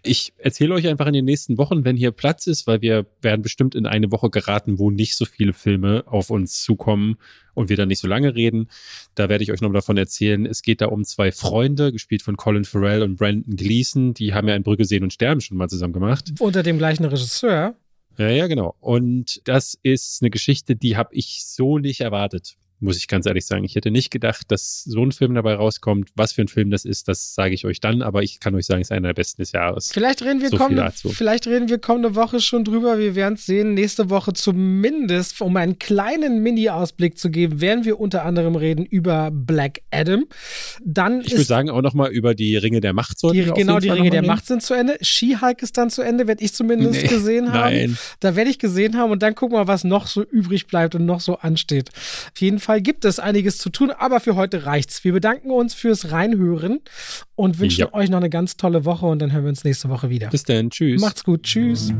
Ich 0.06 0.34
erzähle 0.36 0.74
euch 0.74 0.86
einfach 0.86 1.06
in 1.06 1.14
den 1.14 1.24
nächsten 1.24 1.56
Wochen, 1.56 1.86
wenn 1.86 1.96
hier 1.96 2.10
Platz 2.10 2.46
ist, 2.46 2.66
weil 2.66 2.82
wir 2.82 3.06
werden 3.22 3.40
bestimmt 3.40 3.74
in 3.74 3.86
eine 3.86 4.12
Woche 4.12 4.28
geraten, 4.28 4.78
wo 4.78 4.90
nicht 4.90 5.16
so 5.16 5.24
viele 5.24 5.54
Filme 5.54 6.04
auf 6.06 6.28
uns 6.28 6.62
zukommen 6.62 7.16
und 7.54 7.70
wir 7.70 7.76
dann 7.78 7.88
nicht 7.88 8.00
so 8.00 8.08
lange 8.08 8.34
reden. 8.34 8.68
Da 9.14 9.30
werde 9.30 9.44
ich 9.44 9.50
euch 9.50 9.62
noch 9.62 9.72
davon 9.72 9.96
erzählen. 9.96 10.44
Es 10.44 10.60
geht 10.60 10.82
da 10.82 10.86
um 10.86 11.04
zwei 11.04 11.32
Freunde, 11.32 11.90
gespielt 11.90 12.20
von 12.20 12.36
Colin 12.36 12.64
Farrell 12.64 13.02
und 13.02 13.18
Brandon 13.24 13.56
Gleason. 13.56 14.12
Die 14.12 14.34
haben 14.34 14.48
ja 14.48 14.54
ein 14.54 14.62
Brücke 14.62 14.84
sehen 14.84 15.02
und 15.02 15.12
sterben 15.12 15.40
schon 15.40 15.56
mal 15.56 15.68
zusammen 15.68 15.94
gemacht. 15.94 16.34
Unter 16.40 16.62
dem 16.62 16.76
gleichen 16.76 17.06
Regisseur. 17.06 17.74
Ja, 18.18 18.28
ja, 18.28 18.46
genau. 18.46 18.74
Und 18.80 19.40
das 19.44 19.78
ist 19.82 20.18
eine 20.20 20.30
Geschichte, 20.30 20.76
die 20.76 20.96
habe 20.98 21.14
ich 21.14 21.44
so 21.46 21.78
nicht 21.78 22.02
erwartet 22.02 22.56
muss 22.84 22.96
ich 22.96 23.08
ganz 23.08 23.26
ehrlich 23.26 23.46
sagen. 23.46 23.64
Ich 23.64 23.74
hätte 23.74 23.90
nicht 23.90 24.10
gedacht, 24.10 24.50
dass 24.50 24.84
so 24.84 25.04
ein 25.04 25.12
Film 25.12 25.34
dabei 25.34 25.54
rauskommt. 25.54 26.10
Was 26.14 26.32
für 26.32 26.42
ein 26.42 26.48
Film 26.48 26.70
das 26.70 26.84
ist, 26.84 27.08
das 27.08 27.34
sage 27.34 27.54
ich 27.54 27.64
euch 27.64 27.80
dann, 27.80 28.02
aber 28.02 28.22
ich 28.22 28.40
kann 28.40 28.54
euch 28.54 28.66
sagen, 28.66 28.80
es 28.80 28.88
ist 28.88 28.92
einer 28.92 29.08
der 29.08 29.14
besten 29.14 29.42
des 29.42 29.52
Jahres. 29.52 29.90
Vielleicht 29.92 30.22
reden 30.22 30.40
wir, 30.40 30.50
so 30.50 30.56
kommende, 30.56 30.92
vielleicht 30.92 31.46
reden 31.46 31.68
wir 31.68 31.78
kommende 31.78 32.14
Woche 32.14 32.40
schon 32.40 32.64
drüber. 32.64 32.98
Wir 32.98 33.14
werden 33.14 33.34
es 33.34 33.46
sehen. 33.46 33.74
Nächste 33.74 34.10
Woche 34.10 34.32
zumindest, 34.32 35.40
um 35.40 35.56
einen 35.56 35.78
kleinen 35.78 36.42
Mini-Ausblick 36.42 37.18
zu 37.18 37.30
geben, 37.30 37.60
werden 37.60 37.84
wir 37.84 37.98
unter 37.98 38.24
anderem 38.24 38.56
reden 38.56 38.84
über 38.84 39.30
Black 39.32 39.80
Adam. 39.90 40.26
Dann 40.84 41.22
ich 41.22 41.32
würde 41.32 41.44
sagen, 41.44 41.70
auch 41.70 41.82
nochmal 41.82 42.12
über 42.12 42.34
die 42.34 42.56
Ringe 42.56 42.80
der 42.80 42.92
Macht. 42.92 43.16
Die, 43.22 43.42
genau, 43.42 43.78
die 43.78 43.88
Ringe 43.88 44.10
der 44.10 44.20
reden. 44.22 44.26
Macht 44.26 44.46
sind 44.46 44.62
zu 44.62 44.74
Ende. 44.74 44.98
She-Hulk 45.00 45.62
ist 45.62 45.78
dann 45.78 45.90
zu 45.90 46.02
Ende, 46.02 46.26
werde 46.26 46.44
ich 46.44 46.52
zumindest 46.52 47.02
nee, 47.02 47.08
gesehen 47.08 47.52
haben. 47.52 47.74
Nein. 47.74 47.98
Da 48.20 48.36
werde 48.36 48.50
ich 48.50 48.58
gesehen 48.58 48.96
haben 48.96 49.10
und 49.10 49.22
dann 49.22 49.34
gucken 49.34 49.56
wir, 49.56 49.66
was 49.66 49.84
noch 49.84 50.06
so 50.06 50.22
übrig 50.22 50.66
bleibt 50.66 50.94
und 50.94 51.06
noch 51.06 51.20
so 51.20 51.36
ansteht. 51.36 51.90
Auf 51.94 52.40
jeden 52.40 52.58
Fall 52.58 52.73
gibt 52.80 53.04
es 53.04 53.18
einiges 53.18 53.58
zu 53.58 53.70
tun, 53.70 53.90
aber 53.90 54.20
für 54.20 54.36
heute 54.36 54.66
reicht's. 54.66 55.04
Wir 55.04 55.12
bedanken 55.12 55.50
uns 55.50 55.74
fürs 55.74 56.10
Reinhören 56.12 56.80
und 57.34 57.58
wünschen 57.58 57.80
ja. 57.80 57.94
euch 57.94 58.10
noch 58.10 58.18
eine 58.18 58.30
ganz 58.30 58.56
tolle 58.56 58.84
Woche 58.84 59.06
und 59.06 59.20
dann 59.20 59.32
hören 59.32 59.44
wir 59.44 59.50
uns 59.50 59.64
nächste 59.64 59.88
Woche 59.88 60.10
wieder. 60.10 60.28
Bis 60.28 60.44
dann, 60.44 60.70
tschüss. 60.70 61.00
Macht's 61.00 61.24
gut, 61.24 61.42
tschüss. 61.42 61.92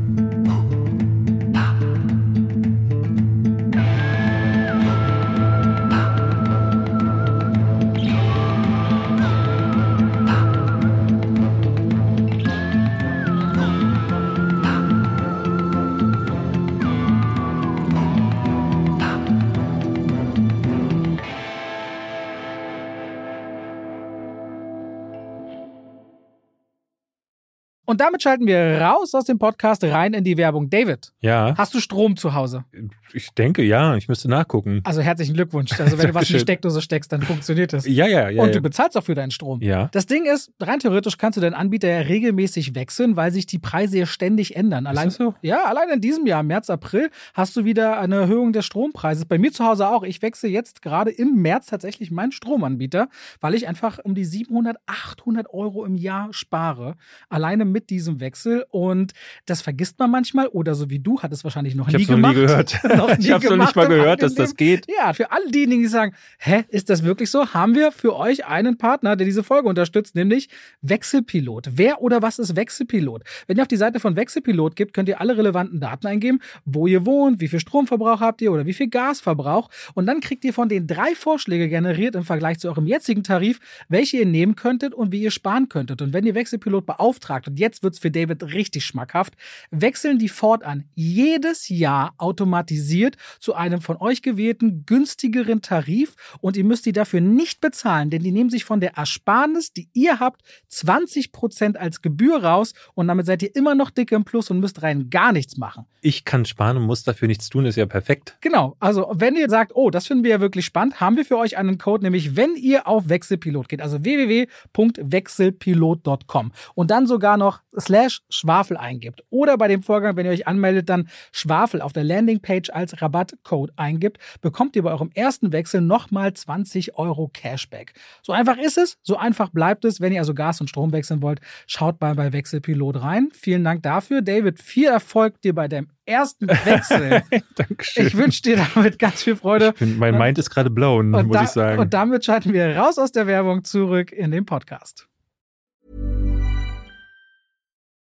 Und 27.85 28.01
damit 28.01 28.23
schalten 28.23 28.47
wir 28.47 28.81
raus 28.81 29.13
aus 29.13 29.25
dem 29.25 29.37
Podcast 29.37 29.83
rein 29.83 30.13
in 30.13 30.23
die 30.23 30.37
Werbung. 30.37 30.69
David. 30.69 31.13
Ja. 31.21 31.53
Hast 31.57 31.73
du 31.73 31.79
Strom 31.79 32.17
zu 32.17 32.33
Hause? 32.33 32.65
Ich 33.13 33.29
denke 33.33 33.63
ja, 33.63 33.95
ich 33.95 34.07
müsste 34.07 34.27
nachgucken. 34.27 34.81
Also 34.83 35.01
herzlichen 35.01 35.35
Glückwunsch. 35.35 35.79
Also 35.79 35.97
wenn 35.97 36.07
du 36.07 36.13
was 36.15 36.29
in 36.29 36.37
die 36.37 36.39
Steckdose 36.39 36.81
steckst, 36.81 37.11
dann 37.11 37.21
funktioniert 37.21 37.73
das. 37.73 37.85
Ja, 37.85 38.07
ja, 38.07 38.29
ja. 38.29 38.41
Und 38.41 38.49
du 38.49 38.55
ja. 38.55 38.61
bezahlst 38.61 38.97
auch 38.97 39.03
für 39.03 39.15
deinen 39.15 39.31
Strom. 39.31 39.61
Ja. 39.61 39.89
Das 39.91 40.07
Ding 40.07 40.25
ist, 40.25 40.51
rein 40.59 40.79
theoretisch 40.79 41.17
kannst 41.17 41.37
du 41.37 41.41
deinen 41.41 41.53
Anbieter 41.53 41.87
ja 41.87 41.99
regelmäßig 41.99 42.75
wechseln, 42.75 43.15
weil 43.15 43.31
sich 43.31 43.45
die 43.45 43.59
Preise 43.59 43.99
ja 43.99 44.05
ständig 44.05 44.55
ändern. 44.55 44.87
Allein, 44.87 45.09
ist 45.09 45.19
das 45.19 45.27
so? 45.27 45.35
Ja, 45.41 45.65
allein 45.65 45.89
in 45.89 46.01
diesem 46.01 46.25
Jahr, 46.25 46.43
März, 46.43 46.69
April, 46.69 47.09
hast 47.33 47.55
du 47.55 47.65
wieder 47.65 47.99
eine 47.99 48.15
Erhöhung 48.15 48.51
des 48.51 48.65
Strompreises. 48.65 49.25
Bei 49.25 49.37
mir 49.37 49.51
zu 49.51 49.63
Hause 49.63 49.87
auch. 49.87 50.03
Ich 50.03 50.21
wechsle 50.21 50.49
jetzt 50.49 50.81
gerade 50.81 51.11
im 51.11 51.41
März 51.41 51.67
tatsächlich 51.67 52.11
meinen 52.11 52.31
Stromanbieter, 52.31 53.09
weil 53.39 53.53
ich 53.53 53.67
einfach 53.67 53.99
um 54.03 54.15
die 54.15 54.25
700, 54.25 54.77
800 54.87 55.53
Euro 55.53 55.85
im 55.85 55.95
Jahr 55.95 56.33
spare. 56.33 56.95
Alleine 57.29 57.65
mit 57.75 57.89
diesem 57.89 58.21
Wechsel 58.21 58.65
und 58.71 59.11
das 59.45 59.61
vergisst 59.61 59.99
man 59.99 60.09
manchmal 60.09 60.47
oder 60.47 60.75
so 60.75 60.89
wie 60.89 60.99
du 60.99 61.21
hat 61.21 61.33
es 61.33 61.43
wahrscheinlich 61.43 61.75
noch 61.75 61.89
ich 61.89 61.97
nie 61.97 62.05
gemacht. 62.05 62.33
Noch 62.33 62.41
nie 62.41 62.47
gehört. 62.47 62.83
noch 62.97 63.17
nie 63.17 63.25
ich 63.25 63.31
habe 63.31 63.49
noch 63.49 63.65
nicht 63.65 63.75
mal 63.75 63.87
gehört, 63.89 64.23
dass 64.23 64.33
das 64.33 64.55
geht. 64.55 64.87
Ja, 64.97 65.11
für 65.11 65.33
alle 65.33 65.51
diejenigen, 65.51 65.81
die 65.81 65.89
sagen, 65.89 66.15
hä, 66.39 66.63
ist 66.69 66.89
das 66.89 67.03
wirklich 67.03 67.29
so? 67.29 67.53
Haben 67.53 67.75
wir 67.75 67.91
für 67.91 68.15
euch 68.15 68.45
einen 68.45 68.77
Partner, 68.77 69.17
der 69.17 69.25
diese 69.25 69.43
Folge 69.43 69.67
unterstützt, 69.67 70.15
nämlich 70.15 70.47
Wechselpilot. 70.81 71.71
Wer 71.73 72.01
oder 72.01 72.21
was 72.21 72.39
ist 72.39 72.55
Wechselpilot? 72.55 73.23
Wenn 73.47 73.57
ihr 73.57 73.63
auf 73.63 73.67
die 73.67 73.75
Seite 73.75 73.99
von 73.99 74.15
Wechselpilot 74.15 74.77
gibt, 74.77 74.93
könnt 74.93 75.09
ihr 75.09 75.19
alle 75.19 75.37
relevanten 75.37 75.81
Daten 75.81 76.07
eingeben, 76.07 76.39
wo 76.63 76.87
ihr 76.87 77.05
wohnt, 77.05 77.41
wie 77.41 77.49
viel 77.49 77.59
Stromverbrauch 77.59 78.21
habt 78.21 78.41
ihr 78.41 78.53
oder 78.53 78.65
wie 78.65 78.73
viel 78.73 78.87
Gasverbrauch 78.87 79.69
und 79.95 80.05
dann 80.05 80.21
kriegt 80.21 80.45
ihr 80.45 80.53
von 80.53 80.69
den 80.69 80.87
drei 80.87 81.13
Vorschläge 81.13 81.67
generiert 81.67 82.15
im 82.15 82.23
Vergleich 82.23 82.59
zu 82.59 82.69
eurem 82.69 82.87
jetzigen 82.87 83.23
Tarif, 83.23 83.59
welche 83.89 84.17
ihr 84.17 84.25
nehmen 84.25 84.55
könntet 84.55 84.93
und 84.93 85.11
wie 85.11 85.21
ihr 85.21 85.31
sparen 85.31 85.67
könntet. 85.67 86.01
Und 86.01 86.13
wenn 86.13 86.25
ihr 86.25 86.35
Wechselpilot 86.35 86.85
beauftragt, 86.85 87.47
und 87.47 87.59
jetzt 87.59 87.64
wird's 87.83 87.99
für 87.99 88.11
David 88.11 88.43
richtig 88.43 88.85
schmackhaft, 88.85 89.35
wechseln 89.71 90.19
die 90.19 90.29
fortan 90.29 90.85
jedes 90.93 91.69
Jahr 91.69 92.13
automatisiert 92.17 93.15
zu 93.39 93.53
einem 93.53 93.81
von 93.81 93.97
euch 93.97 94.21
gewählten 94.21 94.85
günstigeren 94.85 95.61
Tarif 95.61 96.15
und 96.41 96.57
ihr 96.57 96.63
müsst 96.63 96.85
die 96.85 96.91
dafür 96.91 97.21
nicht 97.21 97.61
bezahlen, 97.61 98.09
denn 98.09 98.23
die 98.23 98.31
nehmen 98.31 98.49
sich 98.49 98.65
von 98.65 98.79
der 98.79 98.95
Ersparnis, 98.95 99.71
die 99.73 99.89
ihr 99.93 100.19
habt, 100.19 100.41
20% 100.71 101.77
als 101.77 102.01
Gebühr 102.01 102.43
raus 102.43 102.73
und 102.93 103.07
damit 103.07 103.25
seid 103.25 103.41
ihr 103.43 103.55
immer 103.55 103.75
noch 103.75 103.89
dick 103.89 104.11
im 104.11 104.25
Plus 104.25 104.51
und 104.51 104.59
müsst 104.59 104.83
rein 104.83 105.09
gar 105.09 105.31
nichts 105.31 105.55
machen. 105.57 105.85
Ich 106.01 106.25
kann 106.25 106.45
sparen 106.45 106.77
und 106.77 106.83
muss 106.83 107.03
dafür 107.03 107.27
nichts 107.27 107.49
tun, 107.49 107.65
ist 107.65 107.77
ja 107.77 107.87
perfekt. 107.87 108.37
Genau, 108.41 108.75
also 108.79 109.11
wenn 109.13 109.35
ihr 109.35 109.49
sagt, 109.49 109.71
oh, 109.75 109.89
das 109.89 110.05
finden 110.07 110.23
wir 110.23 110.31
ja 110.31 110.39
wirklich 110.39 110.65
spannend, 110.65 110.99
haben 110.99 111.17
wir 111.17 111.25
für 111.25 111.37
euch 111.37 111.57
einen 111.57 111.77
Code, 111.77 112.03
nämlich 112.03 112.35
wenn 112.35 112.55
ihr 112.55 112.87
auf 112.87 113.09
Wechselpilot 113.09 113.69
geht, 113.69 113.81
also 113.81 114.03
www.wechselpilot.com 114.03 116.51
und 116.75 116.91
dann 116.91 117.07
sogar 117.07 117.37
noch 117.37 117.54
slash 117.79 118.21
Schwafel 118.29 118.77
eingibt 118.77 119.23
oder 119.29 119.57
bei 119.57 119.67
dem 119.67 119.83
Vorgang, 119.83 120.15
wenn 120.15 120.25
ihr 120.25 120.31
euch 120.31 120.47
anmeldet, 120.47 120.89
dann 120.89 121.09
Schwafel 121.31 121.81
auf 121.81 121.93
der 121.93 122.03
Landingpage 122.03 122.69
als 122.69 123.01
Rabattcode 123.01 123.71
eingibt, 123.75 124.17
bekommt 124.41 124.75
ihr 124.75 124.83
bei 124.83 124.91
eurem 124.91 125.11
ersten 125.13 125.51
Wechsel 125.51 125.81
nochmal 125.81 126.33
20 126.33 126.97
Euro 126.97 127.29
Cashback. 127.33 127.93
So 128.21 128.33
einfach 128.33 128.57
ist 128.57 128.77
es, 128.77 128.97
so 129.03 129.17
einfach 129.17 129.49
bleibt 129.49 129.85
es. 129.85 130.01
Wenn 130.01 130.13
ihr 130.13 130.19
also 130.19 130.33
Gas 130.33 130.61
und 130.61 130.69
Strom 130.69 130.91
wechseln 130.91 131.21
wollt, 131.21 131.39
schaut 131.67 131.99
mal 132.01 132.15
bei 132.15 132.33
Wechselpilot 132.33 133.01
rein. 133.01 133.29
Vielen 133.33 133.63
Dank 133.63 133.83
dafür. 133.83 134.21
David, 134.21 134.61
viel 134.61 134.87
Erfolg 134.87 135.41
dir 135.41 135.53
bei 135.53 135.67
deinem 135.67 135.87
ersten 136.05 136.47
Wechsel. 136.47 137.23
Dankeschön. 137.55 138.07
Ich 138.07 138.15
wünsche 138.15 138.41
dir 138.41 138.57
damit 138.73 138.99
ganz 138.99 139.23
viel 139.23 139.35
Freude. 139.35 139.73
Bin, 139.73 139.97
mein 139.97 140.17
Mind 140.17 140.37
ist 140.37 140.49
gerade 140.49 140.69
blown, 140.69 141.09
muss 141.09 141.27
da, 141.31 141.43
ich 141.43 141.49
sagen. 141.49 141.79
Und 141.79 141.93
damit 141.93 142.25
schalten 142.25 142.53
wir 142.53 142.77
raus 142.77 142.97
aus 142.97 143.11
der 143.11 143.27
Werbung 143.27 143.63
zurück 143.63 144.11
in 144.11 144.31
den 144.31 144.45
Podcast. 144.45 145.07